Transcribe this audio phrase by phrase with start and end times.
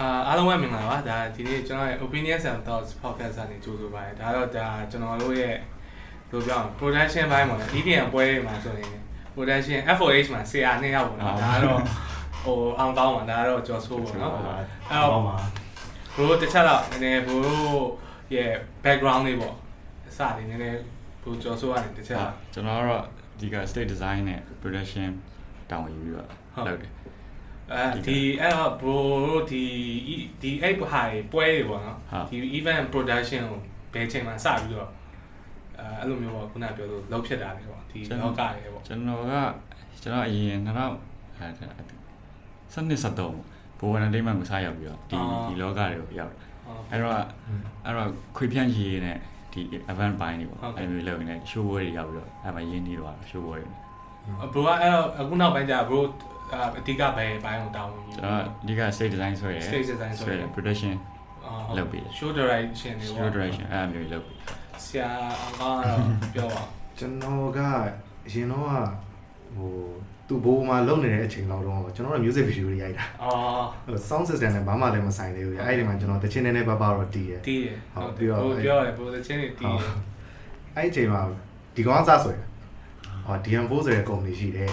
[0.00, 5.56] အာအားလုံးပဲမင်္ဂလာပါဒါဒီနေ့ကျွန်တော်ရဲ့ opinions and thoughts podcast ကနေကြိုဆိုပါတယ်ဒါတော့ဒါကျွန်တော်တို့ရဲ့
[6.30, 8.90] လိုပြောအောင် production ဘိုင်းပေါ့နော် EDM ပွဲတွေမှာဆိုရင်
[9.34, 11.80] production FOH မှာဆရာနှစ်ယောက်ပေါ့နော်ဒါကတော့
[12.44, 15.22] ဟိုအောင်ကောင်းပါဒါကတော့ကျော်ဆိုးပေါ့နော်အဲ့တော့
[16.16, 17.86] ဘိုးတစ်ချက်တော့နည်းနည်းဘိုး
[18.34, 18.52] ရဲ့
[18.84, 19.54] background လေးပေါ့
[20.08, 20.80] အစလေးနည်းနည်း
[21.22, 22.18] ဘိုးကျော်ဆိုးရတယ်တစ်ချက်
[22.54, 23.02] ကျွန်တော်ကတော့
[23.40, 25.10] ဒီက state design နဲ့ production
[25.70, 26.28] တောင်းယူပြီးတော့
[26.66, 26.90] လုပ်တယ်
[27.72, 29.64] အဲဒီအဲ့တော့ bro တို့ဒီ
[30.42, 31.98] ဒီအဲ့ဟာတွေပွဲတွေပေါ့နော်
[32.30, 33.58] ဒီ event production ကို
[33.94, 34.90] ဘယ်ချိန်မှစပြီးတော့
[35.78, 39.34] အဲအဲ့လိုမျိုးပေါ့ခုနပြောလို့လောက်ဖြစ်တာလေပေါ့ဒီလောကတွေပေါ့ကျွန်တော်က
[40.02, 41.46] ကျွန်တော်အရင်2000အဲ
[42.74, 43.32] စနစ်စတော့
[43.78, 45.16] ဘောဝန်ဒိမန်ကိုစားရောက်ပြီးတော့ဒီ
[45.48, 46.32] ဒီလောကတွေကိုရောက်
[46.90, 47.14] အဲ့တော့
[47.84, 49.18] အဲ့တော့ခွေဖြန့်ရေးနဲ့
[49.52, 49.60] ဒီ
[49.92, 53.68] event ပိုင်းတွေပေါ့အဲ့လိုလုပ်နေ show ပွဲတွေရောက်ပြီးတော့အဲ့မှာရင်းနှီးတော့ show ပွဲတွေ
[54.52, 55.98] bro ကအဲ့တော့အခုနောက်ပိုင်းကျ bro
[56.78, 60.94] အဓိကဘယ်ဘိုင်းကိုတောင်းဝင်ကျွန်တော်အဓိက state design ဆွဲရယ် stage design ဆွဲရယ် production
[61.76, 64.38] လုပ်ပြီး show direction တွေ show ပေါ့ direction အဲ့လိုမျိုးလုပ်ပြီး
[64.84, 65.08] ဆရာ
[65.40, 66.00] အောင်ကောင်းကတော့
[66.34, 66.62] ပြောပါ
[66.98, 67.60] ကျွန်တော်က
[68.26, 68.72] အရင်တော့က
[69.56, 69.72] ဟို
[70.28, 79.80] သူ့ဘိုးမှာလုံနေတဲ့အချိန်လောက်တော့ကျွန်တော်က music video တွေရိုက်တာအော်ဟို sound system နဲ့ဘာမှလည်းမဆိုင်သေးဘူးအဲ့ဒီမှာကျွန်တော်တချင်းနေနေပါပါတော့တီးတယ်တီးရဟုတ်ဟုတ်ပြီးတော့ဘိုးပြောတယ်ဘိုးသချင်းတွေတီးရ
[80.76, 81.20] အဲ့ဒီအချိန်မှာ
[81.74, 82.46] ဒီကောင်ကစဆွဲတာ
[83.26, 84.70] ဟော DM4 ဆိုတဲ့ကုမ္ပဏီရှိတယ်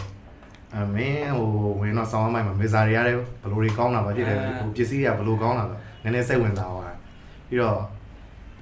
[0.75, 6.95] အမင်းဟိုဝင်တော့ဆောင်းမိုင်းမှာမေဇာတွေရတယ်ဘလိုတွေကောင်းတာပါဖြစ်တယ်ဟိုပစ္စည်းတွေကဘလိုကောင်းတာလဲနည်းနည်းစိတ်ဝင်စားသွား
[7.47, 7.79] ပြီးတော့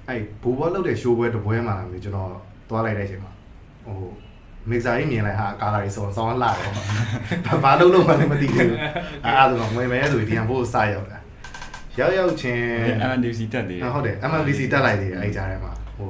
[0.08, 2.28] အဲ့ဘူဘောလောက်တဲ့ show ပွဲတစ်ပွဲမှာမျိုးကျွန်တော်
[2.68, 3.32] သွားလိုက်တဲ့အချိန်မှာ
[3.84, 3.96] ဟို
[4.70, 6.70] မစ်ဇာကြီးမြင်လိုက်ဟာကာလာတွေဆိုဆောင်းလာတယ်
[7.64, 8.68] ဘာလို့လုံးမှလည်းမသိဘူး
[9.24, 11.18] အဲ့ဒါဆိုတော့ဝင်မယ်ဆိုပြီး DM4 စရောက်တာ
[11.98, 12.64] ရောက်ရောက်ချင်း
[13.10, 16.08] MNDC တက်သေးတယ်ဟုတ်တယ် MMVC တက်လိုက်သေးတယ်အဲ့ကြားထဲမှာဟို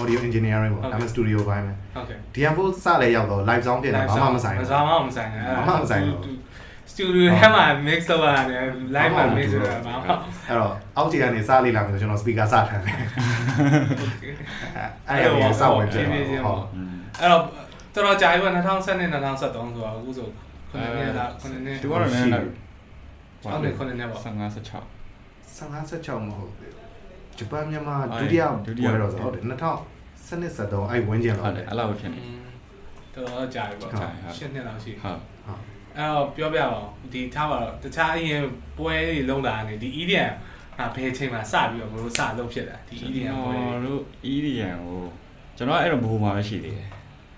[0.00, 6.18] audio engineering ပေါ့ဒါမှ studio ဘိုင်းပဲဟုတ်ကဲ့ DM4 စလည်းရောက်တော့ live sound ပြင်တာဘာမှမဆိုင်ဘူးဘာမှမဆိုင်ဘူးဘာမှမဆိုင်ဘူး
[6.90, 8.64] စတူဒီယိုထဲမှာ mix လုပ်ရတယ်
[8.96, 12.96] live မှာ mix လုပ်ရမှာဟုတ်အဲ့တော့အောက်ခြေကနေစလေ့လာမယ်ဆိုကျွန်တော် speaker စထမ်းတယ်
[15.08, 16.66] အဲ့ဒါကိုစဝင်ကြည့်ပြည့်ပြည့်ဟုတ်ပေါ့
[17.20, 17.42] အဲ့တော့
[17.94, 20.28] တော်တော်ကြာပြီ2012 2013ဆိုတော့အခုဆို
[20.70, 22.46] ခုနှစ်နှစ်လားခုနှစ်နှစ်သူကတော့လည်းလည်း
[23.42, 24.26] ဟုတ်တယ်ခုနှစ်နှစ်ပေါ့55
[24.56, 24.82] 16
[25.58, 26.83] 55 16မဟုတ်ဘူး
[27.38, 29.50] ဂျပန်မြန်မာဟုတ်ဒုတယ်တိယဒုတိယပွဲတော့ဆိုဟုတ်တယ်2012
[30.28, 32.20] 13အဲ့ဝင်းကျင်ဟုတော့တ်တယ်အဲ့လိုဖြစ်နေ
[33.14, 35.20] တော်တော်ကြာပြီပေါ့ဟုတ်ရှင်းနှစ်လောက်ရှိဟုတ်
[35.96, 36.78] အဲ့တော့ပြောပြအောင်
[37.12, 38.42] ဒီထားပါတော့တခြားအရင်
[38.78, 40.32] ပွဲတွေလုံးတာနေဒီ EDM
[40.78, 44.00] ဟာဘယ်ချိန်မှာစပြီးတော့ဘယ်လိုစလုပ်ဖြစ်တာဒီ EDM ပွဲကျွန်တော်တို့
[44.32, 45.02] EDM ကို
[45.56, 46.88] ကျွန်တော်အဲ့တော့ဘူမှာပဲရှိသေးတယ်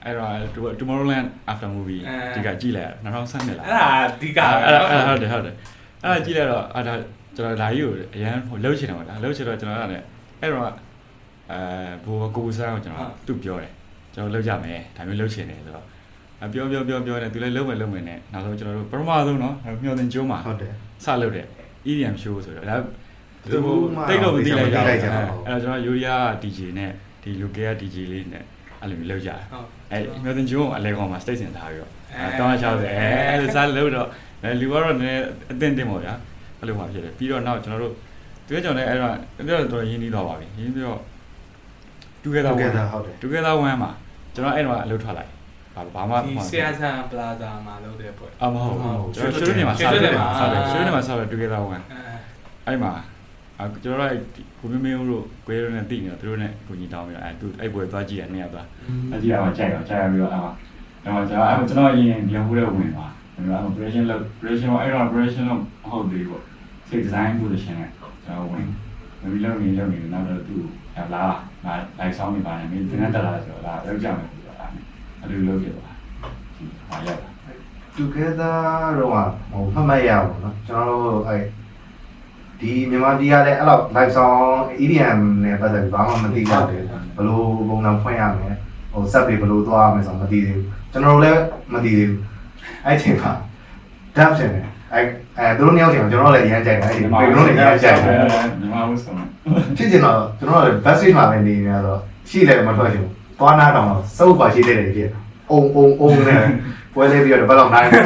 [0.05, 2.01] အဲ့တော့ Tomorrowland After Movie
[2.35, 5.55] ဒီကကြည့်လိုက်ရ2012လားအဲ့ဒါအဓိကအဲ့ဒါအဲ့ဒါဟုတ်တယ်ဟုတ်တယ်
[6.03, 6.95] အဲ့ဒါကြည့်လိုက်တော့အဲ့ဒါ
[7.37, 10.05] ကျွန်တော်ဓာကြီးကိုအရန်ဟိုလှုပ်ချင်တယ်ပေါ့လားလှုပ်ချင်တော့ကျွန်တော်ကလည်း
[10.41, 10.65] အဲ့တော့
[11.51, 11.59] အဲ
[12.05, 13.73] ဘိုးကိုစားကိုကျွန်တော်သူ့ပြောတယ်
[14.15, 15.85] ကျွန်တော်လှုပ်ကြမယ်ဒါမျိုးလှုပ်ချင်တယ်ဆိုတော့
[16.53, 20.73] ပြောပြောပြောပြောတယ်သူလည်းလှုပ်မယ်လှုပ်မယ်နဲ့နောက်ဆုံးကျွန်တော်တို့ပထမဆုံးနော်မျောတင်ကျိုးမှာဟုတ်တယ်
[21.05, 21.47] စလှုပ်တယ်
[21.91, 22.77] EDM show ဆိုတော့ဒါ
[23.45, 23.59] သူ
[24.09, 26.91] တိတ်တော့မသိလိုက်ကြဘူးအဲ့တော့ကျွန်တော်ယူရီယာ DJ နဲ့
[27.23, 28.45] ဒီ local DJ လေးနဲ့
[28.81, 29.41] အဲ့လိုမျိုးလောက်ကြတယ်
[29.93, 31.91] အဲ့မျောတင်ကျုံအလဲကောင်မှာ state ဆင်ထားပြီးတော့
[32.39, 32.91] တောင်းချောက်တယ်
[33.31, 34.09] အဲ့လိုစားလို့တော့
[34.61, 35.23] လူကတော့နည်းနည်း
[35.53, 36.15] အသင့်တင်ပါဗျာ
[36.59, 37.93] အဲ့လိုမှဖြစ်တယ်ပြီးတော့နောက်ကျွန်တော်တို့
[38.47, 39.13] သူကကျွန်တော်လည်းအဲ့တော့
[39.49, 41.01] တော်တော်ရင်းနှီးသွားပါပြီရင်းပြီးတော့
[42.23, 43.91] together ဟုတ်ကဲ့ one ဟုတ်တယ် together one မှာ
[44.35, 45.31] ကျွန်တော်အဲ့တော့အလုပ်ထွက်လိုက်
[45.75, 51.85] ဘာဘာမှဒီဆီယာဆန်ပလာဇာမှာလုပ်တဲ့ပွဲအမဟုတ်ဘူးကျွန်တော်ရွှေရွှေနေမှာရွှေစားရွှေတယ်နေမှာစားတယ်အာရွှေနေမှာစားတယ် together one
[52.67, 52.93] အဲအဲ့မှာ
[53.61, 54.21] အကျွန်တော်တို့
[54.61, 58.67] ကိုမင်းမင်းတို့ကိုယ်တို့နဲ့တည်နေတော့သူတို့နဲ့ကိုကြီးတောင်းပြီးတော့အဲသူအဲ့ပွဲသွားကြည့်ရနေရသွား
[59.15, 60.53] အကြည့်အောင်ကြိုက်တော့ကြိုက်ရပြီးတော့အဲ့မှာ
[61.03, 66.44] အဲ့မှာကျွန်တော်အဲ့ကျွန်တော်အရင်ဒီဟိုတဲ့ဝင်သွား ကျွန်တော် operation လုပ် operation အဲ့တော့ operation တော့မဟုတ်သေးဘူးပေါ့
[66.90, 68.66] six design position နဲ့ကျွန်တော်ဝင်
[69.32, 70.58] ပြီးလုပ်နေလုပ်နေနောက်တော့သူ
[70.96, 71.24] လာလာ
[72.00, 74.66] လိုက်ဆောင်နေပါနေမင်းတင်တက်လာဆိုတော့လာလောက်ကြမယ်ပြောတာ
[75.20, 75.84] အဲ့လိုလုပ်ပြပါ
[76.90, 77.22] ဟာရောက်
[77.96, 78.58] together
[78.98, 79.10] တော့
[79.52, 81.44] ဟိုဖတ်မရဘူးเนาะကျွန်တော်တို့အဲ့
[82.60, 86.84] ဒီမြန်မာပြည်ကလည်းအဲ့လောက် live song EDM နဲ့ပတ်သက်ပြီးဘာမှမသိတော့တယ်
[87.16, 88.52] ဘယ်လိုပုံစံဖွင့်ရမလဲ
[88.92, 91.42] ဟို set တွေဘယ်လိုသွားရမလဲဆိုတော့မသိသေးဘူးကျွန်တော်တို့လည်း
[91.74, 92.20] မသိသေးဘူး
[92.87, 93.33] အဲ့ချိန်မှာ
[94.17, 95.05] dub ရှင်တယ်အဲ့
[95.39, 99.13] အဲသူတို့နှစ်ယောက်ချိန်မှာကျွန်တော်တို့လည်းရမ်းကြိုက်တယ်အဲ့ဒီပေလုံးလည်းရမ်းကြိုက်တယ်မြန်မာဥစ္စာ
[99.77, 105.11] ဖြစ်ချင်တော့ကျွန်တော်တို့ backstage မှာပဲနေနေရတော့ရှိတယ်မထွက်ချင်ဘူးသွားနာတော့စုပ်ပါရှိတဲ့တွေဖြစ်
[105.51, 106.43] အုံအုံအုံနဲ့
[106.95, 107.99] ပွဲလေးပြီးတော့ဘယ်လောက်နိုင်လဲ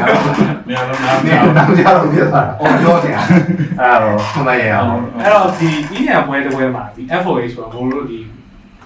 [0.69, 4.89] နေရာလုံးနားနေပြောင်းတော့ကြားတော့ပြသွားတာအော်တော့တင်အဲ့တော့ခမရအောင်
[5.23, 8.19] အဲ့တော့ဒီ EDM ပွဲတစ်ပွဲမှာဒီ FOH ဆိုတော့ဘိုးတို့ဒီ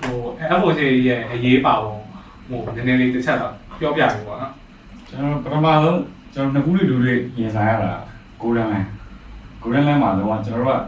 [0.00, 0.16] ဟို
[0.58, 1.94] FOH ရဲ့အရေးပါပုံ
[2.64, 4.52] ဟိုနည်းနည်းလေးတစ်ချက်တော့ပြောပြပြီပေါ့နော်
[5.14, 6.00] ကျွန်တော်ပထမဆုံး
[6.34, 7.92] ကျွန်တော်နှစ်ခုလူလူတွေရင်ဆိုင်ရတာ
[8.40, 8.88] ကိုရန်လိုင်း
[9.62, 10.80] ကိုရန်လိုင်းမှာတော့ကျွန်တော်တို့က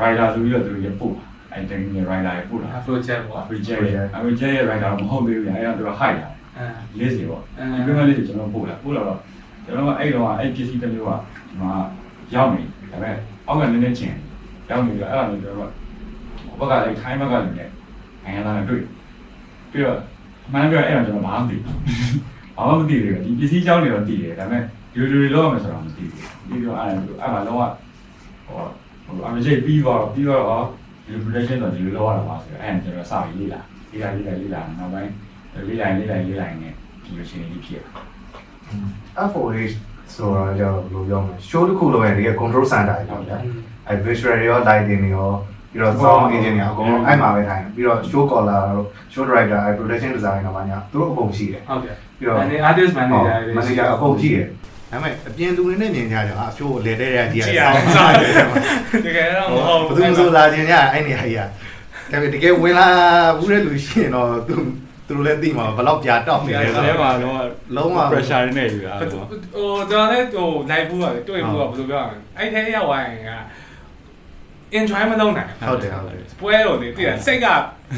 [0.00, 1.14] rider ဆိုပြီးတော့သူတို့ရပို့
[1.52, 9.18] အဲ့တိုင်းရ rider ရပို့တာ Afro Jet ပေါ့အဝေးကျဲရအဝေးကျဲရ rider မဟုတ်သေးဘူးအဲ့ဒါသူက high တာအဲလေးစီပေါ့ဒီပြမလေးကျွန်တော်ပို့တာပို့တော့
[9.64, 11.10] ကျွန်တော်ကအဲ့တော့အဲ့ပစ္စည်းတစ်မျိုးက
[11.48, 11.70] ဒီမှာ
[12.32, 13.16] ရရောက်နေဒါပေမဲ့
[13.46, 14.16] အောက်ကနည်းနည်းချင်း
[14.70, 15.70] ရောက်နေတော့အဲ့ဒါမျိုးပြောတော့
[16.58, 18.82] ဘက်ကလည်းထိုင်းဘက်ကလည်းနိုင်ငံသားနဲ့တွေ့
[19.70, 19.98] ပြီးတော့
[20.46, 21.76] အမှန်ပြောအဲ့ဒါကျွန်တော်ဘာမှမသိဘူး
[22.56, 24.62] ဘာမှမသိဘူးဒီပစ္စည်းကြောင်းတွေတော့သိတယ်ဒါပေမဲ့
[24.92, 26.10] ဒီလိုတွေလောက်ရမယ်ဆိုတော့မသိဘူး
[26.48, 27.58] ပြီးတော့အဲ့ဒါအဲ့မှာတော့
[28.46, 28.58] ဟို
[29.06, 30.64] ဟိုအမကြီးပြီးတော့ပြီးတော့
[31.06, 33.60] ဒီ production တော့ဒီလိုလောက်ရတာပါဆိုတော့အဲ့ဒါကျွန်တော်စပြီးလေ့လာ
[33.90, 35.10] လေ့လာလေ့လာလေ့လာနောက်ပိုင်း
[35.68, 36.68] လေ့လာလေ့လာလေ့လာနေ
[37.04, 37.82] ဒီလိုရှင်းနေဖြစ်
[39.28, 39.74] F4H
[40.14, 43.36] ဆိုတော့ကြောက်လို့ပြောမယ် show တစ်ခုလိုပဲဒီက control center တွေပေါ့ဗျာ
[43.88, 45.28] အဲ visual တွေရော lighting တွေရော
[45.72, 53.36] ပြီးတော့ sound engineer အကုန်လုံးအဲ့မှာပဲထိုင်ပြီးတော့ show caller တို့ show director အဲ production designer တော့ဘာညာသူတို့အကုန်ရှိတယ်ဟုတ်ကဲ့ ပြီးတော့အနေ artist manager
[53.44, 54.46] တွေ manager အကုန်ရှိတယ်
[54.90, 58.32] ဒါပေမဲ့အပြင်သူတွေနဲ့မြင်ကြတယ်ဟာ show ကိုလဲတဲ့ရကြည့်ရကြည့်ရအောင်အောင်စစားတယ်
[59.06, 61.48] တကယ်တော့မဟုတ်ဘယ်သူမှဆိုလာခြင်းရအဲ့နေရာကြီးอ่ะ
[62.10, 62.88] ဒါပေမဲ့တကယ်ဝင်လာ
[63.38, 64.54] ဘူးတဲ့လူရှိရင်တော့သူ
[65.06, 67.40] သူတို့လည်းသိမှာဘယ်တော့ပြတောက်နေလဲဆဆိုဲတော့မှာတော့
[67.76, 69.26] လုံးဝ pressure နဲ့ယူတာဟိုတော့
[69.90, 73.30] ကျွန်တော်လည်းဟို live ဘူးပါတယ်တွေ့ဘူးကဘယ်လိုပြောရမလဲအဲ့ထဲရောက်သွားရင်က
[74.78, 77.46] enjoy မလုပ်နိုင်ဟုတ်တယ်ဟုတ်တယ်ပွဲတော့လေတိရစိတ်က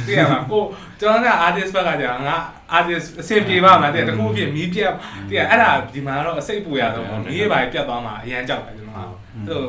[0.06, 0.62] တိရမှာကို
[1.00, 2.36] ကျွန်တော်က artist ဘက်ကကြာငါ
[2.76, 4.92] artist အဆင်ပြေပါမှာတိရတခုအဖြစ်မီးပြတ်
[5.28, 9.12] တိရအဲ့ဒါဒီမှာတော့အစိတ်ပူရတော့ပေါ့မီးရပါပြတ်သွားမှာအရန်ကြောက်တယ်ကျွန်တော်က
[9.48, 9.62] ဟို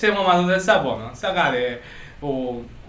[0.00, 1.76] စင်ပေါ်မှာဆိုတဲ့ဆက်ပေါ့နော်ဆက်ကလည်း
[2.22, 2.34] ဟို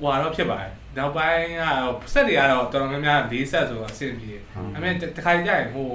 [0.02, 4.32] ဟွာတော့ဖြစ်ပါတယ်နောက်ပိုင်းကတော့ဆက်တွေကတော့တော်တော်များများ၄ဆက်ဆိုတော့အဆင်ပြေ
[4.76, 5.90] အမေတခါကြရင်ဟို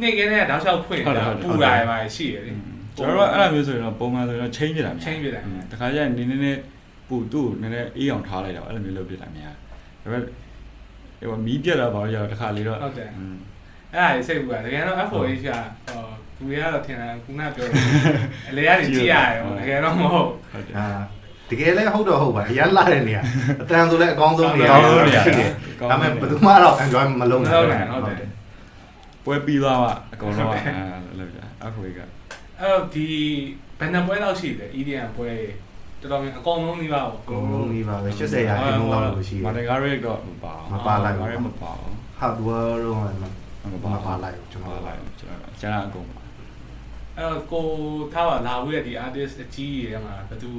[0.00, 2.52] နေ့ကင်းတဲ့တောက်လျှောက်ဖွင့်တာပူတာရပါရှိရလေ
[2.96, 5.40] ကျွန်တော်တို့အဲ့လိုမျိုးဆိုရင်တော့ပုံမှန်ဆိုရင်တော့ change ပြတာများ change ပြတာ
[5.72, 6.58] တခါကျရင်နည်းနည်းနဲ့
[7.08, 9.54] ပူသူ့နည်းနည်းအေးအောင်ထားလိုက်တော့အဲ့လိုမျိုးလုပ်ပြတာများ
[10.02, 10.22] ဒါပေမဲ့
[11.30, 13.10] ဟိုမီးပြတ်တာပါတော့တခါလေတော့ဟုတ်တယ်
[13.94, 15.22] အဲ့ဒါကြီးစိတ်ပူတာတကယ်တော့ F4H ကဟို
[16.38, 17.82] လူတွေကတော့ထင်တာခုနပြောတယ်
[18.48, 20.86] အလေကနေကြည့်ရတယ်ဟိုတကယ်တော့မဟုတ်ဟုတ်တယ်အာ
[21.50, 23.22] တကယ်လည်းဟုတ်တော့ဟုတ်ပါအရန်လာတဲ့နေရာ
[23.62, 25.50] အတန်ဆိုလည်းအကောင်းဆုံးနေရာအကောင်းဆုံးနေရာဖြစ်တယ်
[25.90, 28.28] ဒါပေမဲ့ဘယ်သူမှတော့ enjoy မလုပ်မနိုင်လုပ်နိုင်ဟုတ်တယ်
[29.24, 32.00] ပွဲပြီးသွားမှအကုန်လုံးကအဲ့လိုပြအခွေက
[32.64, 33.06] အဲ့တော့ဒီ
[33.78, 35.30] ဘယ်နှပွဲလောက်ရှိတယ် EDM ပွဲ
[36.00, 46.20] တော်တော်များအကောင်လုံးနေပါဘူးအကုန်လုံးပြီးပါပဲ80ရာခိုင်နှုန်းလောက်လို့ရှိတမာယ်တကားရက်တော့မပါမပါလိုက်ဘူးမာရက်မပါဘူး hardware တော့မမပါပါပါလိုက်ဘူးကျွန်ပါတော်လိုက်ကျွန်တော်ကျန်တာအကုန်ပါ
[47.16, 47.66] အဲ့တော့ကို
[48.12, 50.50] ထားပါလာဝေးတဲ့ဒီ artist အကြီးကြီးတွေမှာဘယ်သူ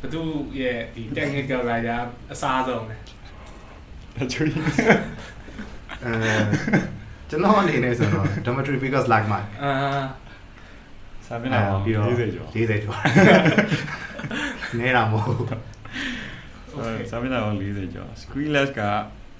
[0.00, 0.20] ဘယ်သူ
[0.60, 2.00] ရဲ့ဒီ technical writer
[2.32, 2.96] အစားဆုံးလဲ
[4.16, 4.46] တချို့
[6.04, 6.14] အဲ
[7.30, 9.72] ကျွန်တော်အနေနဲ့ဆိုတော့ Dimitri Vegas like my အာ
[11.28, 12.98] စာမျက်နှာပေါင်းပြီးတော့40ကျော်40ကျော်
[14.78, 15.48] နေတာမဟုတ်ဘူး
[17.10, 18.82] စာမျက်နှာပေါင်း40ကျော် screenless က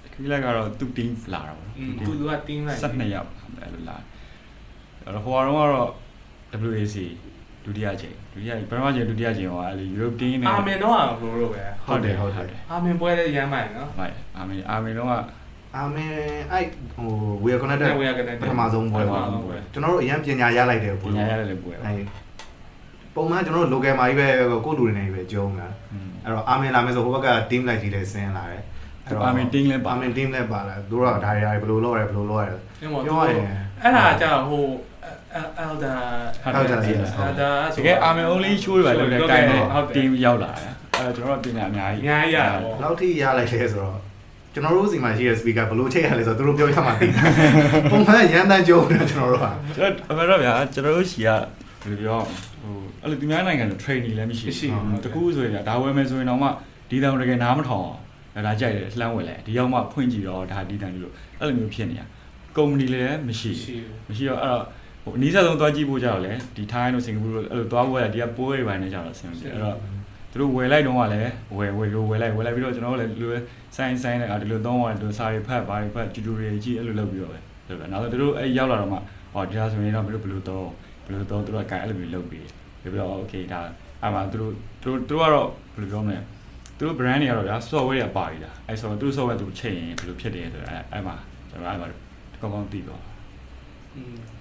[0.08, 3.28] screenless ကတော့သူ့ team လာတာပေါ့อืมသူက team လိုက်12ယောက်
[3.62, 3.96] အဲ့လိုလာ
[5.04, 5.90] အဲ့တော့ဟိုကတော့ကတော့
[6.72, 6.96] WAC
[7.64, 15.12] ဒုတိယချိန်ဒုတိယပထမချိန်ဒုတိယချိန်ဟောအဲ့လို Europe team နဲ့အာမင်တော့ဘလိုလိုပဲဟုတ်တယ်ဟုတ်တယ်အာမင်ပွဲလည်းရမ်းမိုင်နော်ဟုတ်အာမင်အာမင်တော့က
[15.76, 16.12] အာမင်
[16.52, 16.64] အဲ့
[16.96, 17.10] ဟို
[17.44, 22.06] we are connected We are connected ပထမဆုံးပွဲပါပထမဆုံးပွဲကျွန်တော်တို့အရင်ပညာရလိုက်တယ်ပညာရတယ်လည်းပွဲပါအဲ့
[23.14, 24.26] ပုံမှန်ကျွန်တော်တို့ local မှာကြီးပဲ
[24.66, 25.68] ကိုယ့်လူတွေနဲ့ကြီးပဲကြုံတာ
[26.24, 28.62] အဲ့တော့အာမင်လာမယ်ဆိုဟိုဘက်က team လိုက်ကြီးလည်းဆင်းလာတယ်
[29.24, 32.56] အာမင် team လည်းပါအာမင် team လည်းပါလာသူတို့ကဒါတွေဒါတွေဘယ်လိုလုပ်ရလဲဘယ်လိုလုပ်ရလဲ
[33.06, 33.46] ပြောရရင်
[33.82, 34.64] အဲ့ဒါကြောင့်ဟို
[35.64, 35.98] elder
[36.42, 36.96] ဟုတ်တယ်
[37.28, 43.96] elder တကယ်အာမင် only show တွေပါလို့လည်းတိုင်းတော့ဟုတ်တယ် team ရောက်လာတယ်အဲ့တော့ကျွန်တော်တို့ပညာအများကြီးအများကြီးရတာပေါ့နောက်ထိရလိုက်လဲဆိုတော့
[44.52, 47.12] ကျွန်တော်တို့စီမှာရှိတဲ့ speaker ဘယ်လိုချိန်ရလဲဆိုတော့သူတို့ပြောရမှသိတယ်
[47.90, 49.46] ပုံမှန်ရန်တန်းကြုံတယ်ကျွန်တော်တို့က
[49.76, 52.18] ကျွန်တော်အမှန်တော့ဗျာကျွန်တော်တို့ရှီကဘယ်လိုပြော
[52.62, 54.46] ဟိုအဲ့လိုသူများနိုင်ငံဆို training လည်းမရှိ
[55.04, 56.48] တကူဆိုရင်ဒါဝယ်မယ်ဆိုရင်တော့မှ
[56.90, 57.84] ဒီတောင်တကယ်နားမထောင်
[58.34, 62.06] အောင်ဒါကြိုက်တယ်လှမ်းဝယ်လဲဒီရောက်မှဖွင့်ကြည့်တော့ဒါဒီတန်လို့အဲ့လိုမျိုးဖြစ်နေတာ
[62.56, 63.74] ကုမ္ပဏီလည်းမရှိရှိ
[64.08, 64.64] မရှိတော့အဲ့တော့
[65.02, 69.76] ဟိုအနည်းဆုံးသွားကြည့်ဖို့ကြတော့လေဒီထိုင်းတို့စင်ကာပူတို့အဲ့လိုသွားဖို့ရဒီကပိုးတွေပိုင်းနဲ့ကြတော့ဆင်ပြေအဲ့တော့
[70.30, 73.32] သူတို့ဝယ်လိုက်တော့ကလည်းဝယ်ဝယ်လို့ဝယ်လိုက်ဝယ်လိုက်ပြီးတော့ကျွန်တော်တို့လည်းဒီလို
[73.76, 78.98] ဆိုင်းဆိုင်းနဲ့ဒီလိုသုံးရတယ်ဒီစာတွေဖတ်ပါတွေဖတ်ကျူတူတွေကြည့်အဲ့လိုလုပ်ပြီးတော့ပဲဟုတ်တယ်နောက်တော့သူတို့အဲ့ရောက်လာတော့မှ
[79.32, 80.68] ဟောဒီလားဆိုရင်တော့ဘယ်လိုဘယ်လိုသုံး
[81.04, 82.46] ဘယ်လိုသုံးသူတို့ကအဲ့လိုမျိုးလုပ်ပြီး
[82.80, 83.60] ပြီးတော့ okay ဒါ
[84.04, 86.18] အမှသူတို့သူတို့သူတို့ကတော့ဘယ်လိုပြောမလဲ
[86.78, 91.16] သူတို့ brand တွေကတော့ဗျာ software တွေပါပြီလားအဲ့ဆိုတော့သူတို့ software သူချိန်ရင်ဘယ်လိုဖြစ်တယ်ဆိုတော့အဲ့အဲ့မှာ
[91.50, 91.88] ကျွန်တော်အဲ့မှာ
[92.40, 93.02] ကောင်းကောင်းသိတော့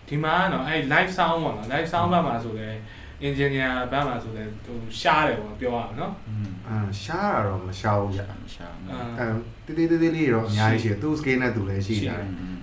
[0.07, 2.69] ဒီမှာကတော့အဲ့ live sound ပေါ့နော် live sound ဘက်မှာဆိုလဲ
[3.27, 6.13] engineer ဘက်မှာဆိုလဲဟိုရှားတယ်ပေါ့ပြောရအောင်နော်
[6.67, 8.21] အာရှားတာတော့မရှားဘူးဗျ
[8.55, 8.67] ရှာ
[9.19, 12.15] အဲတေးသေးသေးလေးတော့အများကြီးရှိတယ်သူ scale နဲ့သူလည်းရှိတယ်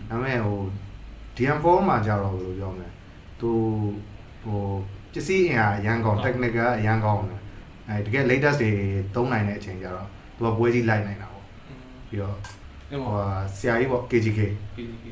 [0.08, 0.58] ဒါပေမဲ့ဟို
[1.36, 2.88] DM4 မှာကြတော့ဘယ်လိုပြောမလဲ
[3.40, 3.50] သူ
[4.44, 4.62] ဟို
[5.12, 7.40] ပစ္စည်းအင်အားအရန်ကောင်း technical အရန်ကောင်းတယ်
[7.88, 8.70] အဲတကယ် latest တွေ
[9.14, 11.44] သုံးနိုင်တဲ့အချိန်ကြတော့သူကပွဲကြီးလိုက်နိုင်တာပေါ့
[12.08, 12.36] ပြီးတော့
[12.90, 14.40] အဲ့ဟိုပေါ့ဆရာကြီးပေါ့ KGK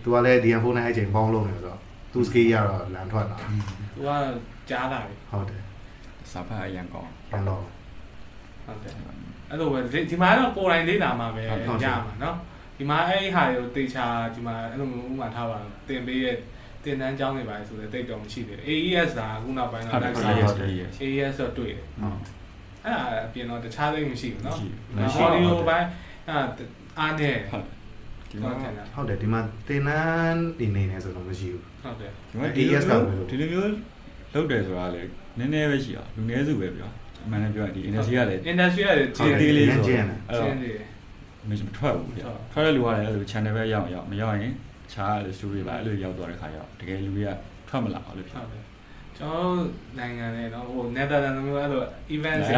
[0.02, 1.78] သူကလည်း DM4 နဲ့အချိန်ပေါင်းလို့နေဆိုတော့
[2.12, 4.10] သူ scale ရတော့လန်ထွက်လာသူက
[4.69, 5.61] ကြားလာပြီ ဟုတ်တယ်
[6.31, 7.61] စာဖတ်အရင်ကောင်း ရန်တော့
[8.65, 8.93] ဟုတ်တယ်
[9.49, 12.35] အဲ့လိုပဲဒီမှာတော့ကိုယ်တိုင်လေးလာမှာပဲရမှာနော်
[12.77, 14.05] ဒီမှာအဲ့ဟာကိုတေချာ
[14.35, 16.37] ဒီမှာအဲ့လိုမျိုးဥမာထားပါတင်ပေးရဲ့
[16.83, 22.17] တင်တန်းကျောင်းနေပါလေဆိုတော့တိတ်တော့မရှိသေးတယ် AES ဒါအခုနောက်ပိုင်း ဟုတ် တော့ တယ် လိုက် ဟုတ် စား တယ် ရ ဟုတ်တယ် AES တော့တွေ့တယ် ဟုတ်
[22.83, 24.57] အဲ့ဒါအပြင်တော့တခြားသိမရှိဘူးเนาะ
[24.95, 25.87] မရှိ အော်ဒီ ဘူး ယိုပိုင်း
[26.27, 26.41] အဲ့
[26.99, 27.65] အားနဲ့ ဟုတ်
[28.31, 33.69] ဒီမှာ ဟုတ်တယ်လား ဟုတ်တယ်ဒီမှာတင်နန်းနေနေနေဆိုတော့မရှိဘူး ဟုတ်တယ် ဒီမှာဒီလိုမျိုးဒီလိုမျိုး
[34.34, 35.02] လုပ်တယ်ဆိုတာလေ
[35.38, 36.90] နည်းနည်းပဲရှိအောင်လူနည်းစုပဲပြော
[37.24, 40.48] အမှန်တမ်းပြောရင်ဒီ industry ကလည်း industry ကလည်းသေးသေးလေးဆိုတော့အဲ့တော့
[41.48, 42.22] မထွက်ဘူးလေ
[42.52, 44.52] ထွက်တဲ့လူကလည်းအဲ့လို channel ပဲရောက်ရောက်မရောက်ရင်
[44.92, 47.30] ခြားအဲ့လို story ပါအဲ့လိုရောက်သွားတဲ့ခါရောက်တကယ်လူတွေက
[47.68, 48.64] ထွက်မလာဘူးလို့ဖြစ်တယ်
[49.18, 49.56] ကျွန်တော်
[49.98, 51.82] နိုင်ငံနဲ့တော့ဟို Netherlands မျိုးအဲ့လို
[52.16, 52.56] events တွေ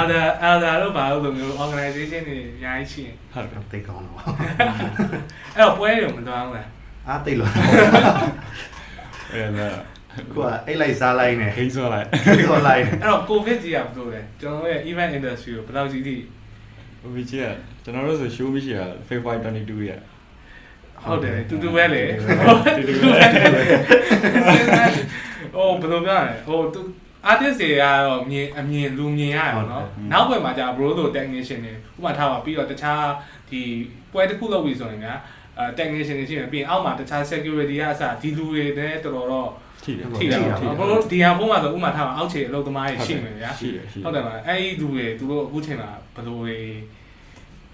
[0.00, 4.16] other other လို့ပါလို့မျိုး organization တွေအများကြီးရှိရင်ဟုတ်တယ်သိကောင်းတော့
[5.56, 6.68] အဲ့တော့ပွဲတွေမတော်အောင်လား
[7.08, 7.50] အားသိလို့
[9.32, 9.95] အဲ့ဒါ
[10.33, 12.07] ကိုကအိတ်လိုက်စားလိုက်နေ ဟိန်းဆိုလိုက်
[12.49, 16.15] ခေါ်လိုက်နေ အဲ့တော့ covid ကြီးကဘယ်လိုလဲကျွန်တော်တို့ရဲ့ event industry ကိုဘယ်လောက်ကြီးထိ
[17.01, 17.47] ဟိုကြီးက
[17.83, 20.01] ကျွန်တော်တို့ဆို show မရှိရ February 22ရက်
[21.03, 22.03] ဟုတ်တယ်တူတူပဲလေ
[22.77, 23.25] တူတူပဲ
[25.55, 26.81] ဟိုဘယ်လိုပြောရလဲဟိုသူ
[27.31, 33.03] artist တွေကတော့မြင်အမြင်လူမြင်ရတယ်เนาะနောက်ဘက်မှာじゃ bro တို့ technician တွေဥပမာထားပါပြီးတော့တခြား
[33.49, 33.61] ဒီ
[34.11, 35.07] ပွဲတစ်ခုလုပ်ပြီဆိုရင်က
[35.57, 39.49] အဲ technician တွေရှိရင်ပြီးရင်အောက်မှာတခြား security ကအစဒီလူတွေနဲ့တော်တော်တော့
[39.86, 40.38] ထိတယ်ထိတာ
[40.78, 46.58] ပေါ့ဘလို့ဒီဟာဘုံမှာဆိုဥမာထားပါအောက်ခြေအလုပ်သမားတွေရှိမယ်ဗျာရှိတယ်ရှိဟုတ်တယ်ပါအဲ့ဒီလူတွေသူတို့အခုချိန်မှာဘလို့တွေ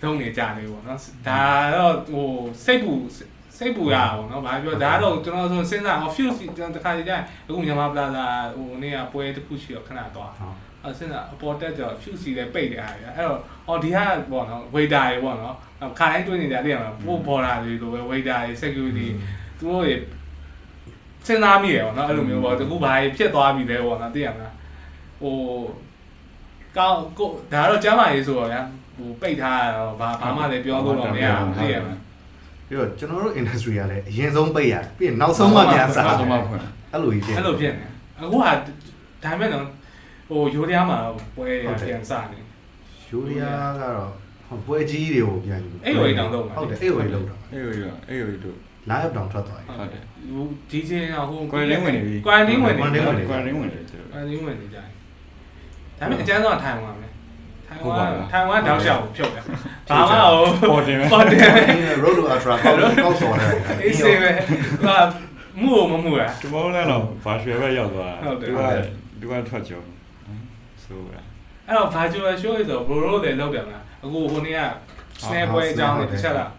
[0.02, 1.42] လုံးနေကြတယ်ပေါ့နော်ဒါ
[1.74, 2.28] တော့ဟို
[2.64, 2.92] စိတ်ပူ
[3.56, 8.24] စိတ်ပူရအောင်နော်ဘာပြောဒါတော့ကျွန်တော်ဆိုစဉ်းစား office ကျွန်တော်တခါတည်းကျရင်အခုမြန်မာ plaza
[8.56, 15.54] ဟိုနေ့ကပွဲတစ်ခုရှိတော့ခဏသွားဟုတ်အဲ့စဉ်းစားအပေါ်တက်ကြော fuse လည်းပိတ်တယ်အားရအဲ့တော့အော်ဒီဟာပေါ့နော် waiter တွေပေါ့နော်
[15.98, 19.08] ခါတိုင်းတွေ့နေကြတယ်မှာပို့ပေါ်လာတွေလိုပဲ waiter တွေ security
[19.58, 19.94] သူတို့တွေ
[21.26, 24.52] စဉ်းစားမိရပေါ့နော်အဲ့လိုမျိုးပေါ့တကူဘာဖြစ်သွားပြီလဲပေါ့နော်သိရမလား
[25.20, 25.36] ဟို
[26.76, 28.62] ကောင်းကိုဒါတော့ကျမ်းမာရေးဆိုတော့ဗျာ
[28.96, 31.98] ဟိုပိတ်ထားရတော့ဘာဘာမှလည်းပြောလို့တော့မရဘူးသိရမလား
[32.68, 36.62] ပြီးတော့ကျွန်တော်တို့ industry ကလည်းအရင်ဆုံးပိတ်ရတယ်ပြီးရင်နောက်ဆုံးမှပြန်စားနောက်ဆုံးမှဖွင့်
[36.92, 37.86] အဲ့လိုကြီးဖြစ်အဲ့လိုဖြစ်နေ
[38.22, 38.52] အခုဟာ
[39.24, 39.64] ဒါမဲ့တော့
[40.28, 40.98] ဟိုယူရီးယားမှာ
[41.36, 42.38] ပွဲရပြန်စနေ
[43.08, 44.10] ယူရီးယားကတော့
[44.48, 48.56] ဟိုပွဲကြီးတွေကိုပြန်ယူအဲ့လိုကြီးတောင်လုပ်မှာဟုတ်တယ်အဲ့လိုကြီးလုပ်တာအဲ့လိုရောအဲ့လိုတို့
[48.90, 54.86] live တောင်ထွက်သွားပြီဟုတ်တယ်ဟိုဒီချင်းကဟို quarantine ဝင်နေပြီ quarantine ဝင်နေ quarantine ဝင်နေ quarantine ဝင်တယ်သူ quarantine ဝင်နေကြတယ်
[55.98, 57.08] ဒါပေမဲ့အကျန်းဆုံးကထိုင်ဝမ်ပဲ
[57.68, 59.42] ထိုင်ဟုတ်ဝပါမ်လားထိုင်ဝမ်တောက်လျှောက်ဖြုတ်တယ်
[59.88, 60.16] ဘာမှ
[60.60, 61.40] ဟိုပေါ်တင်ပဲပေါ်တယ်
[62.02, 63.50] road to ultra ကောက်ကောက်စော်တယ်
[63.84, 64.30] အေးစေးပဲ
[64.86, 64.96] ဟာ
[65.60, 68.62] မှုမမှုလားဒီမောလည်းတော့ဘာရွှေပဲရောက်သွားဟုတ်တယ်သူက
[69.20, 69.80] သူကထွက်ကြုံ
[70.84, 71.16] ဆိုရ
[71.66, 74.60] အဲ့တော့ virtual show ဆိုဘရိုတွေလောက်တယ်မလားအခုဟိုနေ့က
[75.24, 76.50] snap ပွဲအကြောင်းတွေတစ်ချက်လား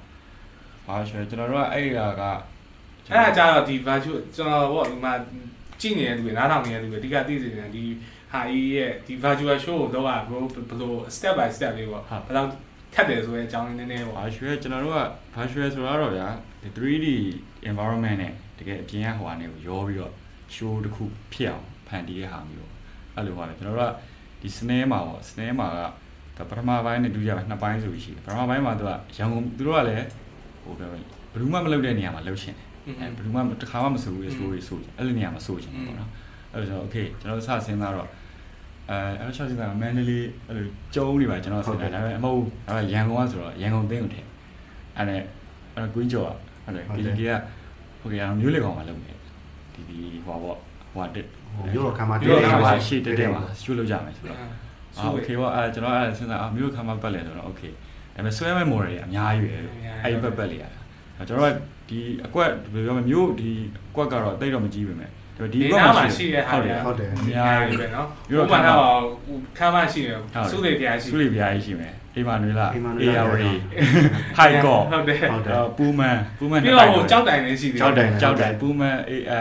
[0.87, 2.23] ဘာရွှေကျွန်တော်တို့ကအဲ့ဒါက
[3.11, 5.13] အဲ့ဒါကြတော့ဒီ virtual ကျွန်တော်ပေါ့ဒီမှာ
[5.81, 7.83] ကြည့်နေတဲ့လူတွေနားထောင်နေတဲ့လူတွေအဓိကသိစေချင်တယ်ဒီ
[8.31, 10.39] ဟာကြီးရဲ့ဒီ virtual show ကိုတော့ဘရိုဘယ်
[10.81, 12.49] လို step by step လေးပေါ့ဘယ်လောက်
[12.93, 14.99] ထက်တယ်ဆိုတဲ့အကြောင်းလေးနည်းနည်းပေါ့ဘာရွှေကျွန်တော်တို့က
[15.35, 16.27] ဘာရွှေဆိုတော့ဗျာ
[16.61, 17.07] ဒီ 3D
[17.69, 20.13] environment နဲ့တကယ်အပြင်ကဟိုကနေကိုရောပြီးတော့
[20.55, 22.71] show တစ်ခုဖြစ်အောင်ဖန်တီးတဲ့ဟာမျိုး
[23.15, 23.93] အဲ့လိုပါလေကျွန်တော်တို့က
[24.41, 25.79] ဒီ snare မှာပေါ့ snare မှာက
[26.37, 30.05] ဒါပထမပိုင်းနဲ့ဒုတိယပိုင်းနှစ်ပိုင်းဆိုပြီးရှိတယ်ပထမပိုင်းမှာသူကရန်ကုန်သူတို့ကလည်း
[30.62, 31.02] ဟိုပြောဘယ်
[31.40, 32.66] သူမှမလုပ်တဲ့နေရာမှာလုပ်ရှင်တယ်
[33.00, 36.10] အဲဘယ်သူမှတစ်ခါမှမဆိုဘူး story ဆိုအဲ့လိုနေရာမှာဆိုချင်တယ်ပေါ့နော်
[36.52, 38.08] အဲ့တော့ကျွန်တော် okay ကျွန်တော်စစဉ်းစားတော့
[38.90, 44.26] အဲအဲ့တော့စဉ်းစားမန္တလေးအဲ့လိုကျုံးနေပါကျွန်တော်စဉ်းစားဒါပေမဲ့အမဟုတ်ဒါပေမဲ့ရန်ကုန်ကဆိုတော့ရန်ကုန်သိန်းကိုထည့်
[44.96, 45.22] အဲ့နဲ့
[45.74, 46.30] အဲ့ကွင်းကျော်က
[46.64, 47.32] ဟုတ်တယ်ဒီကြီးက
[48.00, 49.12] โอเคအောင်မျိုးလေကောင်မှာလုပ်နေ
[49.74, 50.56] ဒီဒီဟိုပေါ့
[50.92, 54.38] ဟိုတက် ဟိုမျိုးတော့ခံမှာ ဒီလိုခါမှာရှေ့တက်တက်မှာကျွတ်လို့ကြမယ်ဆိုတော့
[54.96, 57.62] ဆို အာโอเคပေါ့အဲကျွန်တော်အဲစဉ်းစားအာမျိုးခါမှာပတ်လဲဆိုတော့โอเค
[58.15, 59.59] ဒါပေမဲ့ဆွဲမဲ့ model တွေအများကြီးပဲ
[60.03, 61.55] အဲ့ပတ်ပတ်လေးရတာကျွန်တော်က
[61.89, 63.51] ဒီအကွက်ဘယ်လိုပြောမလဲမျိုးဒီ
[63.89, 68.99] အကွက်ကတော့တိတ်တော့မကြီးပဲမယ်ဒါပေမဲ့ဒီဒီအကွက်နားမှာမှာရှိရှိတယ်တဲ့ဟာဟုတ်တယ်တွေဟုတ်တယ်အများကြီးပဲနော်ပြီးတော့ဥပမာတော့
[69.57, 70.11] ခါမရှိရ
[70.51, 73.51] စုတွေတရားရှိစုလေးပြားကြီးရှိမယ်အိမ်မာနွေလာအိမ်မာနွေအေလာယာဝတီ
[74.37, 79.39] ဟိုက်ကောဟုတ်တယ်ဟုတ်တယ်ပူမန်ပူမန်ပြီးတော့ဟိုကြောက်တိုင်လေးရှိတယ်ကြောက်တယ်ဟုတ်တယ်ကြောက်တယ်ပူမန်အေအဲ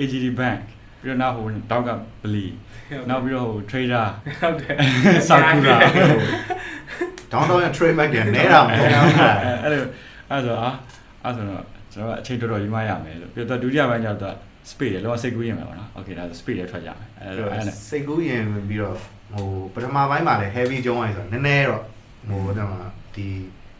[0.00, 0.60] AGD bank
[1.02, 1.90] ပြီးတော့နောက်ဟိုတောက်က
[2.22, 2.46] ပလီ
[3.08, 4.06] နောက်ပြီးတော့ဟို trader
[4.40, 4.76] ဟုတ်တယ်
[5.28, 5.76] ဆာကူရာ
[7.32, 9.16] ဒေါင်းတောင်းရဲ့ trade back တွေနဲတာမဟုတ်ဘူး
[9.64, 9.82] အဲ့လို
[10.30, 10.70] အဲ့ဆိုအာ
[11.24, 14.34] အဲ့ဆိုတော့ကျွန်တော်ကအချိန်တော်တော်ယူမရမယ်လို့ပြီးတော့ဒုတိယပိုင်းကျတော့
[14.70, 18.96] speed တယ်လောကစိတ်ကူးရင်မယ်ပေါ့နော် okay ဒါဆို speed လည်းထွက်ကြမယ်အဲ့ဒါအဲ့နဲ့စိတ်ကူးရင်ပြီးတော့
[19.32, 21.82] ဟိုပထမပိုင်းမှာလည်း heavy ကျုံးလိုက်ဆိုတော့နည်းနည်းတော့
[22.28, 22.80] ဟိုတဲ့မှာ
[23.14, 23.26] ဒီ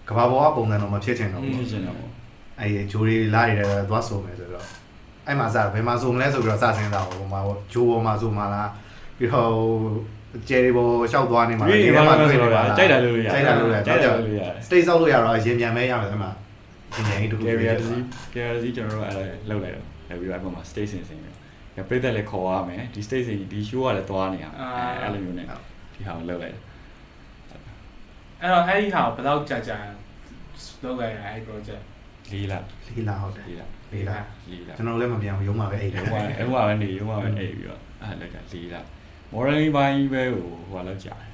[0.08, 1.98] ကဘာပေါ်ကပုံစံတော့မဖြစ်ချင်တော့ဘူးဖြစ်ချင်တော့
[2.60, 4.66] အဲဂျိုးလေးလာရတဲ့သွားဆိုမယ်ဆိုတော့
[5.26, 7.40] အဲ့မှာစဘယ်မှာဆိုမလဲဆိုပြီးတော့စစဉ်းစားပါဟိုမှာ
[7.72, 8.70] ဂျိုးပေါ်မှာဆိုမှလား
[9.16, 9.52] ပြီးတော့
[10.48, 16.30] ကျယ်ရီပေါ်လျှောက်သွားနေမှာဒီဒီမှာမှာဆိုတွေ့နေတော့ပါလားကြိုက်တာလို့ရကြိုက်တာလို့ရကြိုက်တာလို့ရ state ဆောက်လို့ရတော့ရင်ပြန်မဲရမယ်အဲ့မှာ
[16.94, 18.02] ရင်ရင်တခု carrier တစ်စီး
[18.34, 19.14] carrier တစ်စီးကျွန်တော်တို့အဲ့
[19.48, 21.34] လောက်လိုက်တော့လည်းပြီးတော့အဲ့ပေါ်မှာ station စင်ပြီး
[21.76, 24.58] တော့ပြိသက်လည်းခေါ်ရမယ်ဒီ station ဒီ show ကလည်းသွားနေရမယ်
[25.02, 25.46] အဲ့လိုမျိုးနဲ့
[25.94, 26.62] ဒီဟာကိုလောက်လိုက်တယ်
[28.40, 29.76] အဲ့တော့အဲ့ဒီဟာဘယ်တော့ကြာကြာ
[30.82, 31.82] လောက်လိုက်ရအဲ့ project
[32.30, 32.54] ၄လ
[32.88, 33.62] လေးလာဟုတ်တယ်၄လ
[33.92, 34.16] လေးလာ
[34.50, 38.74] ၄လကျွန်တော်လည်းမပြောင်းရုံးမှာပဲအိတ်တယ်ဟိုကအဲ့ဟိုကပဲနေဟိုကပဲနေပြီးတော့အဲ့လက်က၄လ
[39.32, 41.28] modeling ဘိုင်းပဲဟိုဟိုလောက်ကြာတယ်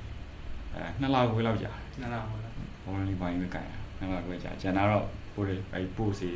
[0.74, 2.52] အဲနှစ်လခွဲလောက်ကြာတယ်နားလာဟုတ်လား
[2.86, 6.28] modeling ဘိုင်းပဲကြိုင်တာနှစ်လခွဲကြာကျန်တာတော့ပို့တယ်အဲ့ပို့စီ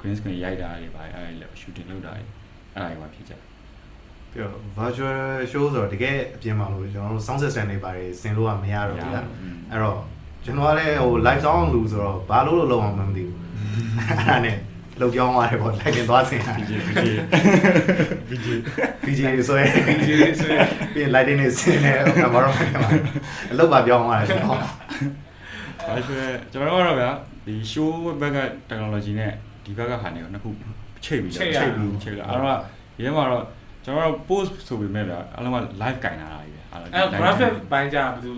[0.00, 2.22] green screen ရိုက်တာတွေပါအဲ့လေ shooting လုပ်တာတွေ
[2.74, 3.40] အဲ့ဒါတွေပါဖြစ်ကြတယ်
[4.30, 5.18] ပြီးတော့ virtual
[5.50, 9.26] show ဆိုတော့တကယ်အပြင်မှာလို့ကျွန်တော်တို့ sound system တွေပါတယ်ဆင်လို့ကမရတော့ဘူးလား
[9.70, 9.98] အဲ့တော့
[10.44, 13.38] ကျွန်တော်ကလည်းဟို live sound လူဆိုတော့ဘာလို့လို့လောက်အောင်မသိဘူး
[13.98, 14.56] အဲ့ဒါနဲ့
[15.00, 16.76] လောက်ပြောင်းသွားတယ်ပေါ့ live တင်သွားဆင်တာဒီဒီ
[18.30, 18.48] VJ
[19.06, 19.70] VJ ဆိုရင်
[20.08, 22.66] VJ ဆိုရင်ပြီးရင် lighting နဲ့ဆင်နေတော့ဘာလို့မလဲ
[23.52, 27.10] အလုပ်ပါပြောင်းသွားတယ်ကျွန်တော်ဘာဆိုရဲကျွန်တော်တို့ကတော့ဗျာ
[27.46, 28.38] ဒီ show ဘက်က
[28.70, 29.32] technology နဲ့
[29.64, 30.50] ဒီဘက်ကဟာနေကိုနှစ်ခု
[31.04, 32.58] ချိန်ပြီးတော့ချိန်ပြီးချိန်လာအဲ့တော့
[33.02, 33.44] ရဲမှာတော့
[33.84, 38.32] ကျွန်တော်တို့ post ဆိုပေမဲ့ဗျာအားလုံးက live ကင်လာတာကြီးပဲအဲ့အဲ့ graphic ဘိုင်းကြဘယ်သူ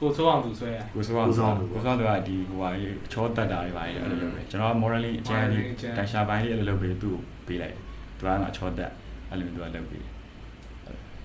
[0.00, 2.70] ကိုစိုးအောင်သူဆွဲရကိုစောကိုစောကိုစောတို့ကဒီဟိုဟာ
[3.12, 5.64] ချောတက်တာတွေပါအဲ့လိုလုပ်ပဲကျွန်တော် morally အကျဉ်းကြီး
[5.96, 7.76] တန်ရှာပိုင်းလေးအဲ့လိုလုပ်ပြီးသူ့ကိုပေးလိုက်
[8.18, 8.90] သူကချောတက်
[9.30, 10.04] အဲ့လိုသူကလုပ်ပြီး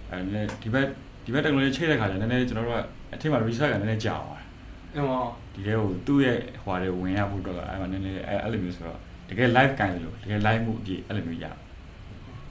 [0.10, 0.86] အဲ့လည်းဒီဘက်
[1.26, 2.82] ဒီဘက် technology ချိန်တဲ့ခါကျနည်းနည်းကျွန်တော်တို့က
[3.14, 4.48] အထက်မှာ research ကနည်းနည်းကြာသွားတယ်
[4.96, 9.00] အဲ့မောဒီထဲကိုသူ့ရဲ့ဟွာတွေဝင်ရဖို့တော့အဲ့မှာနည်းနည်းအဲ့အဲ့လိုမျိုးဆိုတော့
[9.30, 11.46] တကယ် live ကန်လို့တကယ် live မှုအပြည့်အဲ့လိုမျိုးရ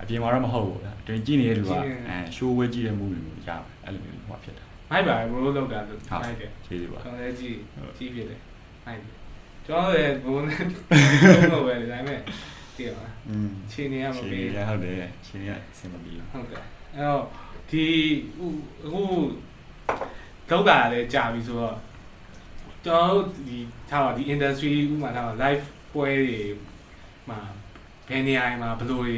[0.03, 1.73] အပြင်မှာတော့မဟုတ်ဘူးလားတွင်ကြည့်နေတဲ့လူက
[2.09, 3.51] အဲ show ဝဲကြည့်တဲ့မှုမျိုးရ
[3.85, 7.57] အဲ့လိုမျိုးဟွာဖြစ်တာ မိုက်ပါဘရိုးလောက်တာဆိုဟုတ်မိုက်တယ်ကျေးဇူးပါကျွန်တော်လည်းကြည့်
[7.99, 8.41] ကြည့်ဖြစ်တယ်
[8.87, 9.13] မိုက်တယ်
[9.67, 10.63] ကျွန်တော်လည်းဘိုးနဲ့
[11.53, 12.21] တော့ပဲဒါပေမဲ့
[12.77, 16.63] တည်ပါလားอืมခြေနေရမရှင်ပေးရဟုတ်တယ်ရှင်ရအဆင်မပြေဘူးဟုတ်တယ်
[16.95, 17.23] အဲ့တော့
[17.71, 17.85] ဒီ
[18.85, 19.03] အခု
[20.51, 21.77] လောက်တာလည်းကြာပြီဆိုတော့
[22.87, 23.59] ကျွန်တော်တို့ဒီ
[23.91, 26.39] ထားပါဒီ industry ဥပမာထားပါ live ပွဲတွေ
[27.29, 27.39] မှာ
[28.09, 29.17] ဘယ်နေရာမှာဘယ်လိုတွေ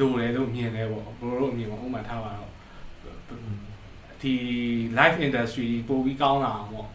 [0.00, 2.50] လိုတယ်လို့မြင်လဲပေါ့ဘယ်လိုလို့မြင်ပေါ့ဥပမာထားပါတော့
[4.22, 4.34] ဒီ
[4.98, 6.88] live industry ပိုပြီးကောင်းလာအောင်ပေါ့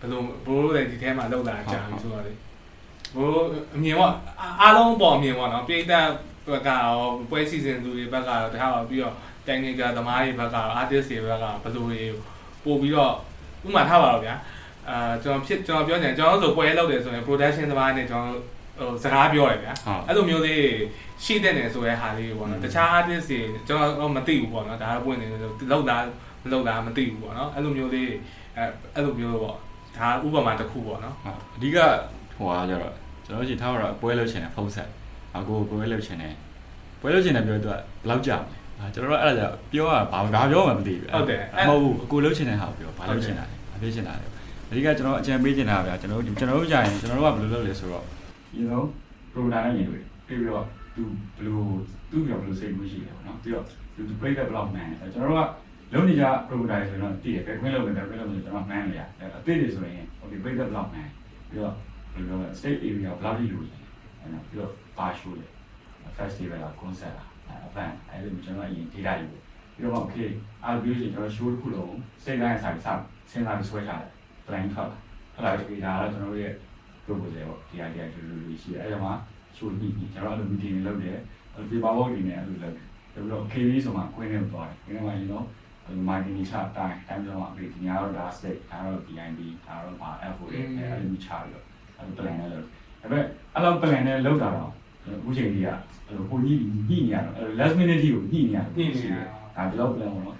[0.00, 2.32] ဘယ်လိုဘယ်လိုလဲဒီထဲမှာလောက်တာကြာပြီဆိုတော့လေ
[3.14, 3.44] ဘယ်လို
[3.76, 4.12] အမြင်ပေါ့
[4.60, 6.06] အားလုံးပေါ်အမြင်ပေါ့နော်ပြည်သက်
[6.50, 6.96] ဘက်ကရော
[7.30, 9.14] ပွဲစီစဉ်သူတွေဘက်ကရောတခါတော့ပြီးတော့
[9.46, 12.00] technical သမားတွေဘက်ကရော artist တွေဘက်ကဘယ်လိုတွေ
[12.64, 13.12] ပို့ပြီးတော့
[13.66, 14.34] ဥပမာထားပါတော့ဗျာ
[14.88, 18.38] အာကျွန်တော်ဖြစ်ကျွန်တော်ပြောချင်ကျွန်တော်ဆိုပွဲလောက်တယ်ဆိုရင် production သမားနဲ့ကျွန်တော်
[18.78, 20.64] ဟိုစကားပြောတယ်ဗျာဟုတ်အဲ့လိုမျိုးလေး
[21.24, 25.96] ရှိတဲ့နေဆိုရဲဟာလေးပေါ့နော်တခြား artist တွေကျွန်တော်မသိဘူးပေါ့နော်ဒါတော့ပွင့်နေလို့လောက်တာ
[26.42, 28.10] မလောက်တာမသိဘူးပေါ့နော်အဲ့လိုမျိုးလေး
[28.56, 28.62] အဲ
[28.94, 29.56] အဲ့လိုမျိုးပေါ့
[29.96, 31.78] ဒါဥပမာတစ်ခုပေါ့နော်ဟုတ်အဓိက
[32.36, 34.88] ဟိုဟာကျတော့ကျွန်တော်တို့ထားတော့ပွဲလုပ်ချင်တယ်ဖုန်းဆက်
[35.36, 36.34] အကိုပွဲလုပ်ချင်တယ်
[37.00, 41.26] ပွဲလုပ်ချင်တယ်ပြောသူကဘယ်လောက်ကြာမလဲအာကျွန်တော်တို့အဲ့ဒါကြောင့်ပြောရဘာဘာပြောမှမသိဘူးမဟုတ်
[41.82, 44.26] ဘူးအကိုလုပ်ချင်တဲ့ဟာကိုပြောဘာလုပ်ချင်တာလဲဘာဖြစ်ချင်တာလဲ
[44.70, 48.04] အဓိကကျွန်တော်အကြံပေးချင်တာဗျာကျွန်တော်တို့ကျွန်တော်တို့ကြာရင်ကျွန်တော်တို့ကဘယ်လိုလုပ်လဲဆိုတော့
[48.56, 48.82] you know
[49.32, 51.02] program နဲ့ရင်တွေ့ပြီးတော့သူ
[51.36, 51.60] ဘယ်လို
[52.10, 55.42] သူပြောဘယ်လိုစိတ်ကူးရှိလဲပေါ့နော်ပြီးတော့သူ break up ဘယ်လောက်မှန်းလဲကျွန်တော်တို့က
[55.92, 59.02] လုံးနေကြ program ဆိုတော့တည်တယ်ပဲခွင့်လုပ်တယ်ပဲခွင့်လုပ်တယ်ကျွန်တော်မှန်းလို့ရ
[59.36, 61.10] အသေးတွေဆိုရင် okay break up ဘယ်လောက်မှန်း
[61.48, 61.74] ပြီးတော့
[62.12, 63.76] ဘယ်လိုလဲ state area ဘယ်လောက်ထိလိုလဲ
[64.20, 65.46] အဲ့တော့ပြီးတော့ဘာ show လဲ
[66.16, 70.28] festival လား concert လားအပန်းအဲ့လိုကျွန်တော်အရင် data ယူပြီးတော့ okay
[70.64, 72.86] အားပြီးရင်ကျွန်တော် show တစ်ခုလုံးစိတ်တိုင်းဆိုင်စ
[73.30, 74.06] စဉ်းစားပြီးဆွဲချတယ်
[74.46, 74.90] plan ထွက်
[75.44, 76.54] လာအဲ့ဒါဒီဒါတော့ကျွန်တော်တို့ရဲ့
[77.04, 79.12] proposal ပေါ့ဒီ idea တူတူလေးရှိတယ်အဲ့ဒါမှာ
[79.56, 81.16] show ညှိညှိကျွန်တော်အဲ့လို meeting တွေလုပ်တယ်
[81.54, 85.38] အဲ့လို paper work တွေနဲ့အဲ့လိုလုပ်တယ်ပြီးတော့ KV ဆိုမှကွင်းထဲကိုသွားတယ်ကွင်းထဲ
[86.08, 91.64] မှာ you know အဲ့လို marketing ချတိုင်းတိုင်းတော့အပြင်ဒီညာတော့ဒါ state ဒါတော့ BIB ဒါတော့ဘာ FO တွေအဲ့လိုမျိုးချပြီးတော့
[91.96, 92.70] အဲ့လို plan နဲ့လုပ်ဒါ
[93.02, 93.24] ပေမဲ့
[93.54, 94.70] အဲ့လို plan နဲ့လုပ်တာတော့
[95.06, 95.68] အခုချိန်ကြီးက
[96.06, 96.54] အဲ့လိုဟိုညှိ
[96.88, 99.24] ညှိနေရတော့အဲ့လို last minute ကြီးကိုညှိနေရတယ်ညှိနေရ
[99.56, 100.36] ဒါဒီလောက် plan ပေါ့နော်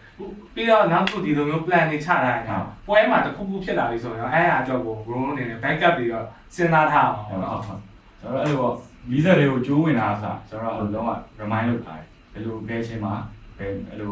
[0.54, 7.80] ပြီးတော့နောက်တစ်ခုဒီလိုမျိုး plan တွေချထားတယ်နော်ပွဲမှာတစ်ခုခုဖြစ်လာပြီဆိုရင်အဲ့အကြောက်ကို bro အနေနဲ့ backup တွေတော့စဉ်းစားထားအောင်ဟုတ်ပေါ့ဟုတ်နော်ဟုတ်
[8.20, 8.70] ကျွန်တော်အဲ့လို
[9.11, 13.14] ဗီဇာတွေကိုကျိုးဝင်တာအစားကျွန်တော်အဲ့လိုလုံးဝ remind လုပ်ထားတယ်ဘယ်လိုဘယ်ချိန်မှာ
[13.58, 14.08] ဘယ်အဲ့လို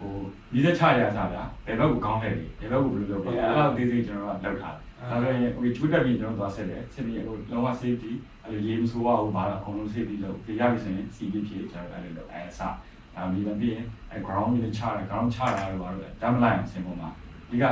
[0.00, 0.14] ဟို
[0.52, 8.12] ဗီဇာချရတာဗျာဘယ်ဘက်ကိုကောင်းတယ်ဒီဘယ်ဘက်ကိုဘယ်လိုလုပ်ပါအဲ့လိုသေးသေးကျွန်တော်ကလုပ်ထားတယ်ဒါဆိုရင် okay ချွတ်တက်ပြီးကျွန်တော်သွားဆက်တယ်ဆက်ပြီးဟိုလုံးဝ safety
[8.44, 12.74] အဲ့လိုရေးမဆိုးပါဘူးဘာလို့အကုန်လုံး safety လုပ်ပြရပြီဆိုရင် CP ဖြစ်ကျွန်တော်အဲ့လိုလုပ်အဲ့အစား
[13.14, 17.08] ဒါဒီလည်းပြီးရင်အဲ့ ground ကြီးချတယ် ground ချတာလို့ပါလို့ဒါမှလိုက်အောင်ဆင်ပေါ်မှာ
[17.50, 17.64] ဒီက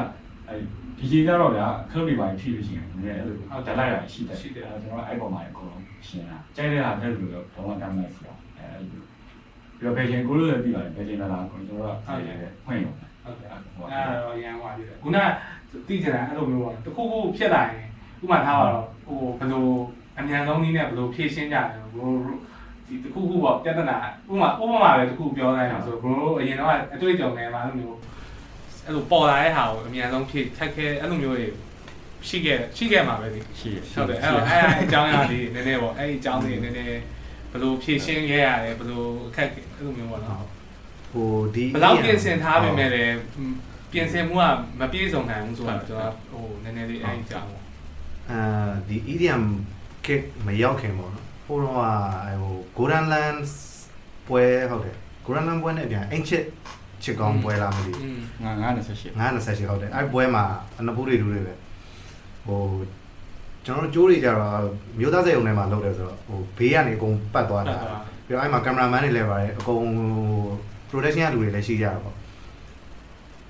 [0.49, 0.61] အဲ့
[0.99, 3.37] ဒီကြီးကြတော့ဗျာခလုတ်တွေပါထိလို့ရှိရင်နည်းအဲ့လို
[3.67, 8.38] တက်လိုက်တာရှိတယ်ရှိတယ်ကျွန်တော်အဲ့ပေါ်မှာအကုန်လုံးရှင်းတာကြိုက်တဲ့ဟာတက်လို့တော့ဘာမှတမ်းမလိုက်စီအောင်အဲအဲ့လို
[9.79, 13.61] ပြီးတော့ဘယ်ချိန်ကိုလို့လည်းပြီးပါတယ်ဘယ်ချိန်လာလာကိုကျွန်တော်ကဖွင့်ရုံဟုတ်တယ်အဲ့
[14.25, 15.19] တော့ရန်သွားပြီခုန
[15.89, 17.87] သိချင်တာအဲ့လိုမျိုးပေါ့တစ်ခုခုဖြစ်လာရင်
[18.23, 19.67] ဥပမာထားပါတော့ဟိုဘယ်လို
[20.19, 22.07] အမြန်ဆုံးနည်းနဲ့ဘယ်လိုဖြည့်ရှင်းကြလဲ bro
[22.87, 23.97] ဒီတစ်ခုခုပေါ့ပြဿနာ
[24.31, 27.99] ဥပမာဥပမာပဲတစ်ခုပြောလိုက်အောင်ဆို bro အရင်တော့အတွေ့အကြုံနဲ့မှာအဲ့လိုမျိုး
[28.85, 31.47] အဲ့လိုပေါ်လာတဲ့ဟာကိုအမြန်ဆုံးဖြည့်ထက်ခဲအဲ့လိုမျိုးတွေ
[32.29, 37.03] ရှိခဲ့ရှိခဲ့မှာပဲဒီရှိရဟုတ်တယ်အဲ့တော့အဲ့အကြောင်းအရာလေးနည်းနည်းပေါ့အဲ့ဒီအကြောင်းလေးနည်းနည်း
[37.51, 40.45] ဘယ်လိုဖြည့်ရှင်းခဲ့ရတယ်ဘယ်လိုအခက်အဲ့လိုမျိုးပေါ့နော်
[41.13, 43.15] ဟိုဒီဘယ်လောက်ပြင်ဆင်ထားပေမဲ့လည်း
[43.93, 44.45] ပြင်ဆင်မှုက
[44.81, 47.63] မပြည့်စုံနိုင်ဘူးဆိုတော့ကျွန်တော်ဟိုနည်းနည်းလေးအဲ့ဒီအကြောင်းပေါ့
[48.31, 49.45] အာဒီ EDM
[50.07, 51.77] ကစ်မရောက်ခင်ပေါ့နော်ဟိုတော့
[52.43, 53.41] ဟို Golden Land
[54.29, 56.45] ပွဲဟုတ်တယ် Golden Land ပွဲနဲ့အပြန်အင်ချစ်
[57.03, 60.45] ချစ်ကောင်းပွဲလားမသိဘူးอืมငါ928 928ဟုတ်တယ်အဲ့ပွဲမှာ
[60.79, 61.55] အနပူတွေလူတွေပဲ
[62.47, 62.61] ဟို
[63.65, 64.65] ကျွန်တော်တို့ကြိုးတွေကြတော့
[64.99, 67.77] မြို့သားစေုံထဲမှာလုပ်တယ်ဆိုတော့ဟိုဘေးကနေအကုန်ပတ်သွားတာ
[68.27, 72.15] ပြီးတော့အဲ့မှာကင်မရာမန်တွေလည်းပါတယ်အကုန်ဟို production ကလူတွေလည်းရှိကြတာပေါ့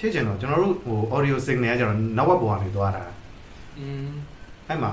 [0.00, 3.02] ဖြစ်ချင်တော့ကျွန်တော်တို့ဟို audio signal ကကျတော့နောက်ဘက်ပေါ်ကနေသွားတာ
[3.78, 4.08] อืม
[4.68, 4.92] အဲ့မှာ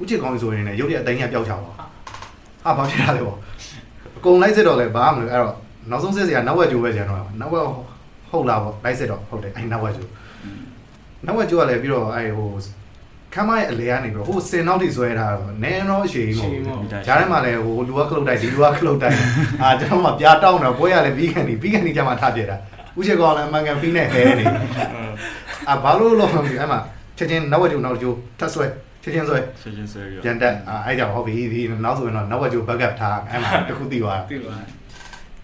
[0.00, 1.70] ဥချစ်ကောင်းဆိုရင်လည်းရုပ်ရည်အတိုင်းကပျောက်ချပါ
[2.64, 3.38] ဟာဘာဖြစ်တာလဲပေါ့
[4.16, 5.54] အကုန်လိုက်စစ်တော့လည်းဘာမှမလုပ်အဲ့တော့
[5.90, 7.66] နောက်ဆုံးစစ်စရာနောက်ဝက်ကျိုးပဲကျန်တော့နောက်ဝက်
[8.30, 10.10] ဟုတ်လားပေါ့လိုက်စစ်တော့ဟုတ်တယ်အဲ့နောက်ဝက်ကျိုး
[11.26, 12.48] နောက်ဝက်ကျိုးကလည်းပြီးတော့အဲဟို
[13.34, 19.16] ခမ်းမရဲ့အလဲကနေပြီးတော့ဟိုစင်နောက်ထိဆွဲထားတော့နည်းတော့အရှိန်ပေါ့ဂျားထဲမှာလည်းဟိုလူကခလုတ်တိုက်ဒီလူကခလုတ်တိုက်
[19.62, 22.56] အာကျွန်တော်မှပြားတောင်းတော့ပွဲရလည်းပြီးခံနေပြီးခံနေကြမှာထားပြတာ
[22.98, 24.44] ဥချေကောင်လည်းအမှန်ကန်ဖီးနဲ့ဟဲနေ
[25.68, 26.78] အာဘာလို့လို့မသိအဲ့မှာ
[27.18, 28.66] ချက်ချင်းနောက်ဝက်ကျိုးနောက်ကျိုးထပ်ဆွဲ
[29.02, 34.54] ချက်ချင်းဆွဲဆက်ချင်းဆွဲပြီးပြန်တက်အာအဲ့ကြောင့်ဟုတ်ပြီဒီနောက်ဆိုရင်တော့နောက်ဝက်ကျိုး backup ထားအဲ့မှာတခုသိသွားသိပါ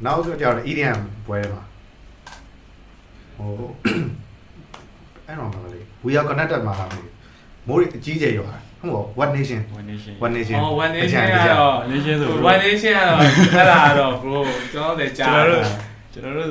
[0.05, 1.62] နောက်ဆိုကြတော့ EDM ပွဲမှာ
[3.37, 3.51] ဟို
[5.27, 7.03] အဲ့တော့မလေး We are connected မှာလားမသိ
[7.68, 8.48] မိုးအကြီးကျယ်ရွာ
[8.81, 12.92] ဟုတ်ပေါ့ What Nation One Nation One Nation အော် one nation ကတော့ One Nation ဆို one nation
[12.96, 14.38] ကတော့အဲ့ဒါတော့ bro
[14.72, 15.64] ကျွန်တော်လည်းကြားကျွန်တော်တို့
[16.12, 16.50] ကျွန်တော်တို့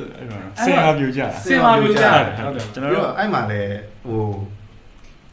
[0.64, 3.70] စင်အားပြူကြတာစင်မာပြကြတယ်ဟုတ်တယ်ကျွန်ပြီးတော်တို့တော့အဲ့မှာလည်း
[4.06, 4.22] ဟို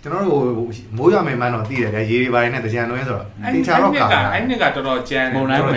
[0.01, 0.65] ကျွန်တော်တို့ဟို
[0.97, 5.75] မိုးရွာမယ်မှန်းတော့သိတယ်ဗျာရေတွေပိုင်းနဲ့တကြံတွင်းဆိုတော့အဲ့တေဒီချာတော့ကာကအဲ့ဒီကတော်တော်ကျန်းတယ်မုံတိုင်းဝင်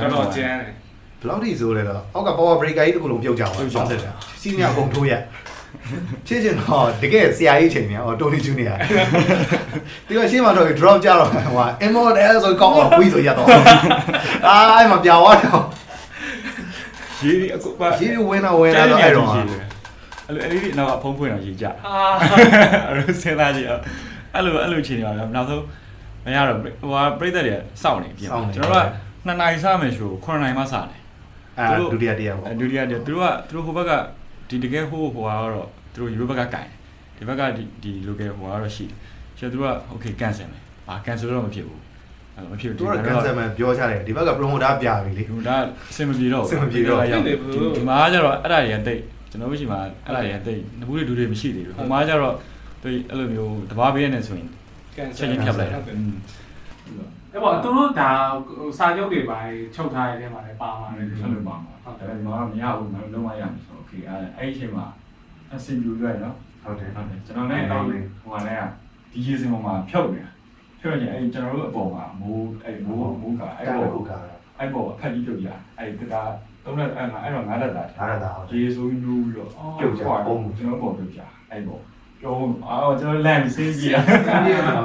[0.00, 0.74] တော်တော်ကျန်းတယ်
[1.20, 4.10] ဘယ်လောက်ထိဆိုလဲတော့အောက်က power breaker ကြီးတစ်ခုလုံးပြုတ်ကြအောင်ဆောင်းဆက်တာ
[4.40, 5.22] စီးမြအကုန်ထိုးရက်
[6.26, 8.74] ဖြစ်ချင်တော့တကယ်ဆရာကြီးချိန်နေအော်တိုနီဂျူနီယာ
[10.06, 11.42] ဒီကရှင်းမတော့ drop ကြတော့ဟို
[11.86, 13.48] immortal ဆိုကောက်အောင်ကွီးဆိုရတော့
[14.46, 15.62] အာအဲ့မှာပြာသွားတော့
[17.24, 19.56] ရေဒီအကုပါရေဝင်တော့ဝင်လာတော့အဲ့တော့အဲ့လို
[20.42, 21.70] အဲ့ဒီနောက်ကဖုံးဖွင့်တော့ရေကြအာ
[22.88, 23.82] အဲ့လိုစဉ်းစားကြည့်အောင်
[24.34, 25.64] အဲ့လိုအဲ့လိုချိန်နေပါတော့နောက်ဆုံး
[26.24, 28.86] မရတော့ဟိုဟာပြိသက်တွေစောင့်နေပြင်ကျွန်တော်တို့က
[29.26, 30.86] 2နာရီစမယ်ရှို့9နာရီမှစတယ်
[31.58, 33.92] အဲဒုတိယတရားပေါ့အဲဒုတိယတည်းသူတို့ကသူတို့ဟိုဘက်က
[34.50, 36.66] ဒီတကယ်ဟိုဟိုကတော့သူတို့ယူဘက်ကကင်
[37.16, 38.96] ဒီဘက်ကဒီဒီ local ဟိုကတော့ရှိတယ်
[39.38, 41.80] ဆိုတော့သူက okay cancel မယ်အာ cancel တော့မဖြစ်ဘူး
[42.34, 45.56] အဲ့လိုမဖြစ်ဘူးသူကကန်ဆယ်မပြောချတယ်ဒီဘက်က promoter ပြပြီလေဒီဒါ
[45.90, 47.00] အဆင်မပြေတော့အဆင်မပြေတော့
[47.76, 52.34] ဒီမှာကျတော့အဲ့ဒါတွေကတိတ်ကျွန်တော်တို့ရှိမှာအဲ့ဒါတွေကတိတ်နဘူးတွေဒူတွေမရှိသေးဘူးဟိုမှာကျတော့
[52.82, 54.48] သူအဲ့လိုမျိုးတဘာပေးရနေဆိုရင်
[54.96, 55.78] ကန်ဆချက်ယ်ချင်းဖြတ်လိုက်တာ
[57.32, 58.10] အဲ့ပေါ့သူတို့ဒါ
[58.78, 59.38] စာချုပ်တွေပါ
[59.74, 63.52] ချုပ်ထားတဲ့ထဲမှာလည်းပါမှာလေအဲ့လိုပါမှာဒါပေမဲ့မရဘူးမလုံးဝရမ
[63.96, 64.86] ယ်ဆိုတော့ okay အဲ့အဲ့အချိန်မှာ
[65.52, 68.68] အဆင်ပြေရွယ်နော်ဟုတ်တယ်ဟုတ်တယ်ကျွန်တော်လည်းအဲ့ဟိုကလည်း
[69.12, 70.30] ဒီရေစင်ပေါ်မှာဖြုတ်နေတာ
[70.80, 74.12] ဖြုတ်ရင်အဲ့ကျွန်တော်တို့အပေါ်မှာမိုးအဲ့မိုးမိုးကအဲ့အဲ့ပေါ်ကိုက
[74.58, 75.48] အဲ့ပေါ်အဖက်ကြီးပြုတ်ရ
[75.78, 76.22] အဲ့ဒါ
[76.64, 79.48] သုံးရက်အဲ့ငါအဲ့တော့ငါးရက်တာဒါရတာဟုတ်တယ်ရေဆိုးညူးပြီးတော့
[79.78, 81.82] ပြုတ်ကြပုံကျွန်တော်ပေါ်ပြုတ်ကြအဲ့ပေါ်
[82.20, 84.30] ကျောင်းအော်ကျွန်တော်လမ်းစင်းကြည့်ရဒီက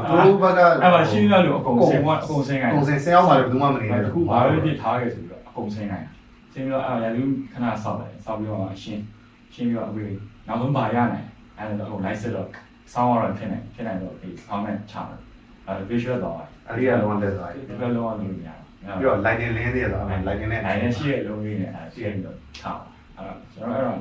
[0.10, 6.08] ဘိုးဘက်ကအဲ့မှာရှင်းရလို့အကုန်စင်ကအကုန်စင်ခိုင်းကိုယ်စင်ဆင်းအောင်ပါလေဘယ်သူမှမနေအဲ့ဘူးတခုဘာလို့ပြထားခဲ့ဆိုပြီးတော့အကုန်စင်ခိုင်း
[6.56, 9.04] စင်ပြီးတော့အဲ့ရလူခဏဆောက်တယ်ဆောက်ပြီးတော့ရှင်း
[9.54, 10.04] ရှင်းပြီးတော့အခု
[10.48, 12.48] နောက်ဆုံးပါရနိုင်အဲ့တော့အကုန်လိုက်စစ်တော့
[12.94, 15.20] ဆောင်းရတော့ဖြစ်နေဖြစ်နေတော့ဒီဆောင်းနဲ့ချတယ်
[15.68, 16.38] အဲ့ visual တော့
[16.70, 22.82] အရိယာလုံးတက်သွားပြီဒီဘက်လုံးဝလို့မရဘူးပြီးတော့ lighting လင်းသေးရတော့ lighting နဲ့နိုင်နေရှိတဲ့လုံးလေးနဲ့အဲရှိရင်တော့ချအောင်
[23.18, 24.00] အဲ့တော့ကျွန်တော်အဲ့တော့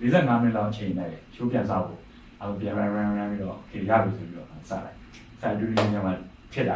[0.00, 2.00] 45မိနစ်လောက်ချိန်နေတယ်ရှိုးပြန်စားဖို့
[2.40, 4.96] အဲ့တော့ပြန် run run run ပြီးတော့ခေရပြီဆိုပြီးတော့စလိုက်
[5.40, 6.12] စတူဒီယိုညမှာ
[6.52, 6.74] ဖြစ်တာ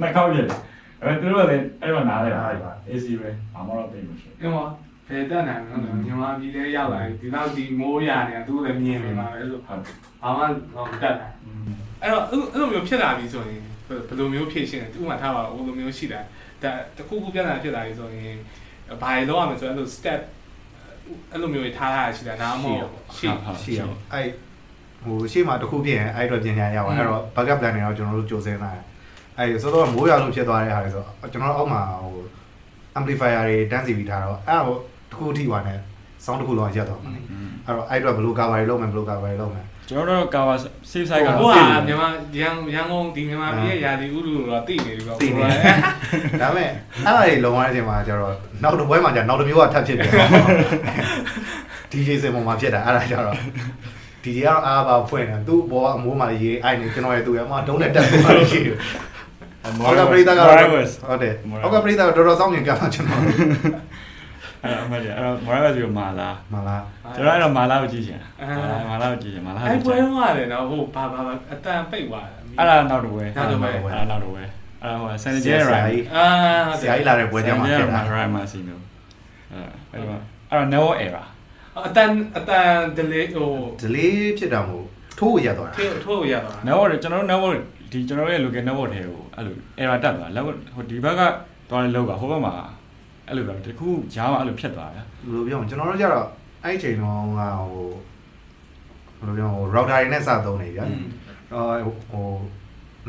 [0.00, 0.52] နှစ်ခေါက်ဖြစ်တ
[1.08, 4.64] ယ်အဲ့တော့သူတို့ကလည်းအဲ့တော့နားလိုက်တာ AC ပဲဘာမှတော့ပြင်မရှိဒီမှာ
[5.08, 10.42] ဘယ်တက်နိုင်မလဲမြန်မာပြည်ထဲရောက်လာဒီတော့ဒီမိုးရနေတာသူလည်းမြင်နေမှာပဲဆိုဟုတ်ဘာမှ
[10.92, 11.34] မတက်နိုင်
[12.02, 16.20] အဲ့တော့အဲ့လိုမျိုးဖြစ်လာပြီဆိုရင်ဘယ်လိုမျိုးဖြစ်ရှင်းလဲဥပမာထားပါဦးဘယ်လိုမျိုးရှိတာ
[16.62, 18.36] ဒါတခုခုပြန်လာဖြစ်လာပြီဆိုရင်
[19.02, 20.20] ဘာလို့ရမလဲဆိုအဲ့လို step
[21.32, 23.28] အဲ့လိုမျိုးထားထားရှိတာဒါမှမဟုတ်ရှိ
[23.62, 24.28] ရှိအောင်အဲ့
[25.04, 28.84] ဟိုရှေ့မှာတစ်ခုဖြစ်ရင်အဲ့တော့ပြင်ညာရအောင်အဲ့တော့ backup plan တွေတော့ကျွန်တော်တို့ကြိုးစင်းလာတယ်
[29.38, 32.14] အဲ့ဆိုတော့မိုးရွာလို့ဖြစ်သွားတဲ့ဟာတွေဆိုကျွန်တော်တို့အောက်မှာဟို
[32.98, 34.76] amplifier တွေတန်းစီပြီးထားတော့အဲ့ဟို
[35.10, 35.78] တစ်ခုထိပါနဲ့
[36.24, 37.10] sound တစ်ခုလောက်ရက်တော့မှာ
[37.66, 40.56] အဲ့တော့အဲ့တော့ဘယ်လို cover တွေလုပ်မယ်ဘယ်လို cover တွေလုပ်မယ်ကျွန်တော်တို့ cover
[40.90, 42.08] safe side ကတော့ဟိုကသိတယ်မြန်မာ
[42.40, 45.42] ရန်ရန်ကုန်ဒီမြန်မာပြည်ရဲ့ယာတီဥလူတော့တိနေပြီပေါ့သိနေ
[46.42, 46.68] ဒါပေမဲ့
[47.06, 50.28] အဲ့ဒါတွေလုံရတဲ့အချိန်မှာကျတော့နောက်တစ်ပွဲမှာကျနောက်တစ်မျိုးကထပ်ဖြစ်ပြန်တော့
[51.92, 53.36] DJ စင်ပေါ်မှာဖြစ်တာအဲ့ဒါကျတော့
[54.24, 58.76] DJ ကအားပါဖွင့်တယ်သူ့ဘောအမိုးမှာရေးအိုက်နေကျွန်တော်ရဲ့သူရဲ့အမဒုံးနဲ့တက်သွားလို့ရှိတယ်
[59.62, 63.20] ဟောကပရိသတ်ကတော့ဟုတ်တယ်ဟောကပရိသတ်ကတော်တော်စောင့်မြင်ကြမှာကျွန်တော်
[64.64, 66.84] အဲ့အမှန်ကြီးအဲ့တော့ Moira ဆိုမာလာမလား
[67.16, 68.20] ကျွန်တော်အဲ့တော့မာလာကိုကြည့်ချင်
[68.90, 71.20] မာလာကိုကြည့်ချင်မာလာအဲ့ပွဲတော့ရတယ်နော်ဟိုဘာဘာ
[71.52, 74.42] အတန်ပိတ်သွားတယ်အဲ့ဒါနောက်တော့ဝဲနောက်တစ်ပွဲအဲ့ဒါနောက်တော့ဝဲ
[74.82, 76.24] အဲ့ဒါဟိုဆန်ဂျဲဆရိုရာင်ကြီးအာ
[76.80, 78.78] ဆရာကြီးလာတဲ့ပွဲကြမှာဖြစ်တာရိုင်မာစီနို
[79.52, 80.20] အဲ့အဲ့တော့
[80.50, 81.26] အဲ့တော့ never error
[81.86, 83.50] အတန်အတန် delay ဟို
[83.82, 84.86] delay ဖြစ်တာမဟုတ်
[85.18, 87.52] ထိုးရသွားတာထိုးထိုးရသွား never ကျွန်တော်တို့ never
[87.92, 91.20] ဒီကျွန်တော်ရဲ့ local network ထဲကို အဲ့လို error တက်သွားလက်ဟိုဒီဘက်က
[91.68, 92.54] သွားတဲ့လောက်ကဟိုဘက်မှာ
[93.28, 96.26] အဲ့လိုပဲတခုကြားမှာအဲ့လိုဖြစ်သွားတယ်ဘယ်လိုပြောမလဲကျွန်တော်တို့ကြတော့
[96.64, 97.86] အဲ့ဒီချိန်တုန်းကဟို
[99.18, 101.06] ဘယ်လိုပြောမလဲဟို router တွေနဲ့စသုံးနေကြอืม
[101.54, 101.68] အော်
[102.10, 102.26] ဟို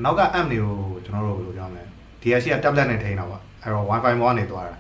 [0.04, 1.84] နောက်က app တွေကိုကျွန်တော်တို့ဘယ်လိုပြောမလဲ
[2.22, 4.76] ဒီရရှိက tablet နဲ့ထိန်းတော့ပါအဲ့တော့ wifi ဘောကနေသွားတာ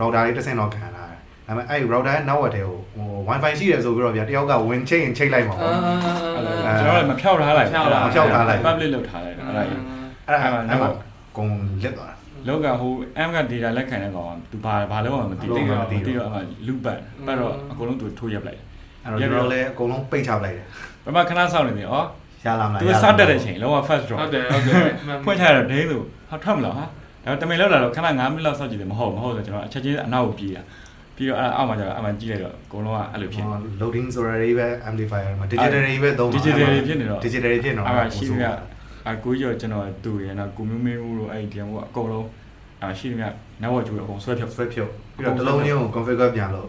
[0.00, 5.74] router လေးတစ်ဆင့်တော့ခံလာတယ်ဒါပေမဲ့အဲ့ router ရဲ့ network တွေကိုဟို wifi ရှိတယ်ဆိုပြီးတော့ဗျာတယောက်ကဝင်ချိန်ရင်ချိန်လိုက်မှာအာပေါ့
[6.36, 9.80] အဲ့လိုအာကျွန်တော်လည်းမဖြောက်ထားလိုက်မဖြောက်ထားမဖြောက်ထားလိုက် public လုပ်ထားလိုက်တာအဲ့ဒါကြီး
[10.28, 10.90] အဲ့ဒါအဲ့မှာအဲ့မှာ
[11.36, 11.46] ကုံ
[11.82, 12.92] လစ်သွားတာလောကဟို
[13.26, 18.60] M က data လက်ခံတဲ့ကောင်ကသူဘာဘာလို့မှမသိဘာလို့မှမသိဘူးဘူးပြီးတော့အမှ loop ပတ်ပတ်တော့အကုန်လုံးသူထိုးရပ်လိုက်
[19.04, 20.64] အဲ့တော့ကျွန်တော်လည်းအကုန်လုံးပိတ်ချပလိုက်တယ်
[21.04, 21.94] ဘယ်မှာခဏစောင့်နေတယ်ဩ
[22.46, 24.82] ရလာမလားသူစတက်တဲ့ချိန်လောက first drop ဟုတ်တယ်ဟုတ်တယ်
[25.24, 26.84] ဖွင့်ချရတော့ဒိန်းဆိုဟာထွက်မလားဟာ
[27.24, 30.62] ဒါတမင်လောက်လာတော့ခဏ9မိနစ်လောက်စောင့်ကြည့်တယ်မဟုတ်မဟုတ်ဆိုကျွန်တော်အချက်ချင်းအနောက်ကိုပြေးတာ
[31.16, 38.46] ပြီးတော့အဲ့အောက်မှာကျတော့အမှကြည့်လိုက်တော့အကုန်လုံးကအဲ့လိုဖြစ်ဟို loading ဆိုတာတွေပဲ amplifier မှာ digital တွေပဲသုံး digital တွေဖြစ်နေတော့ digital တွေဖြစ်နေတော့အဲ့ဒါရှိမြ
[39.08, 42.26] အကိုကြီးရောကျွန်တော်တူရနော်ကိုမျိုးမင်းဦးတို့အဲ့ဒီတည်းကအကုန်လုံး
[42.82, 43.24] အဲ့ရှိမြ
[43.62, 46.68] network ကျိုးအကုန်ဆွဲဖြုတ်ဆွဲဖြုတ်ပြီးတော့တစ်လုံးချင်းကို configure ပြန်လို့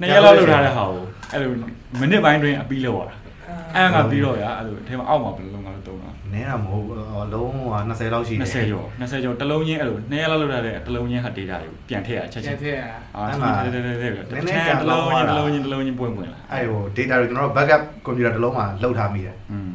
[0.00, 1.50] နှစ်ရက်လောက်လုပ်ထားတဲ့ဟာကိုအဲ့လို
[2.00, 3.16] မိနစ်ပိုင်းတွင်းအပြီးလောက်ရတာ
[3.74, 12.82] အဲ့ငါပြီးတော့ရအဲ့လိုအထဲမှာအောက်မှာဘယ်လိုလုပ်ငါလို့တုံးတာနည်းတာမဟုတ်ဘူးဟိုလုံးဟို20လောက်ရှိတယ်20ကျော်20ကျော်တစ်လုံးချင်းအဲ့လိုနှစ်ရက်လောက်လုပ်ထားတဲ့တစ်လုံးချင်းဟာ data တွေကိုပြန်ထည့်ရချက်ချချက်င်ထည့်ရ
[13.16, 13.22] အာ
[13.64, 19.72] တဲ့တဲ့တဲ့တဲ့တစ်ချမ်းတစ်လုံးချင်းတစ်လုံးချင်းတစ်လုံးချင်းပွင့်ပွင့်လာအဲ့ဟို data တွေကျွန်တော်တို့ backup computer တစ်လုံးမှာလှုပ်ထားမိတယ်อืม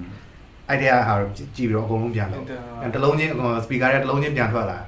[0.71, 2.45] အဲ့ဒီဟာကြည့်ပြီးတော့အကုန်လုံးပြန်လို့
[2.83, 3.33] အဲ့တစ်လုံးချင်း
[3.65, 4.79] speaker တွေတစ်လုံးချင်းပြန်ထွက်လာ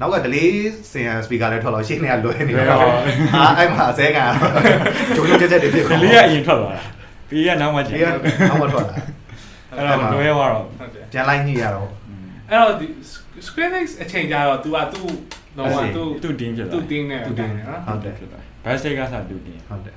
[0.00, 0.48] နောက်က delay
[0.92, 2.82] စင် speaker လည်းထွက်လာရှေ့နေကလွယ်နေတော့
[3.34, 4.30] အာအဲ့မှာအစဲကန်
[5.16, 6.82] ဂျုံဂျုံချက်ချက်တွေဖြစ် ဒီလေးကအရင်ထွက်သွားတာ
[7.28, 8.06] ပြီးရနောက်မှကြ ဒီ ည့် က
[8.50, 8.94] နောက်မှထွက်လာ
[9.76, 11.88] အဲ့ဒါမလွဲသွားတော့ ဟုတ်တယ် ပြန်လိုက်ညှိရတော့
[12.50, 12.86] အဲ့တော့ဒီ
[13.46, 15.00] Squarex အချိန်ကြာတော့ तू อ่ะ तू
[15.58, 19.96] တော့ तू သူ့တင်းဖြစ် तू သွား တင်းနေတယ်နော် ဟုတ်တယ် ဖြစ်သွားဘတ်စိတ်ကစားသူ့တင်း ဟုတ်တယ်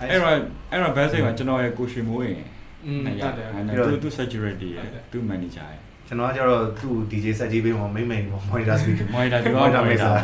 [0.00, 0.32] အဲ့တော့
[0.70, 2.36] အဲ့တော့ဘတ်စိတ်ကကျွန်တော်ရဲ့ကိုရွှေမိုးရင်
[2.85, 10.17] ဟုတ်တယ်ဟုတ်တယ်သူသူ security ရယ်သူ manager ရယ်ကျွန်တော်ကကျတော့သူ့ DJ set ကြီးပေးမှာမိမ့်မိန်ပေါ့ monitor speaker monitor ပြော monitor ပေးစား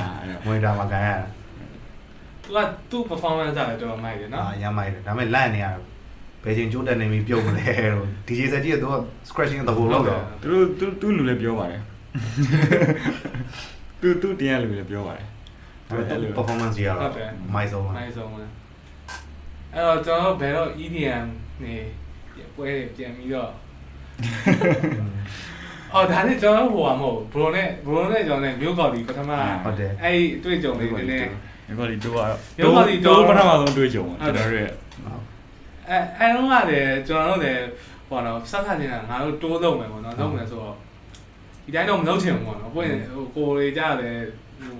[0.45, 1.25] monitor မှာခိုင်းရတာ
[2.43, 2.57] သူက
[2.91, 5.83] သူ့ performance ကတော်တော်မိုက်တယ်နော်အာရမ်းမိုက်တယ်ဒါပေမဲ့လန့်နေရတော့
[6.43, 8.97] ဘယ်ချိန်ကျိုးတက်နေပြီပြုတ်မလဲတော့ DJ set ကြီးကတော့
[9.29, 11.81] scratching သဘောလောက်တော့သူတို့သူသူ့လူလည်းပြောပါတယ်
[14.01, 15.25] သူသူ့တင်ရလူလည်းပြောပါတယ်
[15.89, 16.99] ဒါပေမဲ့ performance ကြီးကတော့
[17.53, 18.39] မိုက်ဆုံးပါမိုက်ဆုံးပါ
[19.73, 21.25] အဲ့တော့ကျွန်တော်ဘယ်တော့ EDM
[21.63, 21.75] နေ
[22.55, 23.51] ပွဲပြန်ပြီးတော့
[25.93, 29.31] အော်ဒါနဲ့ကျွန်တော်ဟိုဟာမဟုတ်ဘရိုနဲ့ဘရိုနဲ့ကျွန်တော်နဲ့မြို့ကော်ဒီပထမ
[29.63, 31.27] ဟုတ်တယ်အဲ့ဒီတွေ့ကြုံလေးနည်းနည်း
[31.67, 34.69] ဒီကောဒီတို့ကတော့ဒီကောဒီတို့တို့ပထမဆုံးတွေ့ကြုံကျွန်တော်ရဲ့
[35.89, 37.63] အဲအဲတော့ကလည်းကျွန်တော်တို့လည်း
[38.07, 40.75] ဟိုတော့ဆက်ဆက်နေတာငါတို့တိုးလုံးမယ်ပေါ့နော်လုံးမယ်ဆိုတော့
[41.65, 44.17] ဒီတိုင်းတော့မလုပ်ချင်ဘူးပေါ့နော်ကိုယ်ဟိုကိုယ်ကြတယ်
[44.59, 44.75] ဟို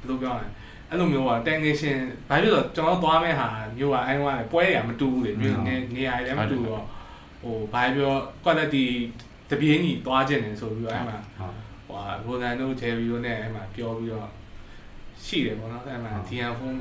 [0.00, 0.46] ဘယ်လိုပြောရလဲ
[0.88, 3.48] အဲ့လိုမျိုးက technician ဘာဖြစ်လို့ကျွန်တော်သွားမဲ့ဟာ
[3.78, 6.82] မျိုးကအဲတော့ပွဲတွေကမတူဘူးလေမျိုးနေနေရာတွေလည်းမတူတော့
[7.44, 8.84] ဟိုဘာပြော quality
[9.50, 11.18] တပြေးညီသွားခြင်းတယ်ဆိုပြီးတော့အဲ့မှာ
[12.24, 14.28] ဟိုရိုဒန်တို့ဂျယ်ရီတို့နဲ့အဲ့မှာပြောပြီးတော့
[15.24, 16.78] ရှိတယ်ပေါ့နော်အဲ့မှာဒီဟန်ဖုန်း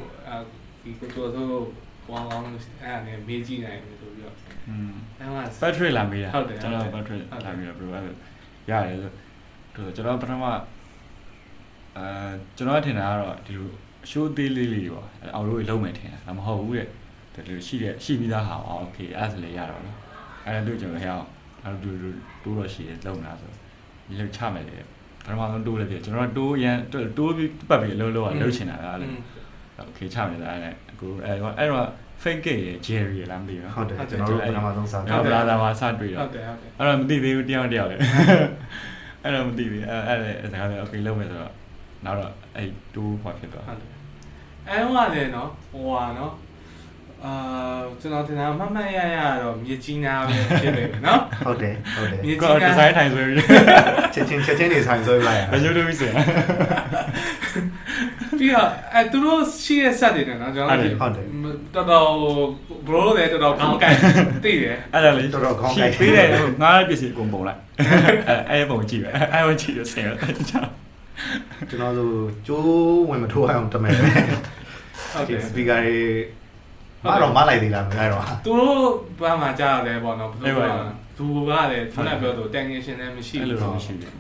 [0.84, 1.46] ဒီကိုကျော်ဆို
[2.08, 4.36] ကောင်းကောင်းအဲ့ဒါနဲ့မေးကြည့်နိုင်တယ်ဆိုပြီးတော့
[4.70, 8.12] อืมအဲ့မှာ battery လာမေးတာဟုတ်တယ်ကျွန်တော်ဟုတ်တယ် battery ဟုတ်တယ်လာမေးတာဘယ်လိုလဲ
[8.70, 9.12] ရတယ်ဆို
[9.76, 10.44] တော့ကျွန်တော်ပထမ
[11.98, 12.08] အဲ
[12.58, 13.70] ကျွန်တော်ထင်တာကတော့ဒီလို
[14.10, 16.88] show သေးလေးလေးပေါ့အောင်လို့လုံးမယ်ထင်တာဒါမဟုတ်ဘူးတဲ့
[17.34, 19.98] ဒီလိုရှိတဲ့ရှိပြီးသားဟာအော် okay အဲ့ဒါဆိုလည်းရတော့နော်
[20.47, 21.27] အဲ့ဒါတို့ကျွန်တော်ဟဲ့အောင်
[21.65, 23.51] အဲ့လိုတိုးတိုးတော့ရှိတယ်လုံးတာဆို
[24.09, 24.87] ဒီလိုချမယ်လေပ
[25.25, 29.11] ထမဆုံးတိုးလည်းပြကျွန်တော်တိုးရန်တိုးပြီးပတ်ပြီးအလုံးလုံးကလှုပ်ချင်တာအဲ့လို
[29.87, 31.87] โอเคချမယ်လားအဲ့အခုအဲ့တော့အဲ့တော့
[32.23, 37.97] fake gate ရ Jerry ရလားမသိဘူး ဟုတ်တယ်ကျွန်တော်တို့ပထမဆုံးစား အဲ့တော့ဘလာသာမှာစတွေ့ ဟု တော့ တ်တယ်ဟုတ်တယ် အဲ့တော့မသိသေးဘူးတယောက်တယောက်လေ
[39.23, 41.53] အဲ့တော့မသိသေးအဲ့အဲ့အဲ့ဒါက okay လုပ်မယ်ဆိုတော့
[42.05, 43.91] နောက်တော့အဲ့တူဟောဖြစ်သွား ဟုတ်တယ်
[44.69, 46.33] အဲ့တော့လည်းနော်ဟိုဟာနော်
[47.26, 47.34] အာ
[48.02, 53.38] ကျွန်တော်တင်တာမှတ်မှတ်ရရတော့မြေကြီးနာပဲဖြစ်နေပြီနော်ဟုတ်တယ်ဟုတ်တယ်မြေကိုကြီးဒီနာဇိုင်းထိုင်ဆိုပြီး
[54.14, 56.14] ချက်ချင်းချက်ချင်းတွေဆိုင်ဆွဲလိုက်ရဘယ်လိုလုပ်ပြီးစင်
[58.40, 60.92] ပြီးတော့အဲသူတို့ရှိတဲ့ set တွေနဲ့နော်ကျွန်တော်တို့
[61.76, 62.08] တော်တော်
[62.88, 63.96] ဘရိုလည်းတော်တော်ကောင်းကိုင်
[64.44, 67.60] သိတယ်အဲ့ဒါလေတော်တော်ကောင်းကိုက်ပေးတယ်ဟိုငါးပစ္စည်းအကုန်ပုံလိုက်
[68.50, 70.62] အဲ့အဲ့ပုံကြည့်ပဲအဲ့ပုံကြည့်ရဆင်တော့ချာ
[71.70, 72.16] ကျွန်တော်တို့
[72.48, 74.06] ကျိုးဝင်မထိုးအောင်တမယ်ပဲ
[75.14, 75.98] ဟုတ်ဒီတယ် speaker တွေ
[77.06, 78.80] မတော့မလိုက်သေးလားမလိုက်တော့သူတို့
[79.22, 84.14] ဘာမှကြားရတယ်ပေါ့နော်ဘယ်လိုပြောလဲသူကလည်းခုနပြောသူ technician လည်းမရှိအဲ့ဘူးလိုတော့မရှိဘူး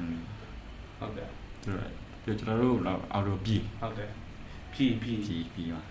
[0.99, 1.29] ဟုတ်တယ်
[1.63, 1.83] သူတို့
[2.23, 4.11] ပြောကျွန်တော်တို့တော့အော်တိုပြီဟုတ်တယ်
[4.73, 5.83] ဖြီးဖြီးပြီပြီမှာ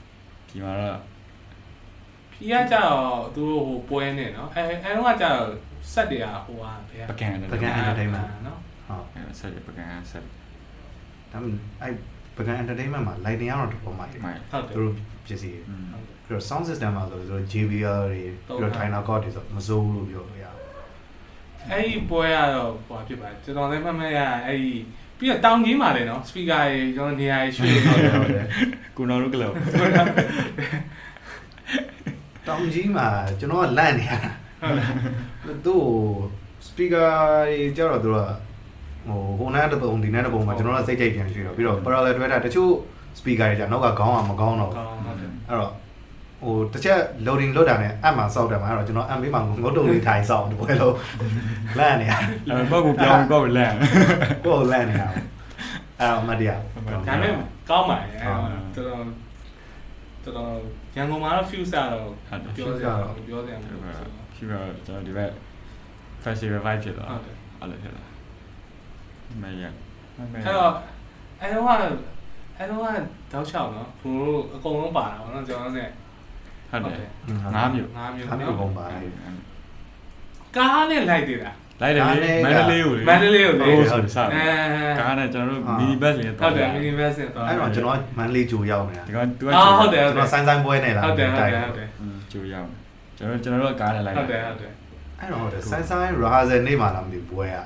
[0.48, 0.98] ပြီမှာတော့
[2.32, 5.48] ဖြီးကကြတော့သူတို့ဟိုပွဲနေနော်အဲအဲတော့ကကြတော့
[5.92, 10.24] set တွေကဟိုဟာဘယ်ပကံတယ်ပကံ entertainment နော်ဟုတ်အဲ့ဆက်ရပကံဆက်
[11.32, 11.48] ဒါမှ
[11.82, 11.92] အဲ့
[12.36, 14.94] ပကံ entertainment မှာ lighting ကတော့တော်တော်မိုက်တယ်မိုင်ဟုတ်တယ်သူတို့
[15.26, 15.84] ပစ္စည်းอืม
[16.26, 20.54] ပြီးတော့ sound system မှာဆိုတော့ JBL တွေပြီးတော့ Dynacord တွေဆိုမစိုးဘူးလို့ပြောလို့ရတယ်
[21.70, 24.74] အဲ့ဒီပွဲကတော့ဟိုဖြစ်ပါတယ်ကျွန်တော်လည်းမှတ်မှတ်ရအဲ့ဒီ
[25.18, 28.46] ပြီးတော့တောင်ကြီးမှာလည်းနော်စပီကာတွေကျွန်တော်နေရာရွှေ့ဟုတ်တယ်ဟုတ်တယ်
[28.96, 29.50] ကိုနော်တို့ကလော
[32.46, 33.06] တောင်ကြီးမှာ
[33.38, 35.82] ကျွန်တော်ကလန့်နေရတာသူ့
[36.66, 37.04] စပီကာ
[37.50, 38.18] ကြီးကြတော့သူက
[39.08, 42.72] ဟိုဟိုနားတစ်ပုံဒီနားတစ်ပုံမှာကျွန်တော်ကစိတ်ကြိတ်ပြန်ရွှေ့တော့ပြီးတော့ parallel တွဲတာတချို့
[43.18, 45.72] speaker တွေじゃနောက်ကခေါင်းကမကောင်းတော့ကောင်းဟုတ်တယ်အဲ့တော့
[46.42, 50.90] ဟိုတစ်ချက် loading လုပ်တာနဲ့အပ်မှာစောက်တယ်မှာအဲ့တော့ကျွန်တော်အမ်ဘေးမှာငုတ်တုံလေးထိုင်စောက်တယ်ဘယ်လို
[51.78, 53.74] လန့်နေရအဲ့တော့ကိုပြောင်းကိုလန့်
[54.44, 57.32] ကိုယ်လန့်နေရအဲ့တော့မတရားဒါပေမဲ့
[57.70, 58.24] ကောင်းပါတယ်အဲ့
[58.76, 59.04] တော့တော်
[60.24, 60.50] တော်တော်
[60.96, 62.12] ရန်ကုန်မှာတော့ fuse တော့
[62.56, 62.92] ပြောစရာ
[63.28, 63.88] ပြောစရာမလိုဘူး
[64.34, 65.30] ဖြစ်တော့ကျွန်တော်ဒီဘက်
[66.24, 68.04] festival vibe ဖြစ်သွားဟုတ်တယ်အဲ့လိုဖြစ်လာ
[69.42, 69.64] မရ
[70.16, 70.72] မမအဲ့တော့
[71.40, 72.11] အဲ့တော့က
[72.62, 72.86] အဲ့တော့က
[73.32, 75.88] တောက်ချောက်နော်ဘိုးတို့အကုန်လုံးပါတာပေါ့နော်ကျွန်တော်နဲ့
[76.70, 77.08] ဟုတ်တယ်
[77.54, 78.84] ငါးမျိုးငါးမျိုးငါးမျိုးပုံပါ
[80.56, 84.44] ကားနဲ့လိုက်သေးတာလိုက်တယ်လေမန္တလေးကိုလေမန္တလေးကိုလေဟုတ်ဆိုစားအဲ
[85.00, 91.88] ကားနဲ့ကျွန်တော်တို့ mini bus လေးဟုတ်တယ် mini bus နဲ့တော့အဲ့တော့ကျွန်တော်မန်လေးဂျိုရောက်နေတာဒီကောင်သူကအာဟုတ်တယ်ကျွန်တော်ဆိုင်ဆိုင်ပွဲနေလာဟုတ်တယ်ဟုတ်တယ်ဟုတ်တယ်
[92.32, 92.68] ကြိုရောက်
[93.16, 94.72] ကျွန်တော်ကျွန်တော်တို့ကားနဲ့လိုက်ဟုတ်တယ်ဟုတ်တယ်
[95.18, 97.58] အဲ့တော့ဟုတ်တယ်ဆိုင်ဆိုင် rehearsal နေ့မှာလားမသိဘူးပွဲက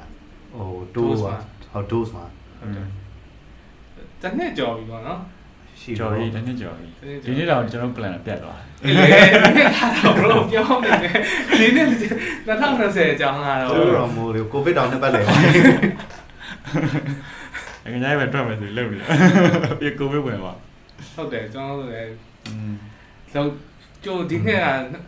[0.56, 1.35] ဟို toast ပါ
[1.72, 2.24] ဟုတ် toast မှာ
[2.61, 2.87] ဟုတ်တယ်
[4.22, 5.20] တနေ့ကြော်ပြီပေါ့နော်
[5.81, 6.88] ရှိကြော်တော့ရီတနေ့ကြော်ရီ
[7.24, 9.05] ဒီနေ့တော့ကျွန်တော် plan ပြတ်သွားအေးလေ
[10.05, 11.12] တော့ပြောနေတယ်
[11.61, 11.87] ဒီနေ့
[12.46, 15.35] 2020အကြောင်းကတော့ကျွန်တော်မို့လေကိုဗစ်တောင်နှစ်ပတ်လေပါ
[17.85, 18.98] အငြိုင်းပဲတွက်မယ်ဆိုလုပ်နေ
[19.81, 20.52] ပြီကိုဗစ်ဝင်ပါ
[21.14, 22.12] ဟုတ်တယ်ကျွန်တော်တို့လည်း
[22.48, 22.72] อืม
[23.35, 23.50] လောက်
[24.05, 24.64] ကျိုဒီနှစ်က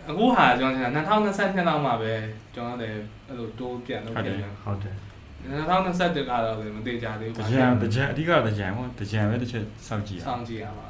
[0.08, 2.12] အခုဟာကျွန်တော်2022လောက်မှာပဲ
[2.54, 4.94] ကျွန်တော်လည်းအဲ့လိုတိုးပြန်လုပ်ပြန်တယ်ဟုတ်တယ်
[5.46, 10.86] 2021ကတော့လည်းမသေးကြသေးတဘူးကြံတကြံအဓိကတကြံပေါ့တကြံပဲတစ်ချက်စောင့်ကြည့်ရစောင့်ကြည့်ရပါ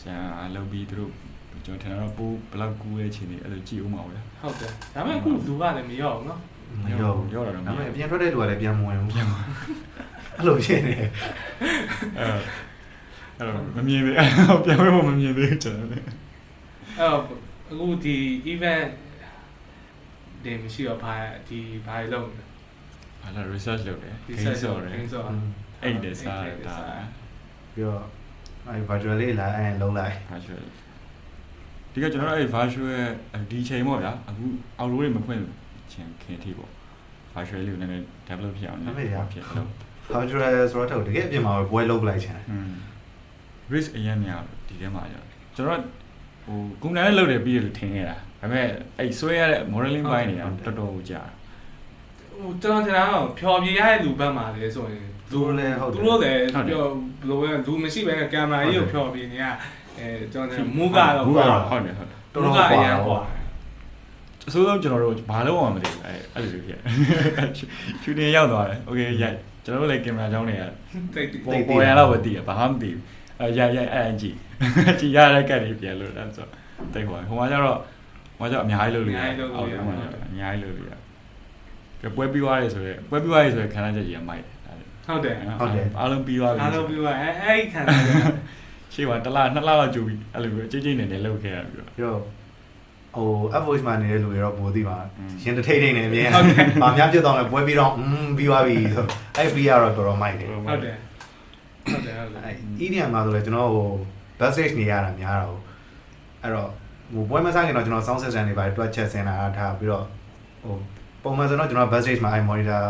[0.00, 0.20] ကျန်
[0.54, 1.12] လောက်ပြီးသူတို့
[1.64, 6.40] ကျွန်တော်ထင်တော့ပိုးဘလောက်ကူးရဲ့ချိန်လေးအဲ့လိုကြည့်ဦးမှာဗျာဟုတ်တယ်ဒါပေမဲ့အခုလူကလည်းမရောဘူးနော်
[6.84, 9.26] မရောဘူးရောတော့မဒါပေရောမဲ့ပြန်ထွက်တဲ့လူကလည်းပြန်မဝင်ဘူးပြန်
[10.36, 11.08] အဲ့လိုဖြစ်နေအဲ့
[13.38, 14.14] အဲ့တော့မမြင်သေး
[14.64, 16.14] ပြန်ဝင်ဖို့မမြင်သေးကျွန်တော်လည်းအဲ့
[17.00, 17.20] တော့
[17.70, 18.16] အခုဒီ
[18.52, 18.90] event
[20.44, 21.14] တွေမရှိတော့ဘာ
[21.48, 22.45] ဒီဘာလုပ်လဲ
[23.26, 25.26] ဘာလဲ research လုပ်တယ်ဒီဂိမ်းစော်တယ်ဂိမ်းစော်
[25.82, 26.76] အဲ့ဒီစားတာ
[27.74, 28.02] ပြီးတော့
[28.66, 30.62] အဲ့ virtual လေးလာအဲ့လုံးလိုက် virtual
[31.92, 32.88] ဒီကကျွန်တော်တို့အဲ့ virtual
[33.50, 34.44] ဒီချိန်ပေါ့ဗျာအခု
[34.78, 35.40] အော်ရိုးတွေမဖွင့်
[35.92, 36.70] ချင်ခင်ထိပေါ့
[37.34, 39.68] virtual လေးကိုနည်းနည်း develop ဖြစ်အောင်ဖြစ်လို့
[40.14, 42.70] virtual ဆိုတော့တကယ်အပြင်မှာပွဲလုံးပလိုက်ချင်တယ်อืม
[43.72, 45.16] risk အရင်များဒီထဲမှာကျ
[45.56, 45.80] ကျွန်တော်
[46.46, 48.66] ဟိုကွန်ပျူတာနဲ့လုပ်တယ်ပြီးရလို့ထင်ခဲ့တာဒါပေမဲ့
[48.98, 51.22] အဲ့ဆွဲရတဲ့ modeling ပိုင်းတွေကတော်တော်ကြာ
[52.41, 56.91] ဟိုကျွန်တော်ထင်တာတော့ဖြော်ပြရတဲ့လူဘက်မှာလေဆိုရင် သူတို့လည်းဟုတ်တယ် သူတို့လည်းပြောဘယ်
[57.29, 59.45] လိုလဲလူမရှိဘဲနဲ့ကင်မရာကြီးကိုဖြော်ပြနေရ
[59.99, 63.21] အဲကျွန်တော်မူကတော့ မူကတော့ဟုတ်တယ်ဟုတ်တယ် တော်တော် အရန်กว่า
[64.47, 66.79] အစိုးဆုံးကျွန်တော်တို့ဘာလို့အောင်မသိဘူးအဲ့အဲ့လိုဖြစ်
[68.01, 70.63] ချူနေရောက်သွားတယ်โอเคရိုက်ကျွန်တော်တို့လည်းကင်မရာကြောင်းတွေက
[71.15, 73.03] တိတ် ပေါ်ပေါ်ရတော့မသိရဘာမှမသိဘူး
[73.39, 74.35] အဲရိုက်ရိုက်အဲ့ကြည့်
[74.99, 76.47] ကြည့်ရတဲ့ကတ်တွေပြန်လို့အဲ့ဆို
[76.93, 77.77] တိတ်ဟိုဟိုမှာကျတော့
[78.37, 80.99] ဟိုမှာကျတော့အများကြီးလုပ်လို့ရတယ်အောက်မှာကျတော့အများကြီးလုပ်လို့ရတယ်
[82.00, 84.42] ပြပွဲပြီးသွားရဲဆိုတော့ပွဲပြီးသွားရဲဆိုတော့ခံစားချက်ကြီးကမိုက်
[85.06, 88.22] ဟုတ်တယ်ဟုတ်တယ်အားလုံးပြီးသွားပြီအားလုံးပြီးသွားအဲအဲ့ခံစားချက်
[88.94, 92.16] ရှိပါတလားနှစ်လားလောက်ကြိုပြီးအဲ့လိုပဲအချင်းချင်းနေနေလောက်ခဲ့ရပြီးတော့ရော
[93.16, 93.28] ဟို
[93.60, 94.96] F-voice မှာနေတဲ့လူတွေတော့ပိုသိပါ
[95.44, 96.28] ရင်တထိတ်ထိတ်နေအမြင်။
[96.82, 99.06] မာများပြတ်တော့လဲပွဲပြီးတော့อืมပြီးသွားပြီဆို
[99.36, 100.96] အဲ့ပြီးရတော့တော်တော်မိုက်တယ်။ဟုတ်တယ်။
[101.92, 102.54] ဟုတ်တယ်ဟုတ်တယ်။
[102.84, 103.88] EDM မှာဆိုလဲကျွန်တော်ဟို
[104.38, 105.58] backstage နေရတာများတာဟို
[106.42, 106.68] အဲ့တော့
[107.12, 110.04] ဟိုပွဲမဆိုင်ရင်တော့ကျွန်တော် sound system တွေပါတွက်ချက်ဆင်တာထားပြီးတော့
[110.62, 110.76] ဟို
[111.26, 112.80] ပုံမှန်ဆိုတော့ကျွန်တော် backstage မှာအဲ့ monitor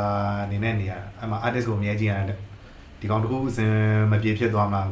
[0.45, 2.39] အနေနဲ့နေရတာအဲ့မှာ artist ကိုအမြဲကြည့်ရတယ်
[3.01, 3.71] ဒီကောင်တစ်ခုအစင်
[4.11, 4.83] မပြေဖြစ်သွားမှာ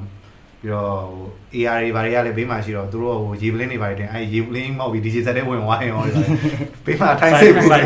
[0.61, 6.03] ပြီးတော့ဟို AR တွေဘာတွေကလည်းဘေးမှာရှိတော့သူတို့ဟိုရေပလင်းတွေဘာတွေတင်အဲ့ရေပလင်းမောက်ပြီး DJ set တွေဝင်သွားရင်ဟော
[6.87, 7.85] ဘေးမှာထိုင်စိတ်ပြီးစိုက်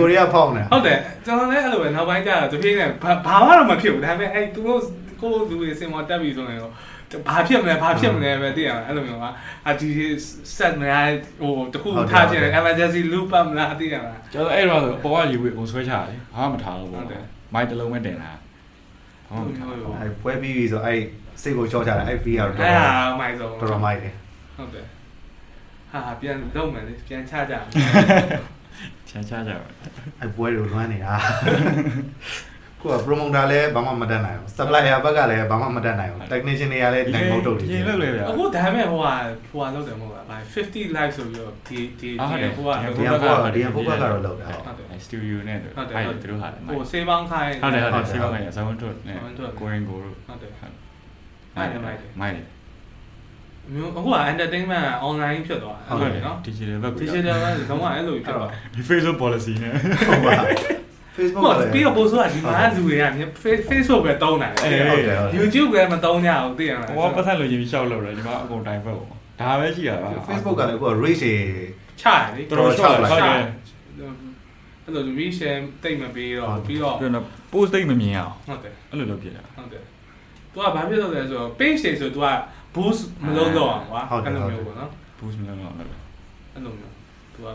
[0.00, 4.80] ကိုရီးယားဖောင်းနေတာဟုတ်တယ်ကျွန်တော်လည်းအဲ့လိုပဲနောက်ပိုင်းကျတော့တဖြည်းနဲ့ဘာဘာမှတော့မဖြစ်ဘူးဒါပေမဲ့အဲ့သူတို့
[5.20, 6.60] ကိုလူတွေစင်မောတက်ပြီဆိုရင်
[7.28, 9.30] ဘာဖြစ်မလဲဘာဖြစ်မလဲပဲသိရမှာအဲ့လိုမျိုးပါ
[9.68, 9.88] အဒီ
[10.56, 11.08] set မလား
[11.40, 17.22] ဟိုတခုထားခြင်း emergency loop မလားသိရမှာကျွန်တော်အဲ့တော့ဆိုအပေါ်ကရေဝေကိုဆွဲချရတယ်ဘာမှမထားဘူးဟုပေါ့တ်တယ်
[17.54, 18.32] မိုက်တစ်လုံးပဲတင်တာ
[19.28, 21.00] ဘာမှမထားဘူးအဲ့ပွဲပြီးပြီဆိုအဲ့
[21.42, 24.14] စိတ်ကိုချော့ချတယ်အဲ့ free ကတော့တော်အဲ့တော်ဟာမိုက်ဆုံးတော်တော်မိုက်တယ်
[24.56, 24.86] ဟုတ်တယ်
[25.90, 27.62] ဟာပြန်လုံးမယ်လေပြန်ချကြမယ်
[29.08, 29.68] ချာချာကြပါ
[30.20, 31.14] အဲ့ပွဲတွေကိုလွမ်းနေတာ
[32.86, 39.14] ကိုက promoter လည်းဘာမှမတတ်နိုင်ဘူး supplier ဘက်ကလည်းဘာမှမတတ်နိုင်ဘူး technician တွေကလည်းနိုင်မဟုတ်တော့တယ်ရင်လောက်လေဗျာအခုဒါပေမဲ့ဟိုဟာ
[39.50, 50.74] ဟိုဟာလောက်တယ်မဟုတ်လားဘာ50 live ဆိုပြီးတော့ဒီဒီဟုတ်တယ်ဟိုဟာဒီဟိုကဒီဟိုဘက်ကတော့လောက်တာဟုတ်တယ်စတူဒီယိုနဲ့တို့ဟုတ်တယ်အဲ့သူတို့ဟာတယ်ဟိုစေးပေါင်းခိုင်းဟုတ်တယ်ဟုတ်တယ်ဟုတ်တယ်စေးပါမယ်ဇောင်းထုတ်နဲ့ဇောင်းထုတ်ကိုရင်ကိုတို့ဟုတ်တယ်ဟုတ်
[51.56, 52.44] မိုက်တယ်မိုက်တယ်မိုက်တယ်
[53.72, 57.36] မျိုးအခုက entertainment online ဖြစ်သွားတယ်ဟုတ်တယ်နော် digital web digital
[57.68, 59.72] ကလုံးဝအဲ့လိုဖြစ်သွားဒီ Facebook policy နဲ့
[60.08, 60.32] ဟုတ်ပါ
[61.16, 63.04] Facebook မှာပြီးတော့ post ဆိုတာဒီမှာလူတွေက
[63.70, 69.08] Facebook ပဲတုံးတာလေဟုတ်တယ် YouTube ကမတုံးကြဘူးသိရမှာဟိုကပတ်သက်လို့ရေးပြီးရှောက်လို့တယ်ဒီမှာအကုန်တိုင်ဖက်ပေါ့
[69.40, 73.40] ဒါပဲရှိတာပါ Facebook ကလည်းအခု rate တွေချတယ်တော်တော်ချလာချတယ်
[74.84, 76.96] အဲ့လို reshare တိတ်မပေးတော့ပြီးတော့
[77.52, 79.82] post တိတ်မမြင်အောင်ဟုတ်တယ်အဲ့လိုလုပ်ဖြစ်တာဟုတ်တယ်
[80.52, 82.28] သူကဘာဖြစ်လို့လဲဆိုတော့ page တွေဆိုသူက
[82.74, 85.98] boost မလုပ်တော့အောင်ကွာအဲ့လိုမျိုးပေါ့နော် boost မလုပ်တော့အောင်အဲ့လို
[86.80, 86.92] မျိုး
[87.34, 87.48] သူက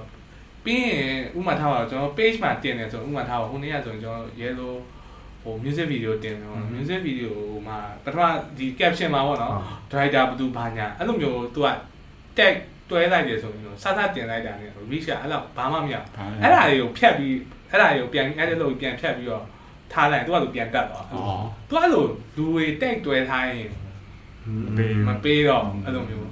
[0.66, 4.74] ပြီးရင်ဥမာထားပါတော့ကျွန်တော် page မှာတင်တယ်ဆိုဥမာထားပါဟိုနေ့ကဆိုရင်ကျွန်တော်ရဲလို
[5.44, 7.32] ဟို music video တင်တယ်ပေါ့နော် music video
[7.68, 8.22] မှာပထမ
[8.58, 9.54] ဒီ caption မှာပေါ့နော်
[9.92, 11.68] driver ဘယ်သူဘာညာအဲ့လိုမျိုး तू က
[12.38, 12.54] tag
[12.90, 16.06] တွဲလိုက်တယ်ဆိုရင်တော့စသတင်လိုက်တာနဲ့ reach ကအဲ့လောက်ဘာမှမရဘူး
[16.42, 17.36] အဲ့ဒါတွေကိုဖြတ်ပြီး
[17.70, 19.44] အဲ့ဒါတွေကိုပြန် edit လုပ်ပြီးပြန်ဖြတ်ပြီးတော့
[19.94, 21.06] ထားလိုက်သူကသူပြန်တက်သွား
[21.70, 22.06] သူကအဲ့လို
[22.38, 23.70] လူတွေတိတ်တွဲထားရင်
[25.08, 26.30] မပေးတော့အဲ့လိုမျိုး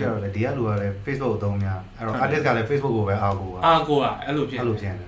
[0.00, 5.06] ကြတော့လေဒီကလူကလည်း Facebook ကိုသုံးများအဲ့တော့ artist ကလည်း Facebook ကိုပဲအားကိုပါအာကိုကအဲ့လိုဖြစ်အဲ့လိုဖြစ်နေ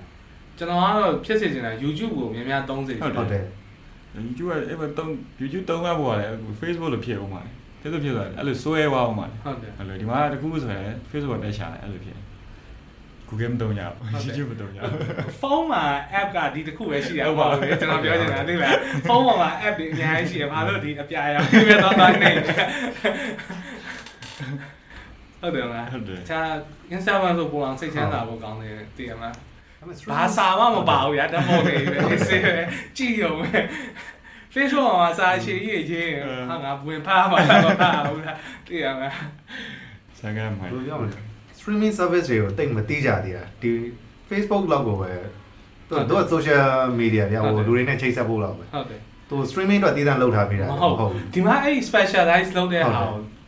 [0.57, 3.43] ကျွန်တော်ကတော့ဖြစ်စေချင်တာ YouTube ကိုများများသုံးစေချင်ဟုတ်တယ်
[4.25, 5.09] YouTube ကအဲ့ဘတုံး
[5.41, 6.31] YouTube တုံးရဖို့ကလည်း
[6.61, 7.49] Facebook လို့ဖြစ်အောင်ပါလေ
[7.81, 12.17] Facebook ဖြစ်သွားတယ်အဲ့လိုစွဲသွားအောင်ပါလေဟုတ်တယ်အဲ့လိုဒီမှာတခုဆိုရင် Facebook ကတက်ချတယ်အဲ့လိုဖြစ်
[13.29, 14.99] Google မတုံးရဘူး YouTube မတုံးရဘူး
[15.41, 15.83] ဖုန်းမှာ
[16.19, 18.75] app ကဒီတစ်ခုပဲရှိရဟုတ်ပါပါဘူးဘူးကျွန်တော်ပြောချင်တာသိလား
[19.09, 22.31] ဖုန်းပေါ်မှာ app တွေအများကြီးရှိရဘာလို့ဒီအပြာရောင်ပြတော့တော့နေ
[25.41, 26.41] ဟုတ်တယ်မလားဟုတ်တယ်ချာ
[26.95, 29.33] Instagram ဆိုပုံအောင်စိတ်ချမ်းသာဖို့ကောင်းတယ်သိရမလား
[30.11, 32.63] ဘာစာမှမပါဘူးဗျာဓာတ်ပုံတွေပဲစေးပဲ
[32.97, 33.49] ကြည့်ရုံပဲ
[34.53, 36.11] Facebook မှာစာရှည်ရေးရေး
[36.49, 38.37] ဟာငါဝင်ဖားမှာမဖားဘူးလား
[38.67, 39.15] သိရမလား
[40.19, 41.19] ဆန်ကမ်းမိုင်းဘယ်လိုပြောမလဲ
[41.57, 43.71] streaming service တွေကိုတိတ်မသိကြသေးတာဒီ
[44.29, 45.11] Facebook လောက်ကိုပဲ
[45.89, 46.65] သူကသူက social
[46.99, 53.01] media ပြဟိုလူတွေနဲ့ချိတ်ဆက်ဖို့လောက်ပဲဟုတ်တယ် သူ streaming တော့တည်တံ့လောက်ထားပေးတာမဟုတ်ဒီမှာအဲ့ specialize လုပ်တဲ့ဟာ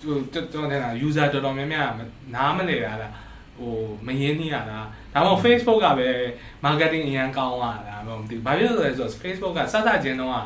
[0.03, 1.89] ကိုကျွန်တော်တင်တာ user တော်တော်များများ
[2.35, 3.13] နားမလည်ရလား
[3.57, 3.73] ဟို
[4.07, 6.09] မရင်းနှီးရလားဒါမှမဟုတ် Facebook ကပဲ
[6.65, 10.43] marketing အရန်ကောင်းလာတာမဟုတ်ဘူးဘာဖြစ်လို့လဲဆိုတော့ Facebook ကစစချင်းတော့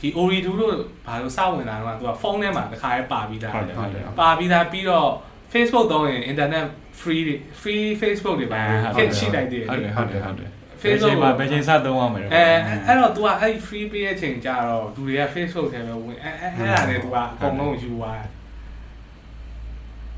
[0.00, 0.74] ဒီ Ori2 လို့
[1.06, 5.08] ဘာလို့စဝင်လာတော့သူကဖုန်းထဲမှာတစ်ခါရေးပါပြီးသားဟုတ်တယ်ဟုတ်တယ်ပါပြီးသားပြီးတော့
[5.52, 6.66] Facebook သုံးရင် internet
[7.00, 8.62] free တွေ free Facebook တွေပါ
[8.96, 10.50] ဖြစ်ရှိလိုက်တယ်ဟုတ်တယ်ဟုတ်တယ်ဟုတ်တယ်
[10.82, 12.44] Facebook မှာဘယ်ချိန်စသုံးရမလဲအဲ
[12.86, 18.28] အဲ့တော့ तू ကအဲ့ free ပေးတဲ့အချိန်ကျတော့လူတွေက Facebook ထဲပဲဝင်အဲအဲ့အဲ့ဒါနဲ့ तू ကအကုန်လုံးယူသွားတယ်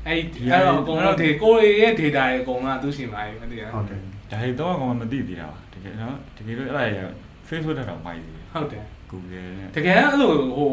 [0.07, 0.19] အဲ့
[0.51, 3.99] အဲ့တော့အကုန်လုံးဒီကိုရီရဲ့ data တွေအကုန်လုံးကသူ့ရှင်ပါပြီမသိရဟုတ်တယ်
[4.31, 6.99] ဒါတွေတော့ကောင်မသိသေးတာပါတကယ်နော်တကယ်လို့အဲ့ဒါရ
[7.47, 10.71] Facebook တက်တော့မိုက်သေးတယ်ဟုတ်တယ် Google နဲ့တကယ်အဲ့လိုဟို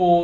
[0.00, 0.14] ကို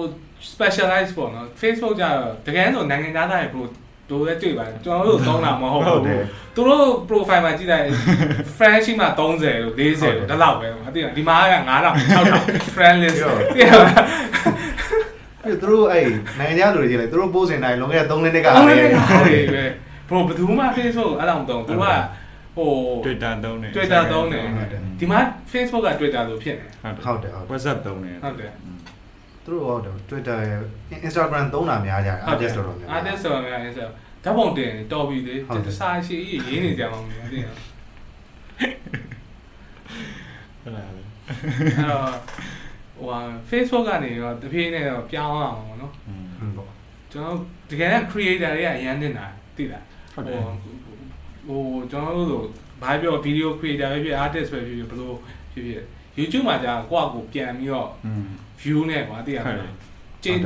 [0.53, 3.62] specialize ပေါ့နော် Facebook ကျတော့တကယ်ဆိုနိုင်ငံသားတွေ pro
[4.11, 6.22] တို့လည်းတွေ့ပါတယ်ကျွန်တော်တို့သုံးတာမဟုတ်ဟုတ်ဘူးတယ်
[6.54, 7.84] သူတို့ profile မှာကြည့်လိုက်
[8.59, 9.86] friend ရှိမှ30လို့40လို့ဒီ
[10.42, 11.94] လောက်ပဲမသိဘူးဒီမှာက9000
[12.26, 13.18] 6000 friend list
[13.54, 14.04] သိရလား
[15.44, 16.07] ပြီးသူတို့အဲ့
[16.38, 19.64] နိုင်ငံခြားလူတွေကြီးလေသူတို့ post နေတိုင်းလွန်ခဲ့တဲ့3နှစ်ကအော်လေလည်းဟုတ်တယ်ပဲ
[20.09, 21.78] bro ဘယ်သူမှ Facebook အဲ့လောက်မသုံးသူက
[22.57, 22.70] ဟို
[23.04, 25.20] Twitter သုံးတယ် Twitter သုံးတယ်ဟုတ်တယ်ဒီမှာ
[25.52, 28.52] Facebook က Twitter လို့ဖြစ်နေဟုတ်တယ်ဟုတ်တယ် WhatsApp သုံးတယ်ဟုတ်တယ်
[29.47, 30.61] သူတို့ရော Twitter ရယ်
[31.07, 33.92] Instagram သုံးတာများကြတယ် artist တော်တော်များ artist တော်တော်များ Instagram
[34.24, 35.34] ဓာတ်ပုံတင်တော်ပြီလေ
[35.66, 37.44] တစားရှိကြီးရေးနေကြမှာမင်းတင်
[40.62, 41.03] ဟုတ်လားအဲ့
[41.90, 42.11] တော့
[42.99, 43.18] ဟို
[43.51, 45.92] Facebook ကနေတော့တပြေးနဲ့တော့ပြောင်းအောင်ပေါ့နော်
[46.38, 46.70] ဟုတ်ပေါ့
[47.12, 47.38] ကျွန်တော်
[47.70, 49.26] တကယ်က creator တွေကအရန်တင်တာ
[49.57, 49.84] သိလား
[50.14, 50.40] ဟုတ်တယ်
[51.47, 52.44] ဟိုကျွန်တော်တို့
[52.82, 55.12] ဘာပြော video creator ပဲဖြစ် artist ပဲဖြစ်ဖြစ်ဘယ်လို
[55.53, 55.82] ဖြစ်ဖြစ်
[56.18, 57.88] YouTube မှာကြာကိုယ့်အကူပြန်ပြီးတော့
[58.62, 59.74] view နဲ့ကွာသိရမဟုတ်တလားယ်
[60.24, 60.40] ကျင်း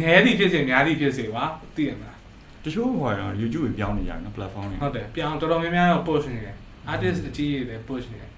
[0.00, 1.44] နဲသည်ဖြစ်စေများသည်ဖြစ်စေကွာ
[1.76, 2.18] သိရမလား
[2.64, 6.56] တချို့ဟိုကတော့ YouTube ကိုပြောင်းနေကြတယ်နော် platform တွေဟုတ်တယ်ပြောင်းတော်တော်များများတော့ push နေတယ်
[6.92, 8.30] artist အကြီးကြီးလည်း push နေတယ်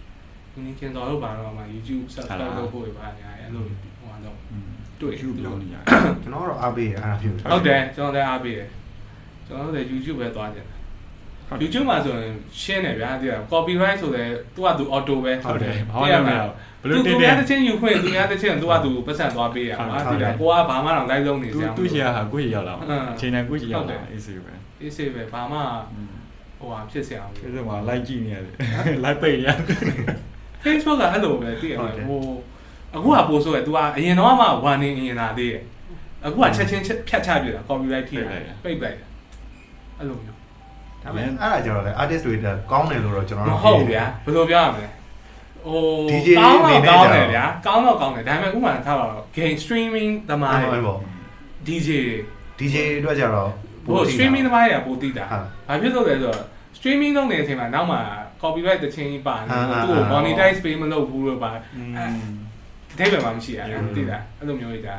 [0.53, 3.65] ဒီနေ့ကျင်တော်တို့ဘာတော့မှ YouTube subscribe လုပ်ဖို့ပါညာအဲ့လို
[4.01, 4.71] ဟိုတော့อืม
[5.01, 5.83] တွေ့ YouTube ပြောင်းနေကြတယ်
[6.23, 8.69] ကျွန်တော်ကတော့အားပေးရအားပြုဟုတ်တယ်ကျွန်တော်လည်းအားပေးတယ်
[9.47, 10.69] ကျွန်တော်တို့လည်း YouTube ပဲသွားကြတယ်
[11.63, 21.50] YouTube မှာဆိုရင်ရှင်းတယ်ဗျာတိရ copyright ဆိုတဲ့သူကသူ auto ပဲဟုတ်တယ်ဘာမှမလုပ်ဘ ဘ လို့ လို့ တ သူ င်းတ များ င်း တစ်ချင်းယူခွင့်သူများတစ်ချင်းသူကသူပတ်စံသွားပေးရပါတိရကိုကဘာမှတော့လိုက်လုံးနေ
[21.54, 25.60] သူ စရာ သူ့ရှယ်ဟာကိုယ့်ရောက်လာ အင်း အချိန်တိုင်းကိုယ့်ရှယ်ရောက် ဟုတ်တယ် လာအေးစေးပဲ အေးစေးပဲဘာမှ
[25.94, 26.10] อืม
[26.60, 28.54] ဟိုဟာဖြစ်စရာမ ဒီ လို လိုမှာ like ကြည့်နေရတယ်
[29.06, 29.58] like ပိတ်နေရတယ်
[30.64, 32.22] Facebook ကအဲ့လိုပဲတိရဟို
[32.96, 35.64] အခုကပို့ဆိုရ तू ကအရင်တော့မှ warning အရင်လာသေးတယ်
[36.26, 39.06] အခုကချက်ချင်းဖြတ်ချပြတာ copyright ထိပိတ်လိုက်တာ
[39.98, 40.38] အဲ့လိုမျိုး
[41.04, 42.36] ဒါပေမဲ့အဲ့ဒါကြတော့လေ artist တွေ
[42.72, 44.88] ကောင်းတယ်လို့တော့ကျွန်တော် မ တို့ ဟုတ်ဗျာဘယ်လိုပြောရမလဲ
[45.67, 50.99] ဟို DJ ကောင်းအနေတော့နဲ့ကောင်းတယ်ဗျာကောင်းတော့ကောင်းတယ်ဒါပေမဲ့ဥပမာထားပါတော့ game streaming သမားအဲ့တွေပေါ့
[51.67, 51.89] DJ
[52.59, 53.51] DJ အတွက်ကြတော့
[53.87, 56.41] ဟို streaming သမားတွေကပိုသိတာဟုတ်ဘာဖြစ်လို့လဲဆိုတော့
[56.77, 57.99] streaming လုပ်နေတဲ့အချိန်မှာနောက်မှ
[58.43, 61.97] copyright တခြင်းကြီးပါနေအာအာသူ့ကိုအာ monetize ပေးမလုပ်ဘူးလို့ပါอืม
[62.93, 64.97] အထိပ္ပယ်မှမရှိရဘူးဟုတ်သိတာအဲ့လိုမျိုးကြီးဒါ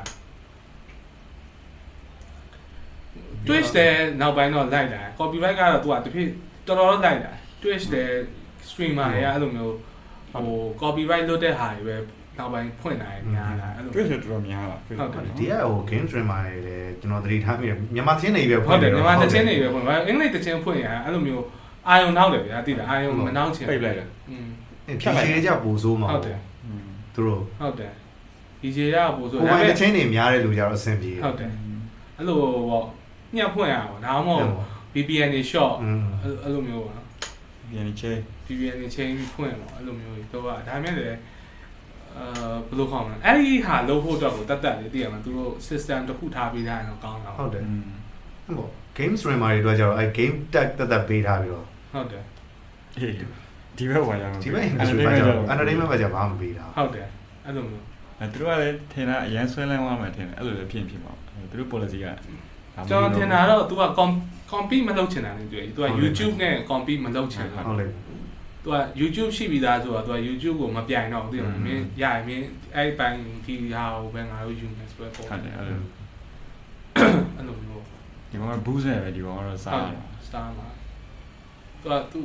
[3.47, 3.91] Twitch တဲ့
[4.21, 6.31] နောက်ပိုင်းတော့လိုက်လာ copyright ကတော့သူကတဖြည်း
[6.67, 8.09] တော်တော်လိုက်လာ Twitch တဲ့
[8.69, 9.75] streamer တွေကအဲ့လိုမျိုး
[10.43, 11.95] ဟို copyright လွတ်တဲ့ဟာတွေပဲ
[12.37, 21.43] နောက်ပိုင်းဖွင့်လာရင်များလာအဲ့လိုတွေ့ဆိုတော်တော်များလာဟုတ်တယ်ဒီကဟို game streamer တွေလည်းကျွန်တော်သတိထားမိတယ်မြန်မာချင်းတွေပဲဖွင့်တယ်ဟုတ်တယ်မြန်မာချင်းတွေပဲဖွင့်တယ်အင်္ဂလိပ်တချင်းဖွင့်ရအဲ့လိုမျိုး
[21.87, 24.47] အာယုံနောက်တယ်ဗျာသိလားအာယုံမနောက်ချင်ပြိတ်လိုက်တယ်อืม
[25.01, 26.39] ဖြတ်လိုက်တယ်ကြပိုးဆိုးမှာဟုတ်တယ်
[27.13, 27.93] သူတို့ဟုတ်တယ်
[28.61, 31.51] ဒီကြေရပိုးဆိုးဒါပေမဲ့ချင်းတွေများတဲ့လူကြတော့အဆင်ပြေဟုတ်တယ်
[32.17, 32.37] အဲ့လို
[32.69, 32.85] ပေါ့
[33.35, 34.49] ညှက်ဖွင့်ရအောင်ဒါမှမဟုတ်
[34.93, 35.73] VPN တွေ short
[36.43, 37.04] အဲ့လိုမျိုးပေါ့
[37.73, 38.11] နော်ပြန်ချေ
[38.47, 41.19] VPN တွေချိန်ပြီးဖွင့်ပေါ့အဲ့လိုမျိုးကြီးတော့ဒါမဲ့လည်း
[42.17, 47.85] အာဘယ်လိုခေါ်မလဲအဲ့ဒီဟာလုပ်ဖို့အတွက်ကိုတတ်တတ်လေးသိရမှာသူတို့ system တစ်ခုထားပေးထားရင်တော့ကောင်းတာဟုတ်တယ်อืม
[48.57, 52.23] ဟုတ် game streamer တွေတော့ကြတော့အဲ game tag တက်တက်ပေးထားပြီးတော့ဟုတ်တယ်
[52.97, 53.13] အေး
[53.77, 57.07] ဒီဘက်ဝါရမှာဒီဘက် industry ကကြတော့ entertainment ကကြဘာမှမပေးတာဟုတ်တယ်
[57.45, 57.85] အဲ့လိုမျိုး
[58.19, 61.11] အဲသူတို့ကလည်းထင်တာအရန်ဆွဲလန်းသွားမှထင်တယ်အဲ့လိုလည်းဖြစ်ဖြစ်ပါ
[61.49, 62.05] သူတို့ policy က
[62.89, 63.83] ကျွန်တော်ထင်တာတော့ तू က
[64.51, 67.85] compete မလုပ်ချင်တာလေတွေ့ तू က YouTube နဲ့ compete မလုပ်ချင်တာဟုတ်လေ
[68.63, 72.45] သူက YouTube ရှိပြီးသားဆိုတော့သူက YouTube ကိုမပြိုင်တော့ဘူးသိမင်းရရင်မင်း
[72.75, 75.79] အဲ့ပိုင်းဒီဟာကိုပဲငါတို့ယူမယ်ဆိုတော့ပုံဟုတ်တယ်အဲ့လို
[77.37, 77.83] အဲ့လိုမျိုး
[78.29, 79.99] ဒီမှာဘူးစဲပဲဒီကောင်ကတော့စားတယ်
[80.29, 80.67] စားမှာ
[81.81, 82.19] သူကသူ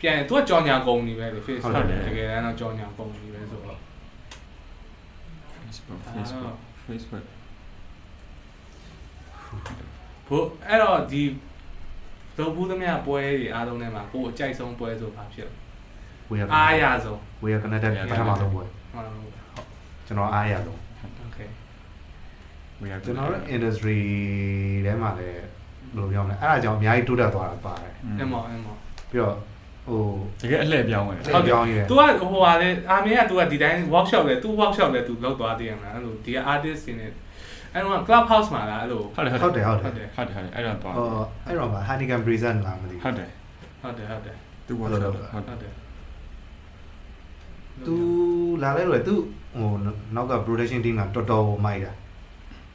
[0.00, 3.78] ပြန်သူကကြောင်ညာကုန်နေပဲလေ Facebook တကယ်တမ်းတော့ကြောင်ညာကုန်နေပဲဆိုတော့
[5.64, 7.26] Facebook Facebook Facebook
[10.27, 11.21] ဘို့အဲ့တော့ဒီ
[12.37, 15.49] လောဘူးသမျှပွဲတွေအားလုံးထဲမှာကိုယ်အကြိုက်ဆုံးပွဲဆိုပါဖြစ်
[16.29, 18.63] ဝေရ အားရဆုံး ဝေရ connected ပထမဆုံးပွဲ
[18.93, 19.33] ဟုတ်လားဟုတ်
[20.07, 20.79] ကျွန်တော်အားရဆုံး
[21.23, 21.39] โอเค
[22.81, 23.97] we are ကျွန်တော်တို့ industry
[24.85, 25.45] ထဲမှာလည်းဘယ်
[25.97, 28.75] လိုပြောမလဲအဲ့ဒါကြောင့်အများကြီးတိုးတက်သွားတာပါတယ် အမောအမော
[29.11, 29.35] ပြီးတော့
[29.87, 30.01] ဟို
[30.41, 37.11] တကယ်အလှည့်ပြောင်းဝင်တယ် ဟုတ်ပြောင်းရဲ तू ကဟိုဟာလေအာမင်းက तू ကဒီတိုင်း workshop လေ तू workshop လေ तू လောက်သွားသေးရမလားအဲ့လိုဒီက artist တွေနဲ့
[37.74, 41.06] အဲ့တော့ club house မှာလားအဲ့လိုဟုတ်တယ်ဟုဟုတ်တ်တတယ်ယ်ဟုတ်တယ်ဟုတ်တယ်ဟုတ်တယ်အဲ့တော့သွားဟို
[41.46, 43.30] အဲ့တော့ဗာ Heineken present လာမသိဟုတ်တယ်
[43.82, 45.72] ဟုတ်တယ်ဟုတ်တယ်သူဘောတော့ဟုတ်ဟုတ်တယ်
[47.86, 47.94] သူ
[48.62, 49.14] လာလဲလို့သူ
[49.58, 49.70] ဟို
[50.14, 51.92] နောက်က production team ကတော်တော်မိုက်တာ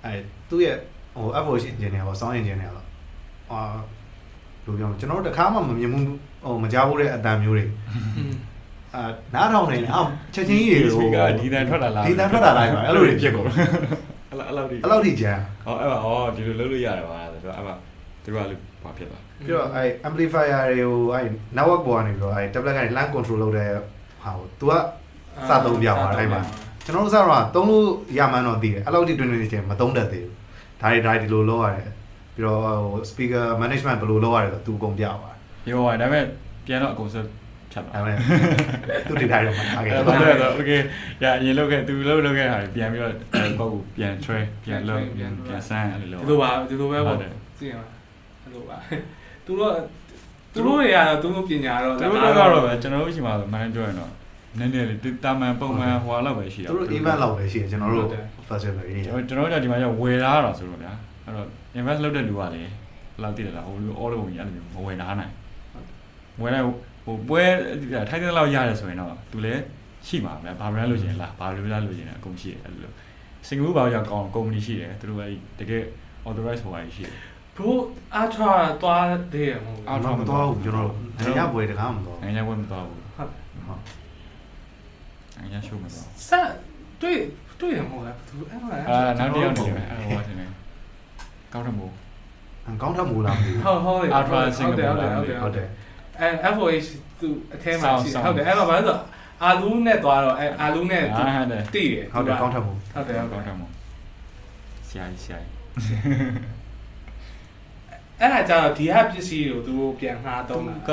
[0.06, 0.14] အဲ
[0.50, 0.76] သူ့ရဲ့
[1.16, 2.86] ဟို FOH engineer ပေါ့ sound engineer ပေါ့
[3.52, 3.62] အာ
[4.66, 6.04] ဘယ်လိုပြောမလဲကျွန်တော်တို့တခါမှမမြင်ဘူး
[6.44, 7.66] ဟိုမကြားဘူးတဲ့အတန်မျိုးတွေ
[8.18, 8.34] อืม
[8.96, 9.02] အာ
[9.34, 13.46] နားထောင်နေတယ်အော်ချက်ချင်းကြီးတွေစပီကာဒီတန်ထွက်လာလားဒီတန်ထွက်လာလိုက်ပါအဲ့လိုတွေဖြစ်ကုန်
[14.30, 17.74] အဲ့လိုအဲ့လိုဒီအဲ့လောက်ထိကြမ်းဟောအဲ့ပါဟောဒီလိုလုပ်လို့ရတယ်ပါဆိုတော့အဲ့ပါ
[18.24, 21.22] သူကလည်းဘာဖြစ်သွားပြီးတော့အဲ amplifier တွေကိုအဲ
[21.58, 23.70] network ပေါ်ကနေပြီးတော့အဲ tablet ကနေ LAN control လုပ်တဲ့
[24.24, 24.74] ဟာကို तू က
[25.50, 26.42] စသုံးပြသွားအဲ့မှာ
[26.86, 27.86] ကျွန်တော်တို့စတော့သုံးလို့
[28.18, 30.36] ရမှန်းတော့သိတယ်အဲ့လောက်ထိတွင်တွင်ချင်းမသုံးတတ်သေးဘူး
[30.82, 31.90] ဒါတွေဒါတွေဒီလိုလုပ်ရတယ်
[32.36, 36.26] ပြီးတော့ဟို speaker management ဘယ်လိုလုပ်ရတယ်ဆို तू အကုန်ပြသွားပြောပါဒါပေမဲ့
[36.66, 37.16] ပြန်တော့အကုန်စ
[37.72, 38.18] ဖြတ်သွားဒါပေမဲ့
[39.08, 40.82] သူဒီတိုင်းတော့မထားခဲ့အဲ့ဘူးတော့တော့ okay
[41.24, 43.14] ရအရင်လုပ်ခဲ့သူလုပ်လုပ်ခဲ့တာပြန်ပြီးတော့
[43.60, 47.88] ကောက်ကိုပြန် try ပြန်လုပ်ပြန်ပြန်ဆန်းအဲ့လိုဒီလိုပါဒီလိုပဲဟုပေါ့တ်တယ်သိရမှာ
[48.44, 48.78] အဲ့လိုပါ
[49.46, 49.74] သူတို့
[50.54, 54.12] သူတို့တွေကတော့သူတို့ပညာတော့သူတို့ကတော့ပဲကျွန်တော်တို့ရှိမှာဆိုမှန်းပြောရင်တော့
[54.60, 58.08] နည်းနည်းလေးတာမန်ပုံမှန်ဟွာလောက်ပဲရှိတာသူတို့ event လောက်ပဲရှိတယ်ကျွန်တော်တို့
[58.48, 60.94] festival တွေကျွန်တော်တို့ကဒီမှာကျဝယ်ထားတာဆိုတော့ဗျာ
[61.24, 61.48] အဲ့တော့
[61.78, 62.74] invest လုပ်တဲ့လူကလည်းဘယ်
[63.24, 65.34] လောက်တည်တယ်လားဟိုလူ all လုံးကြီးအဲ့လိုမျိုးမဝယ်ထားနိုင်
[66.42, 66.66] ဝယ်လိုက်
[67.06, 67.44] ဟိုပွဲ
[68.10, 69.62] ထိုက်တဲ့လောက်ရတယ်ဆိုရင်တော့သူလည်း
[70.08, 72.92] ရှိမှာပဲဘာ brand လို့ရှင်လားဘာလိုလားလို့ရှင်အကုန်ရှိတယ်အဲ့လို
[73.48, 75.24] စင်ကာပူဘာကြောင့်ကောင်းကုမ္ပဏီရှိတယ်သူတို့က
[75.60, 75.84] တကယ်
[76.28, 77.14] authorize ဟိုဟာရှိတယ်
[77.56, 77.76] ဘရို
[78.16, 83.30] အာထရာသွားသေးရမဟုတ်အော်တော့မတော်ဘူးကျွန်တော်တို့ညပွဲတကားမတော်နိုင်ငံဝယ်မသွားဘူးဟုတ်
[83.68, 83.82] ဟုတ်
[85.38, 86.50] နိုင်ငံရှိုးမသွားဆက်
[87.02, 87.20] တွေ့
[87.60, 90.46] တွေ့ရမဟုတ်လားသူအဲ့တော့အာနောက်တစ်ယောက်နေပဲအဲ့ဟိုဟာရှင်နေ
[91.54, 91.92] ကောင်းတယ်မို့
[92.82, 95.70] ကောင်းထမှုလားမသိဘူးဟုတ်ဟုတ်တယ် Ultra Singapore ဟုတ်တယ်ဟုဟုတ်တ်တတယ်ယ်
[96.20, 96.88] အဲ FOH
[97.20, 98.98] သူအထဲမှာရှိဟုတ်တယ်အဲ့တော့ဘာလို့ဆို
[99.44, 103.72] အာလူးနဲ့သွားတော့အဲအာလူးနဲ့အာဟုတ်တယ်တည်တယ်ဟုတ်တယ်ကောင်းထမှုဟုတ်တယ်ဟုတ်ကောတယ်င်းတယ်မို့
[104.88, 105.56] ဆရာကြီးဆရာကြီး
[108.20, 110.92] အဲ့ဒါကြတော့ဒီဟာပစ္စည်းကိုသူတို့ပြန်ငှားသုံးတာက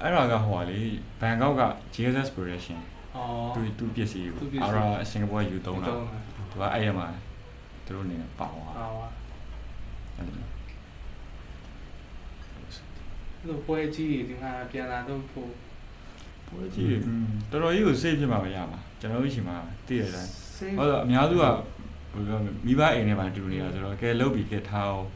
[0.00, 0.78] အဲ့ဒါကဟိုဟာလေ
[1.20, 1.62] ဘန်ကောက်က
[1.94, 2.78] GSS Production
[3.16, 6.18] အော်သူသူပစ္စည်းသူကိုပစ္စည်းအာရာစင်ကာပူကယူသုံးတာသုံးတာ
[6.50, 7.06] သူကအဲ့ရမှာ
[7.86, 8.90] သူတို့အနေနဲ့ပါသွားဟော
[10.16, 10.53] အဲ့လို
[13.44, 15.50] အဲ့လိုပွဲကြီးတွေဒီမှာပြန်လာတော့ဖို့
[16.48, 16.86] ပွဲကြီး
[17.50, 20.26] တော်တော်ကြီးကိုစိတ်ဖြစ်မှာပဲရမှာကျွန်တော်တို့ရှိမှာတည်ရတယ်
[20.78, 21.52] ဟုတ်တော့အများစုကဘယ်
[22.14, 25.06] လိုပြောမိဘအိမ်ထဲမှာတူနေတာဆိုတော့ကဲလုတ်ပြီးကဲထားအောင်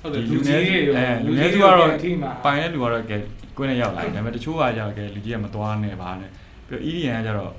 [0.00, 3.16] ဟုတ်တယ်လူကြီးတွေအဲလူငယ်စုကတော့အထိမှာပိုင်တဲ့လူကတော့ကဲ
[3.56, 6.30] ကိုယ်နဲ့ရောက်လာတယ်ဒါပေမဲ့တချို့ကကြတော့ကဲလူကြီးကမသွားနဲ့ဘာနဲ့
[6.68, 7.50] ပြီးတော့ EDN ကကြတော့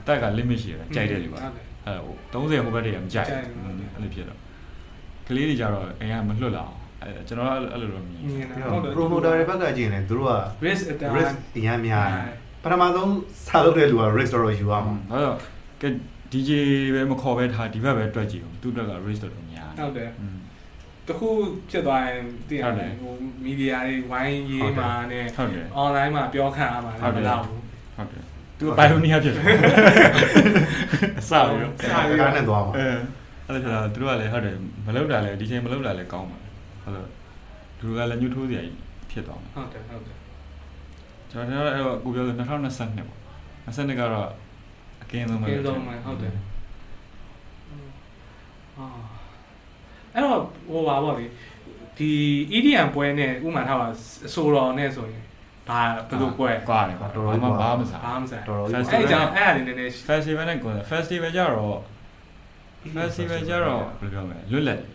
[0.00, 1.52] အသက်က limit ရှိတယ်ကြိုက်တဲ့လူကဟုတ်တယ်
[1.86, 4.38] အဲဟို30ဟိုဘက်တည်းကမကြိုက်ကြိုက်ဘူးဟုတ်တယ်အဲ့လိုဖြစ်တော့
[5.26, 10.34] ကလေးတွေကြတော့အိမ်ကမလွတ်လာအောင် အဲကျွန်တော်ကအဲ့လိုလိုမြင်မြင်ပြီးတာတော့ဟုတ်တယ် promoter တွေဘက်ကကြည့်ရင်လည်းသူတို့က
[10.66, 12.32] risk အတန်း risk အများများတယ်
[12.62, 13.12] ပထမဆုံး
[13.46, 15.36] စားလုပ်တဲ့လူက risk တော့ယူရမှာဟုတ်တော့
[15.82, 15.88] ကဲ
[16.32, 16.50] DJ
[16.94, 20.36] ပဲမခေါ်ပဲထားဒီဘက်ပဲတွက်ကြည့်အောင်သူ့အတွက်က race တော်တော်များဟုတ်တယ်อืม
[21.08, 21.28] တခု
[21.70, 23.12] ဖြစ်သွားရင်တည်ရတယ်ဟို
[23.44, 27.60] မီဒီယာတွေဝိုင်းရေးမှာနဲ့ဟုတ်တယ် online မှာပြောခံရမှာလည်းမလောက်ဘူး
[27.96, 28.22] ဟုတ်တယ်
[28.58, 29.44] သူကဘိုင်ယိုနီးယားဖြစ်တယ်
[31.18, 32.86] အစပြီးတော့စပြီးကားနဲ့သွားမှာအဲ
[33.48, 36.38] အဲ့ဒါဆိုတော့သူတို့ကလည်းဟုတ်တယ်မလုပ်တာလည်းဒီချိန်မလုပ်တာလည်းကောင်းပါ
[36.88, 37.08] ဟုတ်လို့
[37.78, 38.76] သူကလည်းညှို့ထိုးစရာကြီး
[39.10, 40.16] ဖြစ်သွားမှာဟုတ်တယ်ဟုတ်တယ်
[41.30, 43.18] ကျွန်တော်တို့အဲ့တော့ကိုပြောလို့2022ပေါ့
[43.66, 44.28] 22ကတော့
[45.02, 46.32] အကင်းဆုံးပဲကင်းဆုံးမှဟုတ်တယ်
[48.78, 48.86] အာ
[50.14, 51.26] အဲ့တော့ဟိုပါဗောလေ
[51.98, 52.10] ဒီ
[52.56, 53.86] EDM ပွဲနဲ့ဥမာထားပါ
[54.26, 55.22] အဆိုတော်နဲ့ဆိုရင်
[55.68, 61.78] ဘာဘယ်လိုပွဲကွာတယ်ကွာတော်တော်ဘာမှမစားဘာမှမဆိုင်တော်တော်ကြီးအဲ့ကြောင့်အဲ့အရင်နည်းနည်း festival နဲ့ကို festival ကြတော့
[62.96, 64.88] festival ကြတော့ဘယ်လိုပြောမလဲလွတ်လပ်တယ်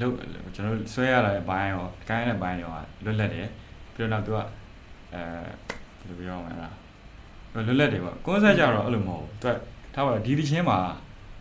[0.00, 0.14] လို့
[0.54, 2.72] ကျွန်တော်ဆွဲရတာဘိုင်းရောကိုင်းရတဲ့ဘိုင်းရော
[3.04, 3.48] လွတ်လပ်တယ်
[3.94, 4.38] ပြီးတော့နောက်သူက
[5.14, 5.20] အဲ
[5.98, 6.74] ဘယ်လိုပြောမလဲလား
[7.54, 9.56] လွတ်လပ်တယ်ပေါ့ကွန်ဆာကြတော့အဲ့လိုမဟုတ်ဘူးသူက
[9.94, 10.78] ထားပါဒီသချင်းမှာ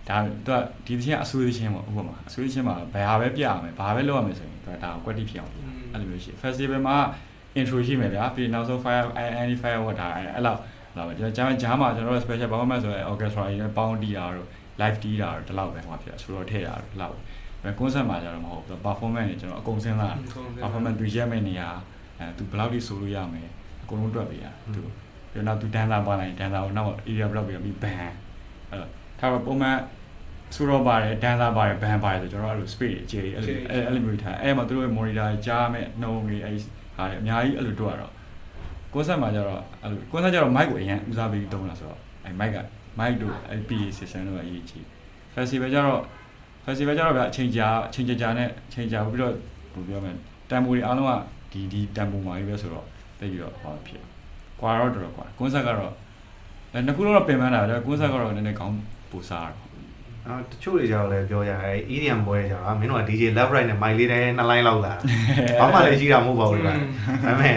[0.09, 0.49] ဒါသူက
[0.85, 6.97] ဒီသချင်းအဆူသချင်းပေါ့ဥပမာအဆူသချင်းမှာဘယ်ဟာပဲပြရမယ်ဘာပဲလုပ်ရမယ်ဆိုရင်သူကဒါကိုကွက်တိဖြစ်အောင်လုပ်အဲ့လိုမျိုးရှိ festival မှာ
[7.59, 9.05] intro ရှိမယ်ဗျာပြီးနောက်ဆုံး fire
[9.41, 10.59] any fire ဝတ်တာအဲ့လောက်
[10.97, 14.47] လာပဲကျွန်တော်ဂျားမှာကျွန်တော်တို့ special performance ဆိုရင် orchestra ကြီးနဲ့ပေါင်းတီးတာတို့
[14.81, 17.19] live တီးတာတို့ဒီလောက်ပဲဟိုမှာဖြစ်ဆိုတော့ထည့်တာတို့ဒီလောက်ပဲ
[17.79, 20.15] concert မှာကျတော့မဟုတ်ဘူး performance တွေကျွန်တော်အကုန်စဉ်းစား
[20.61, 21.61] performance သူရက်မဲ့နေရ
[22.19, 23.49] အဲသူဘယ်လောက်ထိဆိုလို့ရမယ်
[23.83, 24.81] အကုန်လုံးတွက်ပေးရသူ
[25.31, 28.11] ပြီးတော့သူ dancer ပါလိုက် dancer ကိုနောက် area ဘယ်လောက်ပြီးပြီး band
[28.69, 28.89] အဲ့တော့
[29.19, 29.77] ဒါပေမဲ့ပုံမှန်
[30.55, 36.55] ဆိုတော့ပါတယ် dancer ပါတယ် band ပါတယ်ဆိုကျွန်တော်အဲ့လို speed အခြေအဲ့လိုအဲ့လိုမျိုးထားအဲ့မှာသူတို့ရဲ့ monitor ကြားမဲ့နှုံးကြီးအဲ့
[36.97, 38.13] ဟာအများကြီးအဲ့လိုတွက်ရတော့
[38.93, 42.57] concert မှာကျတော့အဲ့လို concert ကျတော့ mic ကိုအရင်ဦးစားပေးတုံးလာဆိုတော့အဲ့ mic က
[42.99, 44.83] mic တို့အဲ့ PA system တို့အရေးကြီး
[45.33, 46.01] festival ကျတော့
[46.67, 49.33] festival ကျတော့ဗျအချိန်ကြာအချိန်ကြာကြာနဲ့အချိန်ကြာပြီးတော့
[49.73, 50.13] ဘယ်ပြောမလဲ
[50.49, 51.13] တန်ဖိုတွေအားလုံးက
[51.51, 52.85] ဒီဒီတန်ဖိုမှာကြီးပဲဆိုတော့
[53.19, 54.03] တိတ်ပြီးတော့ဟောဖြစ်
[54.59, 55.93] ကွာတော့တော်တော်ကွာ concert ကတော့
[56.71, 58.75] အဲနှစ်ခုလုံးတော့ပင်ပန်းတာပဲ concert ကတော့နည်းနည်းကောင်း
[59.11, 59.67] ပူစားတော့
[60.25, 64.93] အာတချို့တွေကြောင့်လည်းပြောကြတယ် EDM ပွဲကြောင့်မင်းတို့က DJ left right နဲ့ mic လေးတိုင်းနှစ်လိုင်းလောက်လာ
[65.59, 66.81] ဘာမှလည်းရှိတာမဟုတ်ပါဘူးကွာဒါ
[67.23, 67.55] ပေမဲ့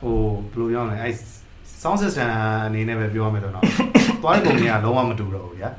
[0.00, 0.16] ဟို
[0.52, 1.08] ဘယ်လိုပြောမလဲအဲ
[1.82, 2.28] sound system
[2.66, 3.64] အနေနဲ့ပဲပြောရမယ်ဆိုတော့
[4.22, 5.70] သွားတဲ့ပုံကြီးကလုံးဝမတူတော့ဘူးဗျာ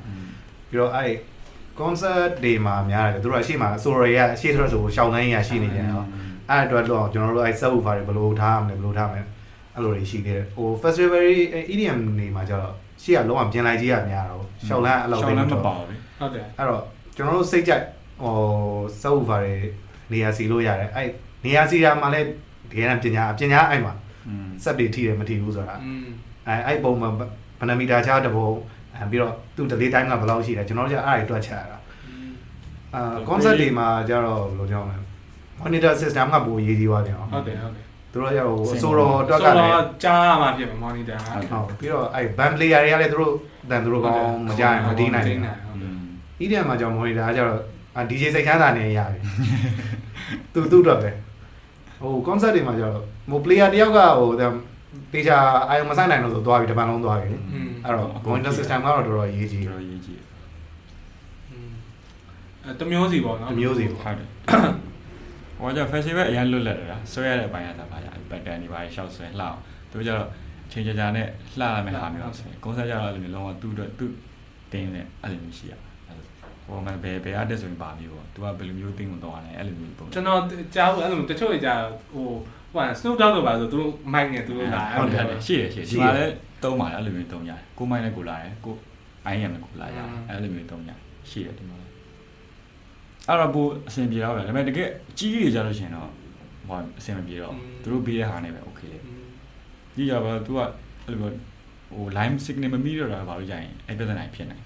[0.69, 1.05] ပြီးတော့အဲ
[1.79, 6.07] concert တွေမှာများတယ်သူတို့အရှိမအစိုးရရအရှိဆိုတော့ဆိုရှောင်းတိုင်းရရှိနေကြတယ်နော်
[6.49, 9.21] အဲ့အတွက်တော့ကျွန်တော်တို့အဲ sub woofer တွေဘယ်လိုထားမလဲဘယ်လိုထားမလဲ
[9.75, 11.23] အဲ့လိုတွေရှိသေးတယ်ဟို festival
[11.73, 12.73] EDM နေမှာကျတော့
[13.03, 15.85] ရှေ့ကလုံးဝပြင်လိုက်ကြီးရများတော့ရှောင်းလန်းအလောက်တွေရှောင်းလန်းမပါဘူး
[16.19, 16.81] ဟုတ်တယ်အဲ့တော့
[17.15, 17.83] ကျွန်တော်တို့စိတ်ကြိုက်
[18.21, 18.33] ဟို
[19.01, 19.53] sub woofer တွေ
[20.11, 21.07] နေရာစီလို့ရတယ်အဲ့
[21.45, 22.27] နေရာစီရာမှာလည်း
[22.71, 23.93] တကယ်တမ်းပညာပညာအဲ့မှာ
[24.63, 25.75] စက်တွေထိတယ်မထိဘူးဆိုတာ
[26.47, 27.09] အဲအဲ့ပုံမှာ
[27.59, 28.49] ဗနမီတာချားတဘုံ
[28.99, 31.77] အဲပြီးတော့သူ့ delay time ကဘယ်လောက်ရှိလဲကျွန်တော်တို့ကအဲ့ဒါတွေတွက်ချက်ရတာ
[32.95, 34.97] အာ concert တွေမှာကျတော့ဘယ်လိုပြောမလဲ
[35.61, 43.33] monitor system ကပိုအရေးကြီးသွားတယ်အောင်ဟုတ်တယ်ဟုတ်တယ်သူတို့ကျတော့အစိုးရတွက်ကလည်းကြားရမှာဖြစ်မှာ monitor ကဟုတ်ပြီးတော့အဲ့ band player တွေကလည်းသူတို့
[43.69, 45.39] တန်သူတို့ကောင်းမကြရင်မတီးနိုင်ဘူး
[45.81, 45.99] อืม
[46.43, 47.59] EDM မှာကျတော့ monitor ကကျတော့
[47.95, 49.19] အာ DJ စိတ်ချမ်းသာနေရပြီ
[50.53, 51.11] သူသူ့အတွက်ပဲ
[52.01, 54.29] ဟို concert တွေမှာကျတော့ဟို player တယောက်ကဟို
[55.13, 55.37] တေချာ
[55.69, 60.21] အာယုံမဆိုင်နိုင်လို့ဆိုသွားပြီတပန်လုံးသွားပြီလေอืมအဲ့တော့ monitor system ကတော့တော်တော်အရေးကြီးတော်တော်ရေးကြည့်
[62.65, 64.27] အဲတမျိုးစီပေါ့နော်အမျိုးစီပေါ့ဟုတ်တယ်
[65.59, 69.57] ဟောကြ festival အရင်လွတ်လပ်တယ်လားဆွဲရတဲ့အပိုင်းကသာပါကြ pattern တွေပါရှောက်ဆွဲလှအောင်
[69.91, 70.27] သူကျတော့
[70.71, 71.27] ချိန်ကြာကြာနဲ့
[71.59, 74.11] လှရမယ့်ဟာမျိုးဆိုရင် concert ကျတော့အဲ့လိုမျိုးလုံးဝသူ့အတွက်သူ့
[74.71, 75.73] တင်းနဲ့အဲ့လိုမျိုးရှိရ
[76.65, 80.39] ဟိုမှာဘယ်ဘယ် artist ဆိုရင်ပါမျိုးပေါ့သူကဘယ်လိုမျိုးတင်းကိုတော့ရတယ်အဲ့လိုမျိုးပုံကျွန်တော်
[80.75, 81.81] ကြားဘူးအဲ့လိုတချို့တွေကြား
[82.13, 82.27] ဟို
[82.73, 88.75] ဟို Snoop Dogg တို့ပါဆိုသူတို့ mic နဲ့သူတို့လာဟုတ်တယ်ရှိတယ်ရှိတယ်ဒီမှာလည်းတုံးပါတယ်အဲ့လိုမျိုးတုံးရတယ်ကိုမိုင်းနဲ့ကိုလာတယ်ကို
[89.25, 90.99] အိုင်းရနဲ့ကိုလာရတယ်အဲ့လိုမျိုးတုံးရတယ်
[91.29, 91.91] ရှိတယ်ဒီမှာလည်း
[93.27, 96.09] အဲ့တော့ပိုအဆင်ပြေတော့ပဲဒါပေမဲ့တကယ်ကြီးကြီးကြလို့ရှိရင်တော့
[96.67, 98.99] ဟိုအဆင်မပြေတော့သူတို့ပေးတဲ့ဟာနဲ့ပဲ okay လေ
[99.95, 100.59] ကြီးကြပါ तू က
[101.05, 101.19] အဲ့လို
[101.95, 104.63] ဟို line signal မမိတော့တာဘာလို့ကြရင်အဲ့ပြဿနာဖြစ်နိုင်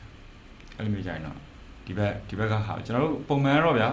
[0.78, 1.38] အဲ့လိုမျိုးကြရင်တော့
[1.86, 3.90] ဒီဘက်ဒီဘက်ကဟာကျွန်တော်တို့ပုံမှန်တော့ဗျာ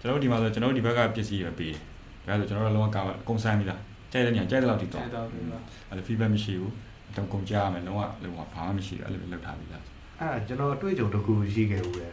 [0.00, 1.80] ကျွန်တော်တို့ဒီမှာဆိုကျွန်တော်တို့ဒီဘက်ကပစ္စည်းတွေပေးတယ်
[2.26, 2.88] ဒါဆိုကျွန်တော်တို့လုံးဝ
[3.28, 3.80] ကုန်ဆန်းပြီလား
[4.12, 5.58] ကြိုက်တဲ့ညကြိုက်တဲ့လောက်ထိတော့အဲ့တော့ဒီမှာ
[5.88, 6.72] အဲ့လို feedback မရှိဘူး
[7.16, 9.82] တော့ကုန်ကြရမယ်လုံးဝလုံးဝဘာမှမရှိဘူးအဲ့လိုလောက်ထားပြီးသား
[10.20, 12.12] အဲ့ဒါကျွန်တော်အတွေ့အကြုံတစ်ခုရှိခဲ့ဦးတယ်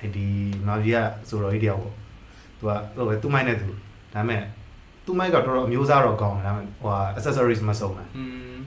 [0.00, 0.26] အဲ့ဒီ
[0.66, 1.94] မာဗီယာဆိုတော့ဒီတယောက်ပေါ့
[2.58, 3.68] သူကဟိုပဲသူ့မိုက်နဲ့သူ
[4.14, 4.42] ဒါပေမဲ့
[5.04, 8.58] သူ့မိုက်ကတော်တော်အမျိုးသားတော့ကောင်းတယ်ဒါပေမဲ့ဟိုဟာ accessories မစုံဘူးอืม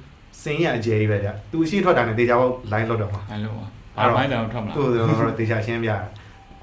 [0.41, 3.65] စင်းရအကျယ်ကြီးပဲကြာသူရှိထွက်တာနဲ့တေချာပေါ့ line လောက်တော့မှာအဲ့လိုပါ
[3.97, 6.01] ဘာမိုင်းတောင်ထွက်မလားသူတို့တေချာရှင်းပြတယ်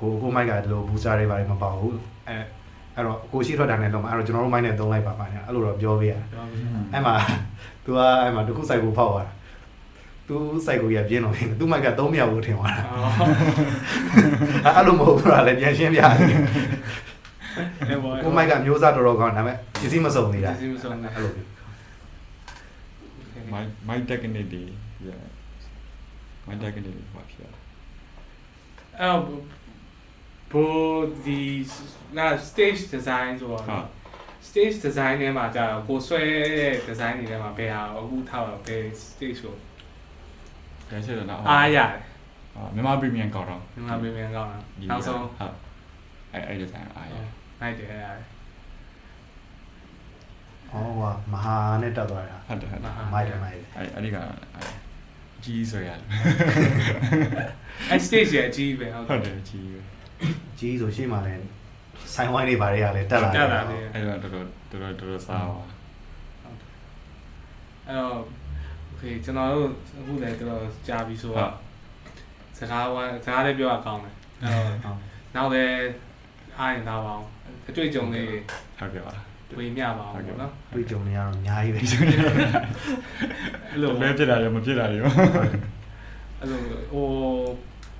[0.00, 1.96] ကိုကိုမိုက်ကဒီလို booster တွေပါတယ်မပေါ့ဘူး
[2.28, 2.36] အဲ
[2.98, 6.58] အဲ့တော့ကိုရှိထွက်တာနဲ့တော့မှာအဲ့တော့ကျွန်တော်တို့မိုက်နဲ့သုံးလိုက်ပါပါညာအဲ့လိုတော့ပြောပေးရတယ်ပြောပြီ
[6.92, 7.14] အဲ့မှာ
[7.84, 9.32] तू ကအဲ့မှာတခု cycle ဖောက်သွားတာ
[10.28, 10.34] तू
[10.66, 13.12] cycle ရပြင်းတော့နေသူ့မိုက်က3မြောက်လို့ထင်သွားတာအော်
[14.76, 16.38] အဲ့လိုမဟုတ်ဘူးလားလည်းပြန်ရှင်းပြရတယ်
[17.88, 21.48] အဲ့ဘောကိုမိုက်ကမျိုးစားတော်တော်ကောင်းဒါပေမဲ့ပစ္စည်းမစုံသေးတာပစ္စည်းမစုံသေးအဲ့လိုမျိုး
[23.52, 24.62] မိုင်းမိုင်းတက်ကနေဒီ
[26.46, 27.58] မိုင်းတက်ကနေဒီဘာဖြစ်လဲ
[29.00, 29.57] အဲ့တော့
[30.52, 31.42] ဘိုးဒီ
[32.16, 33.86] နာ stage design ဆိုတော့ဟုတ်
[34.48, 36.20] stage design ထဲမှာကြာတော့ကိုဆွဲ
[36.58, 39.54] တဲ့ design တွေထဲမှာဘယ်ဟာအခုထားတော့ဘယ် stage ကို
[40.90, 41.90] ကဲဆက်တော့နော်အားရတယ်
[42.74, 44.58] မြန်မာပရီမီယံကောက်တော့မြန်မာပြည်မြန်ကောင်းတာ
[44.90, 45.54] နောက်ဆုံးဟုတ်
[46.32, 47.14] အဲ့အဲ့ဒီဆိုင်အားရ
[47.60, 48.24] နိုင်တယ်ရတယ်
[50.68, 54.16] ဟောဟွာမဟာနဲ့တက်သွားတာဟုတ်တယ်ဟုတ်တယ်မိုက်တယ်မိုက်တယ်အဲ့အဲ့ဒီက
[55.44, 55.98] ကြီးဆိုရတယ်
[57.90, 59.80] အဲ့ stage ရဲ့အကြီးပဲဟုတ်ဟုတ်တယ်ကြီးပဲ
[60.58, 61.44] ကြီးဆိုရှေ့မှာလည်း
[62.14, 65.58] ဆိုင်ဝိုင်းတွေဘာတွေကလည်းတက်လာတက်လာတယ်အဲ့တော့တော်တော်တော်တော်တော်တော်စားပါ
[67.86, 68.16] အဲ့တော့
[68.90, 71.52] okay ကျွန်တော်တို့အခုလည်းတော်တော်ကြာပြီဆိုတော့
[72.58, 74.98] စကားဝိုင်းစကားလေးပြောရကောင်းတယ်အဲ့တော့ဟုတ်
[75.34, 75.72] နောက်လည်း
[76.58, 77.24] အားရင်သားပါအောင်
[77.68, 78.30] အတွေ့အကြုံလေး
[78.78, 79.12] ဟုတ်ကဲ့ပါ
[79.58, 86.60] ဝေမျှပါအောင်ပေါ့နော်တွေ့ကြုံနေရတော့အများကြီးပဲအဲ့လိုဘယ်ဖြစ်တာလဲမဖြစ်တာလဲအဲ့လို
[86.92, 87.06] ဟို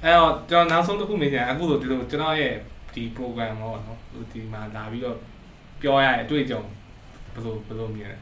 [0.04, 2.54] အဲ့တော့ကျွန်တော်နောက်ဆုံးတစ်ခုမြင်ကြအခုလိုဒီလိုကျွန်တော်ရဲ့
[2.94, 5.16] ဒီ program ပေါ့နော်ဟိုဒီမှာလာပြီးတော့
[5.80, 6.62] ပြောရတဲ့အတွေ့အကြုံ
[7.34, 8.18] ဘယ်လိုဘယ်လိုမြင်လဲ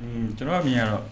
[0.00, 1.02] อืมကျွန်တော်မြင်ရတော့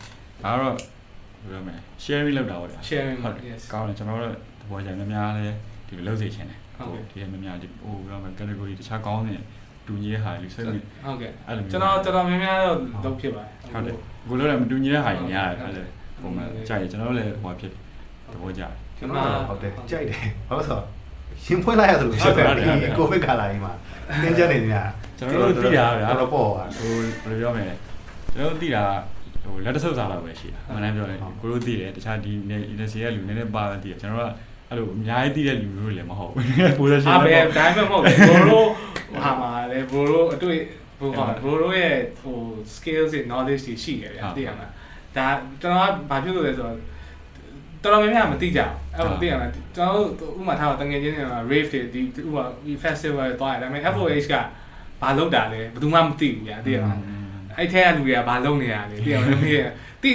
[0.42, 5.46] ဒါတော့ဘယ်လိုမလဲ sharing လုပ်တာပေါ့ဗျာ sharing ဟုတ်တယ် yes ကောင်းတယ်ကျွန်တော်တို့သဘောကျတယ်များများလဲ
[5.86, 9.40] ဒီလိုလုပ်စေချင်တယ်ဟုတ်ကဲ့ဒီများများဒီဟိုဘယ်လိုမလဲ category တခြားကောင်းတဲ့
[9.86, 13.96] တူညီတဲ့ဟာတွေဆွဲပြီးဟုတ်ကဲ့အဲ့လိုမျိုးကျွန်တော်တော်တော်များများတော့လုပ်ဖြစ်ပါတယ်ဟုတ်တယ်
[14.28, 15.84] ကိုလိုလည်းမတူညီတဲ့ဟာတွေများတယ်အဲ့ဒါ
[16.22, 17.70] ပုံမှန်ကြိုက်တယ်ကျွန်တော်တို့လည်းဟိုဖြစ်
[18.32, 18.72] သဘောကျတယ်
[19.03, 20.84] ကျွန်တော်တော့ဟုတ်တယ်ကြိုက်တယ်ဘာလို့ဆိုတော့
[21.44, 23.72] ရှင်းဖွင့်လိုက်ရသလိုဖြစ်တယ်ဒီကိုဗစ်ကာလာကြီးမှာ
[24.22, 24.88] သင်ချက်နေများ
[25.18, 26.92] ကျွန်တော်တို့သိတာဗျာတော်တော်ပေါ့ပါဟို
[27.22, 27.74] ဘယ်လိုပြောမလဲ
[28.34, 28.84] ကျွန်တော်တို့သိတာ
[29.44, 32.32] ဟိုလက်တဆုပ်စားတော့ပဲရှိတာမှန်တယ်ပြောတယ်ကိုတို့သိတယ်တခြားဒီ
[32.72, 34.30] industry ရဲ့လူနည်းနည်းပါသိတယ်ကျွန်တော်တို့က
[34.68, 36.44] အဲ့လိုအများကြီးသိတဲ့လူမျိုးတွေလည်းမဟုတ်ဘူး
[36.78, 38.68] position အားပဲလည်းဒါပေမဲ့မဟုတ်ဘူးဘိုးတို့
[39.22, 40.59] ဟာမှာလေဘိုးတို့အတွေ့
[40.98, 42.36] ဘိုးကဘိုးတို့ရဲ့ဟို
[42.74, 44.70] skills တွေ knowledge တွေရှိတယ်ဗျာသိရမလား
[45.16, 45.28] ဒါ
[45.62, 46.76] ကျွန်တော်ကဘာဖြစ်လို့လဲဆိုတော့
[47.83, 52.45] တော်တော်များများမသိကြဘူးအဲ့လိုသိရမလားကျွန်တော်တို့ဥမာထားတော့တငယ်ချင်းတွေမှာ rave တွေဒီဥမာ
[52.83, 54.35] festival တွေတွားရတယ်ဒါပေမဲ့ FOH က
[55.03, 56.99] ဘာလုပ်တာလဲဘယ်သူမှမသိဘူးဗျာသိရမလား
[57.57, 59.61] အဲ့ထဲကလူတွေကဘာလုပ်နေရလဲသိအောင်လည်းမေးရ
[60.03, 60.11] တိ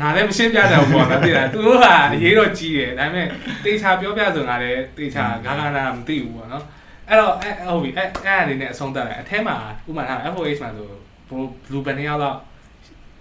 [0.00, 3.26] ငါလည်းမရှင်းပြတတ်ဘူးပေါ့နော်သိလားသူတို့ကအရေးတော့ကြီးတယ်ဒါပေမဲ့
[3.64, 6.64] တေချာပြောပြဆိုငါလည်းတေချာဂါဂါနာမသိဘူးပေါ့နော်
[7.08, 9.56] အဲ့တော့အဲ့ဟုတ်ပြီအဲ့အဲ့အနေနဲ့အဆုံးသတ်လိုက်အထဲမှာ
[9.88, 12.36] ဥပမာထား FOH မှာဆိုဘလူဘလူဘယ်နှစ်ယောက်တော့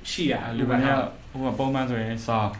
[0.10, 0.88] ရှိရလူပန်းက
[1.32, 2.52] ဟိုကပုံမှန်ဆိုရင် sound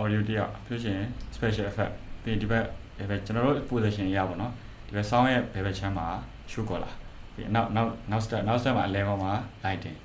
[0.00, 1.00] audio တယောက်ဖြစ်ရှင်
[1.36, 1.92] special effect
[2.22, 2.64] ပြီးဒီဘက်
[2.98, 4.50] ဒီဘက်ကျွန်တော်တို့ position ရပါတော့
[4.86, 6.06] ဒီဘက် sound ရဲ့ဘယ်ဘက်ချမ်းမှာ
[6.50, 6.90] show ကောလာ
[7.34, 9.32] ပြီးနောက်နောက်နောက် step နောက် step မှာ level မှာ
[9.64, 9.96] lighting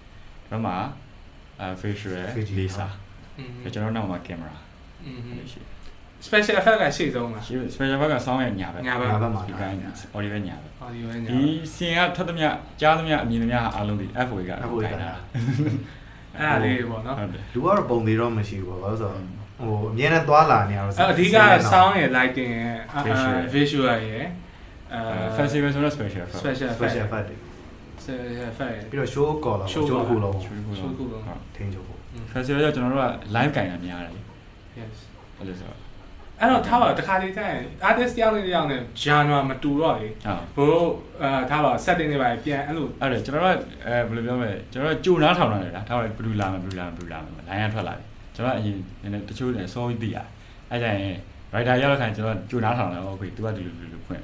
[0.44, 0.76] ဒီဘက်မှာ
[1.60, 2.12] အဲ facial
[2.58, 2.90] laser
[3.62, 4.54] ပြီးကျွန်တော်နောက်မှာ camera
[5.52, 5.60] ရှိ
[6.28, 9.64] special effect ကရှေ့ဆုံးလားရှိ special effect က sound ရဲ့ညာဘက်ညာဘက်ညာဘက်မှာဒီက
[10.16, 11.42] audio ရဲ့ညာဘက် audio ရဲ့ညာဒီ
[11.76, 12.48] စင်ကထပ်သမျှ
[12.82, 15.12] ကြားသမျှအမြင်သမျှအားလုံးဒီ FOA က FOA ကခိုင်းတာ
[16.36, 21.38] အဲ့ဒါလေးပေါ့နော်ဟုတ်တယ်လူကတော့ပုံသေးတော့မရှိဘူးပေါ့ဘာလို့ဆိုတော့ ဟိုအမြဲတမ်းသွားလာနေရတော့အဲ့အဓိက
[21.72, 24.26] sound ရဲ့ lighting ရဲ့ Visual visual ရဲ့
[24.94, 25.00] အဲ
[25.38, 27.38] festival ဆိုတော့ special effect special special effect effect တွေ
[28.06, 32.00] special effect ရဲ့ပြီးတော့ show call လာ Show ချိုးခုလုံးချိုးခု show ခုလုံးဟုတ်ထင်းချိုးဖို့
[32.34, 34.22] festival ကကျွန်တော်တို့က live ကင်တာများတယ်လေ
[34.80, 34.96] yes
[35.38, 35.80] အဲ့လိုဆိုတော့
[36.42, 40.08] အဲ့တော့ထားပါတခါတည်းကျရင် artist တယောက်နဲ့တယောက်နဲ့ genre မတူတော့လေ
[40.56, 40.90] ဟုတ်ဘို့
[41.22, 43.56] အဲထားပါ setting တွေပါပြန်အဲ့လိုအဲ့ဒါကျွန်တော်တို့
[43.86, 48.06] အဲဘယ်လိုပြောမလဲကျွန်တော်တို့ကြိုနားထောင်ရတယ်ဗျာထားပါဘယ်လိုလာမလဲဘယ်လိုလာမလဲဘယ်လိုလာမလဲ line ရထွက်လာတယ်
[48.39, 50.27] ကျွန်တော်ကအရင်နည်းနည်းတချို့လည်းစောပြီးသိရတယ်
[50.71, 51.17] အဲ့ကြရင်
[51.53, 54.23] writer ရောက်တဲ့ခါကျွန်တော်ကြိုနားထောင်တယ် okay तू ကဒီလိုဒီလိုဖွင့်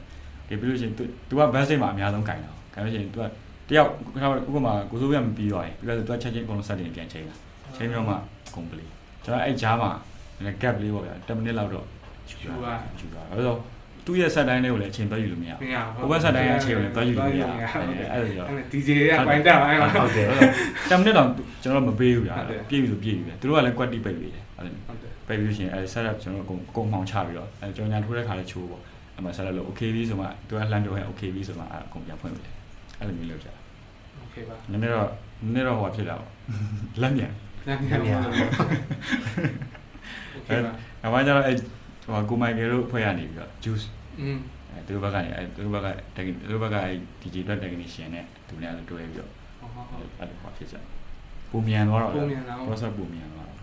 [0.49, 0.95] ကြပြီးလို့ရှိရင်
[1.29, 3.25] तू က best မှာအများဆုံးကင်တာကင်လို့ရှိရင် तू က
[3.69, 3.91] တယောက်
[4.23, 7.35] ထားပါဥပမာကိုစိုးပြမပြီးသွားရင်ပြီးတော့ तू ကချက်ချင်းအကုန်လုံး setting ပြန်ချိန်တာ
[7.77, 8.17] ချိန်ပြီးတော့မှ
[8.57, 8.91] complete
[9.25, 9.91] ကျွန်တော်အဲ့ကြားမှာ
[10.37, 11.87] နည်းနည်း gap လေးပေါ့ဗျာ10 minute လောက်တော့
[12.29, 13.59] ယူတာယူတာအဲ့တော့
[14.06, 17.60] သူ့ရဲ့ set တိုင်းလေးကိုလည်းအချိန်သွားယူလို့မရဘူးမရဟိုဘက်ဆက်တိုင်းအချိန်ကိုလည်းသွားယူလို့မရဘူး
[18.14, 20.28] အဲ့ဒါကြောင့် DJ ကပိုင်တက်ပါအဲ့မှာဟုတ်တယ်
[20.90, 21.28] 10မိနစ်တော့
[21.64, 28.82] ကျွန်တော်မပေးဘူးဗျာဟုတ်တယ်ပြည့်ပြီဆိုပြည့်ပြီပဲသူတို့ကလည်း quality ပိတ်ပေးတယ်အဲ့ဒါဟုတ်တယ်ပိတ်ပြီးလို့ရှိရင်အဲ setup ကျွန်တော်တို့အကုန်အကုန်မှောင်ချပြီးတော့အဲကျွန်တော်ညာထိုးတဲ့ခါလေးချိုးပေါ့
[29.16, 32.54] အဲ့မှာ setup လို့ okay ပြီဆိုမှသူကလှမ်းပြောရင် okay ပြီဆိုမှအဲအကုန်ပြန်ဖွင့်ပေးတယ်
[33.00, 33.54] အဲ့လိုမျိုးလုပ်ကြတာ
[34.24, 35.10] okay ပါနည်းနည်းတော့
[35.44, 36.32] နည်းနည်းတော့ဟိုဖြစ်တာပေါ့
[37.02, 37.32] လက်မြန်
[37.68, 38.10] ညညည
[40.38, 40.70] okay ပါ
[41.02, 41.54] နောက်ပိုင်းကျတော့အဲ
[42.06, 43.86] ဟိုကိုမိုင်ကယ်တို့ဖွဲ့ရနေပြီးတော့ juice
[44.22, 44.38] อืม
[44.72, 46.92] အဲသူတို့ဘက်ကနေအဲသူတို့ဘက်ကတကသူတို့ဘက်ကအဲ
[47.22, 50.76] DJ အတွက် technician နဲ့သူနဲ့အဲ့လိုတွဲပြီးတော့ဟုတ်ဟုတ်ဟုတ်အဲ့လိုဟောဖြစ်ကြ
[51.52, 53.60] ပုံမြန်သွားတော့ပုံမြန်သွား process ပုံမြန်သွားတော့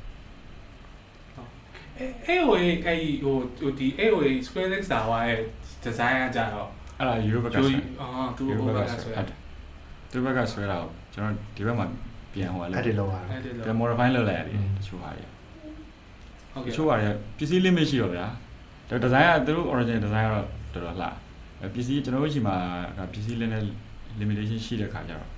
[2.26, 2.76] အဲ့ဟိုအဲ့
[3.22, 5.38] ဟိုဟိုဒီ AOA Square Legs တာဝါရဲ့
[5.84, 9.36] design ကကြတော့အဲ့ဒါ Euro ဘက်ကကျိုးဆွဲအာသူ့ Euro ဟိုဘဘက်ကက်ကဆွဲဆိုရဟုတ်တယ်
[10.10, 11.86] သူဘက်ကဆွဲတာကိုကျွန်တော်ဒီဘက်မှာ
[12.32, 15.24] ပြန်ဟိုအဲ့လဲဒီလောက်ရအဲ့ဒီပြန်တော့ modify လုပ်လိုက်ရတယ်တချို့ဟာတွေ
[16.52, 18.26] ဟုတ်တကဲ့ချို့ဟာတွေပစ္စည်း limit ရှိတော့ဗျာ
[18.92, 21.08] တော့ဒီဇိုင်းကသူတို့ original design ကတော့တော်တော်လှ
[21.74, 22.56] ပစ္စည်းကျွန်တော်တို့ရှိမှာ
[23.12, 23.52] ပစ္စည်းလည်း
[24.20, 25.30] limitation ရှိတဲ့ခါကျတော့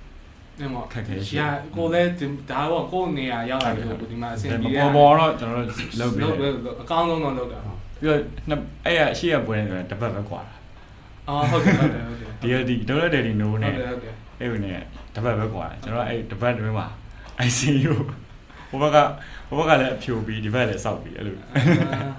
[0.59, 1.41] အဲ့မောခက်ခဲရှိရ
[1.75, 2.09] ကိုလည်း
[2.49, 6.29] ဒါတော့ကိုနေရာရောက်လာပြီဆိုဒီမှာအဆင်ပြေတယ်ပေါ်ပေါ်တော့ကျွန်တော်တို့လုပ်ပြီး
[6.83, 7.59] အကောင်းဆုံးတော့လုပ်တာ
[8.01, 8.19] ပြီးတော့
[8.85, 10.41] အဲ့ရအရှိရပွဲနေတယ်တပတ်ပဲကွာ
[11.27, 12.23] အော်ဟုတ်တယ်ဟုတ်တယ်ဟုတ်တ
[12.55, 14.81] ယ်ဒီဒီဒေါ်လာဒယ်ဒီနိုးနဲ့ဟုတ်တယ်ဟုတ်တယ်အဲ့ဝင်နဲ့
[15.15, 16.87] တပတ်ပဲကွာကျွန်တော်အဲ့တပတ်တွင်းမှာ
[17.47, 18.24] ICU ကို
[18.69, 18.97] ဟိုဘက်က
[19.49, 21.35] ဟိုဘက်ကလည်းအဖြိုပြီးဒီဘက်လည်းစောက်ပြီးအဲ့လို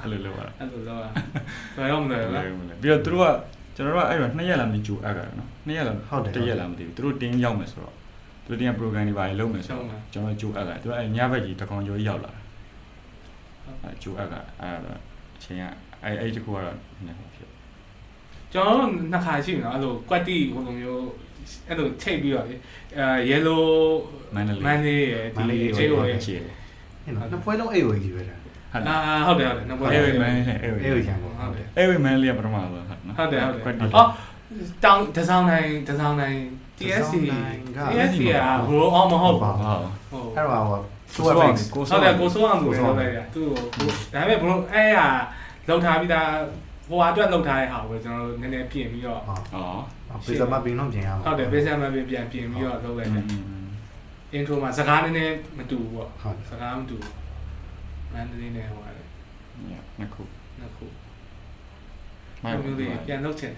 [0.03, 3.31] အဲ့လိုလုပ်ရတာအဲ့လိုတော့ဘယ်တော့မလဲလားပြီးတော့သူတို့က
[3.77, 5.93] ကျွန်တော်တို့ကအဲ့တော့2ရက်လာမသိကြိုအပ်ကြတယ်နော်2ရက်လာ
[6.37, 7.95] တရက်လာမသိဘူးသူတို့တင်းရောက်မယ်ဆိုတော့
[8.45, 12.41] သူတို့တင်း program တွေပါလုပ်မယ်ဆိုတော့ကျွန်တော်ကြိုအပ်ကြတယ်သူကအဲ့ညဘက်ကြီးတကောင်ကျော်ရောက်လာတာ
[13.83, 14.99] အဲ့ကြိုအပ်ကြအဲ့တော့
[15.37, 15.63] အချိန်က
[16.05, 16.77] အဲ့အဲ့တခုကတော့
[17.07, 17.51] နည်းနည်းဖြစ်
[18.53, 21.07] ကျွန်တော်တို့နှစ်ခါရှိပြီနော်အဲ့လိုကွက်တီဟိုလိုမျိုး
[21.69, 22.57] အဲ့လိုချိန်ပြီးတော့လေ
[22.99, 23.65] အဲ yellow
[24.35, 26.45] မန္တလေးမန်လေးရယ်ဒီလေးချိန်ကိုရယ်ချေတယ်
[27.05, 34.09] ဟဲ့နော်နှစ်ပွဲလုံးအိတ်ဝေးကြီးပဲလားဟုတ်အာလားဟုတ်တယ်ဟုတ်တယ်နှစ်ပွဲအဲ့ဝေးမန်းလေးအဲ့ဝေးအိတ်ဝေးချင်ပေါ့ဟုတ်တယ်အဲ့ဝေးမန်းလေးကပထမဆုံးဟုတ်နော်ဟုတ်တယ်ဟုတ်တယ်ကွက်တီအော်
[34.85, 36.39] တောင်းတစောင်းနိုင်တစောင်းနိုင်
[36.79, 37.15] TSC
[37.93, 38.31] TSC က
[38.69, 40.83] ဘရိုအော်မဟုတ်ဘူးဟုတ်ဟုတ်အဲ့တော့ဟို
[41.15, 44.99] ဆိုဆိုတော့တော့ကိုဟုတ်တယ်ကိုစိုးအောင်ကိုပြောလိုက်တာသူ့ကိုဒါပေမဲ့ဘရိုအဲ့ရ
[45.69, 46.29] လောက်ထားပြီးသား
[46.89, 49.81] ဟိုအတွက်လောက်ထားတဲ့ဟာကိုကျွန်တော်တို့နည်းနည်းပြင်ပြီးတော့ဟောအော်
[50.27, 53.25] ပေစမပင်တော့ပြင်ရမှာဟုတ်တယ်ပေးစမ်းမပြင်ပြန်ပြင်ပြီးတော့လုပ်လိုက်တယ်
[54.37, 57.15] intro မှာစကားနည်းနည်းမတူဘူးပေါ့ဟုတ်စကားမတူဘူး
[58.13, 59.07] မန်လေးနဲ့ဟိုရတယ်
[59.99, 60.23] နှစ်ခု
[60.61, 60.87] နှစ်ခု
[62.43, 63.53] မိုက်မျိုးလေးပြန်လုပ်ချင်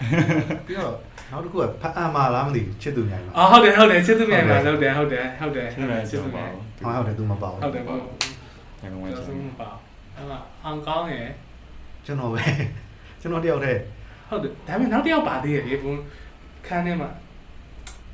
[0.66, 0.94] ပြီးတော့
[1.30, 9.70] နောက်တစ်ခုကဖတ်အမှားလားမသိဘူးချစ်သူမြိုင်မှာအော်ဟုတ်တယ်ဟုတ်တယ်ချစ်သူမြိုင်မှာလုပ်တယ်ဟုတ်တယ်ဟုတ်တယ်ဆက်ရချစ်ကျော်သူပါမြိုင်ဟုတ်ဟုတ်တယ်သူမပေါ့ဟုတ်တယ်ပေါ့တယ်ကောင်းဝင်ကျွန်ချင်တော်မပါ
[10.14, 11.30] အဲ့မှာအောင်ကောင်းရယ်
[12.06, 12.42] ကျွန်တော်ပဲ
[13.20, 13.80] ကျွန်တော်တယောက်တည်း
[14.28, 16.02] ဟုတ်တယ်ဒါပေမဲ့နောက်တစ်ယောက်ပါသေးတယ်လေဘုန်း
[16.66, 17.10] ခန်းထဲမှာ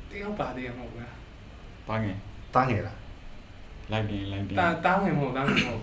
[0.09, 1.15] တစ်ယောက်ပါသေးရမဟုတ်ဘူးလား
[1.87, 2.17] ပါငယ်
[2.55, 2.97] တားငယ်လား
[3.91, 5.81] လိုက်ပြင်လိုက်ပြင်တာတားငယ်မဟုတ်တားငယ်မဟုတ်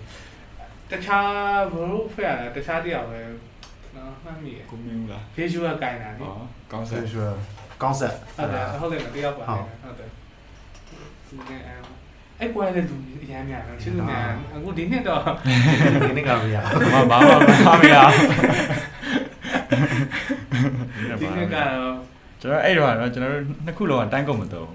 [0.90, 3.20] တခြားဘလို့ဖက်ရတာတခြားတစ်ယောက်ပဲ
[3.96, 6.34] နော်မှတ်မိရကိုမင်းလား visual ကင်တာလေဟော
[6.72, 7.34] ကောင်းစဆက်ယ်ရှယ်
[7.82, 10.10] ကောင်းဆက်ဟုတ်တယ်ဟုတ်တယ်တစ်ယောက်ပါဟုတ်တယ်
[11.28, 11.78] ဒီနေ့အဲ့
[12.54, 14.22] ပွဲလေသူအရမ်းများတယ်ချစ်သူများ
[14.54, 15.20] အခုဒီနှစ်တော့
[16.06, 16.56] ဒီနေ့ကမရ
[16.94, 17.18] ဘာဘာ
[17.66, 17.96] ဘာမရ
[21.20, 21.94] ဒီနှစ်ကတော့
[22.40, 24.68] ကျွန်တော်အဲ့တော့တော့ကျွန်တော်တို့နှစ်ခုလုံးကတိုင်းကုန်မတော့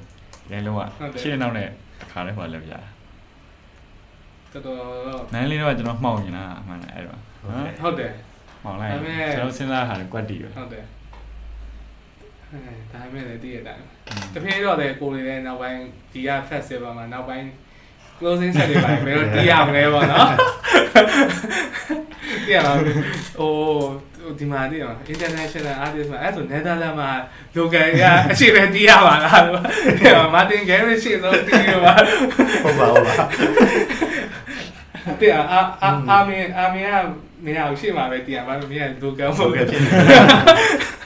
[0.51, 0.81] ရိုင်းလုံးက
[1.21, 1.67] ရှင်းနောက်နဲ့
[1.99, 2.81] တစ်ခါလေးဟိုလည်းပြတာ
[4.53, 8.11] တော်တော်နန်းလေးတော့ကျွန်တော်မှောင်နေတာအမှန်အဲ့တော့နော်ဟုတ်တယ်
[8.63, 8.91] မှောင်လိုက်
[9.35, 10.96] ကျွန်တော်စဉ်းစားထားတယ်ကွက်တီပဲဟုတ်တယ်အဲ
[12.91, 13.83] ဒါပေမဲ့လည်းတည့်ရတိုင်း
[14.33, 15.81] တဖြည်းတော့လေကိုလေးလည်းနောက်ပိုင်း
[16.11, 17.45] ဒီက festival မှာနောက်ပိုင်း
[18.19, 20.31] closing set တွေပါတယ်ဘယ်လိုတီးရမလဲပေါ့နော်
[22.45, 22.73] တီးရမှာ
[23.39, 27.09] ဟိုဒီမှာတီးရမှာ international artist မှာအဲ့ဆို Netherlands မှာ
[27.57, 29.41] local ကအရှိပဲတီးရပါလား
[29.97, 31.93] တီးရမှာ Martin Garrix ရှိဆုံးတီးရပါ
[32.63, 33.15] ဟုတ်ပါဟုတ်ပါ
[35.19, 36.95] တီးရအာအာအာမင်အာမင်က
[37.45, 40.96] မင်းအောင်ရှိမှာပဲတီးရမှာမင်းက local မဟုဟုတ်တ်ကဲ့ဘူးဖြစ်နေ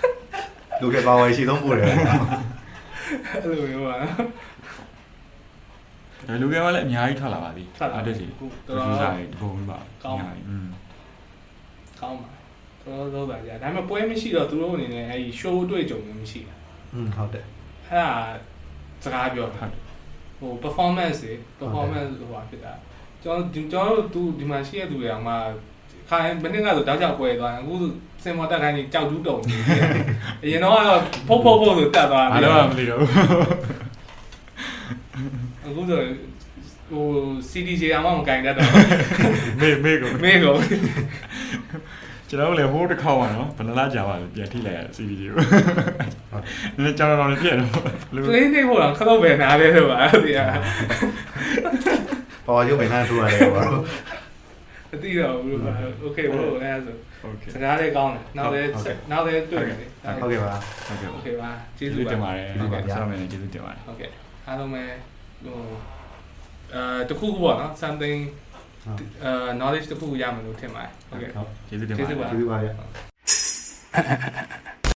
[0.80, 4.10] လူကပါဝယ်ရှိသုံးပို့တယ် အဲ့လိုမျိုးပါနော်
[6.28, 10.66] ဒါလူကလည်းအများကြီးထွက်လာပါပြီ ထွက်လာပါပြီ အားတစီ ဟုတ် တော် တော် တော် တော် စားဒီပုံပါ ကောင်းပါ อืม
[12.00, 12.30] ကောင်းပါ
[12.84, 16.54] တော်တော်သာကြာဒါပေမဲ့ပွဲမရှိတော့သူတို့အနေနဲ့အဲဒီ show တွေ့ကြုံမျိုးမရှိတာ
[16.94, 17.44] อืมဟုတ်တယ်
[17.88, 18.12] အဲ့ဒါ
[19.04, 19.72] စကားပြော ဟု တာ တ်
[20.38, 22.72] ဟို performance တွေ performance ဟိုပါဖြစ်တာ
[23.22, 25.34] ကျွန်တော်ကျွန်တော်တို့သူဒီမှာရှိရသူတွေအောင်မှ
[26.11, 27.75] ခိုင်းမနေ့ကဆိုတောက်ချောက်ပွဲသွားတယ်အခု
[28.23, 29.81] စင်မော်တက်ခိုင်းကြီးကြောက်တူးတုံနေတယ်
[30.43, 33.09] အရင်တော့ကတော့ဖုတ်ဖုတ်ဖုတ်ဆိုတက်သွားဘာတယ်လို့မှမသိတော့ဘူး
[35.65, 36.01] အခုဆို
[36.89, 37.05] ဟို
[37.49, 38.69] CDJ အောင်မှမကင်တတ်တော့
[39.59, 40.59] မေးမေးကိုမေးကုန်
[42.29, 45.35] ကျွန်တော်လည်းဟိုးတစ်ခေါက်ပါနော်ဘယ်နှလားကြာပါလဲပြန်ထိလိုက်ရ CVD ကို
[46.83, 47.83] နည်းကျွန်တော်တော့လည်းပြည့်တော့
[48.15, 50.39] လူ play နေဖို့တော့ခလုတ်ပဲနားလဲလို့ပါအဲ့ဒီက
[52.45, 53.65] ပါဝါရုပ်ပဲနှမ်းထိုးရတယ်ဟော
[54.91, 55.73] မသိတော့ဘူးလို့ပြော
[56.05, 56.95] Okay bro အဲဆို
[57.27, 58.69] Okay စကားလေးကောင်းတယ်နောက်လည်း
[59.11, 59.77] နောက်လည်းတွေ့တယ်
[60.21, 60.53] ဟုတ်ကဲ့ပါ
[60.87, 64.09] ဟုတ်ကဲ့ Okay ပါကျေးဇူးတင်ပါတယ်ဟုတ်ကဲ့ဆောင်းမယ်ကျေးဇူးတင်ပါတယ်ဟုတ်ကဲ့
[64.47, 64.83] အားလုံးပဲ
[65.45, 65.59] ဟို
[66.73, 68.19] အဲတခုခုပေါ့နော် something
[69.23, 71.29] အဲ knowledge တခုရမယ်လို့ထင်ပါတယ်ဟုတ်ကဲ့
[71.67, 72.73] ကျေးဇူးတင်ပါတယ်ကျေးဇူးပါဗျာ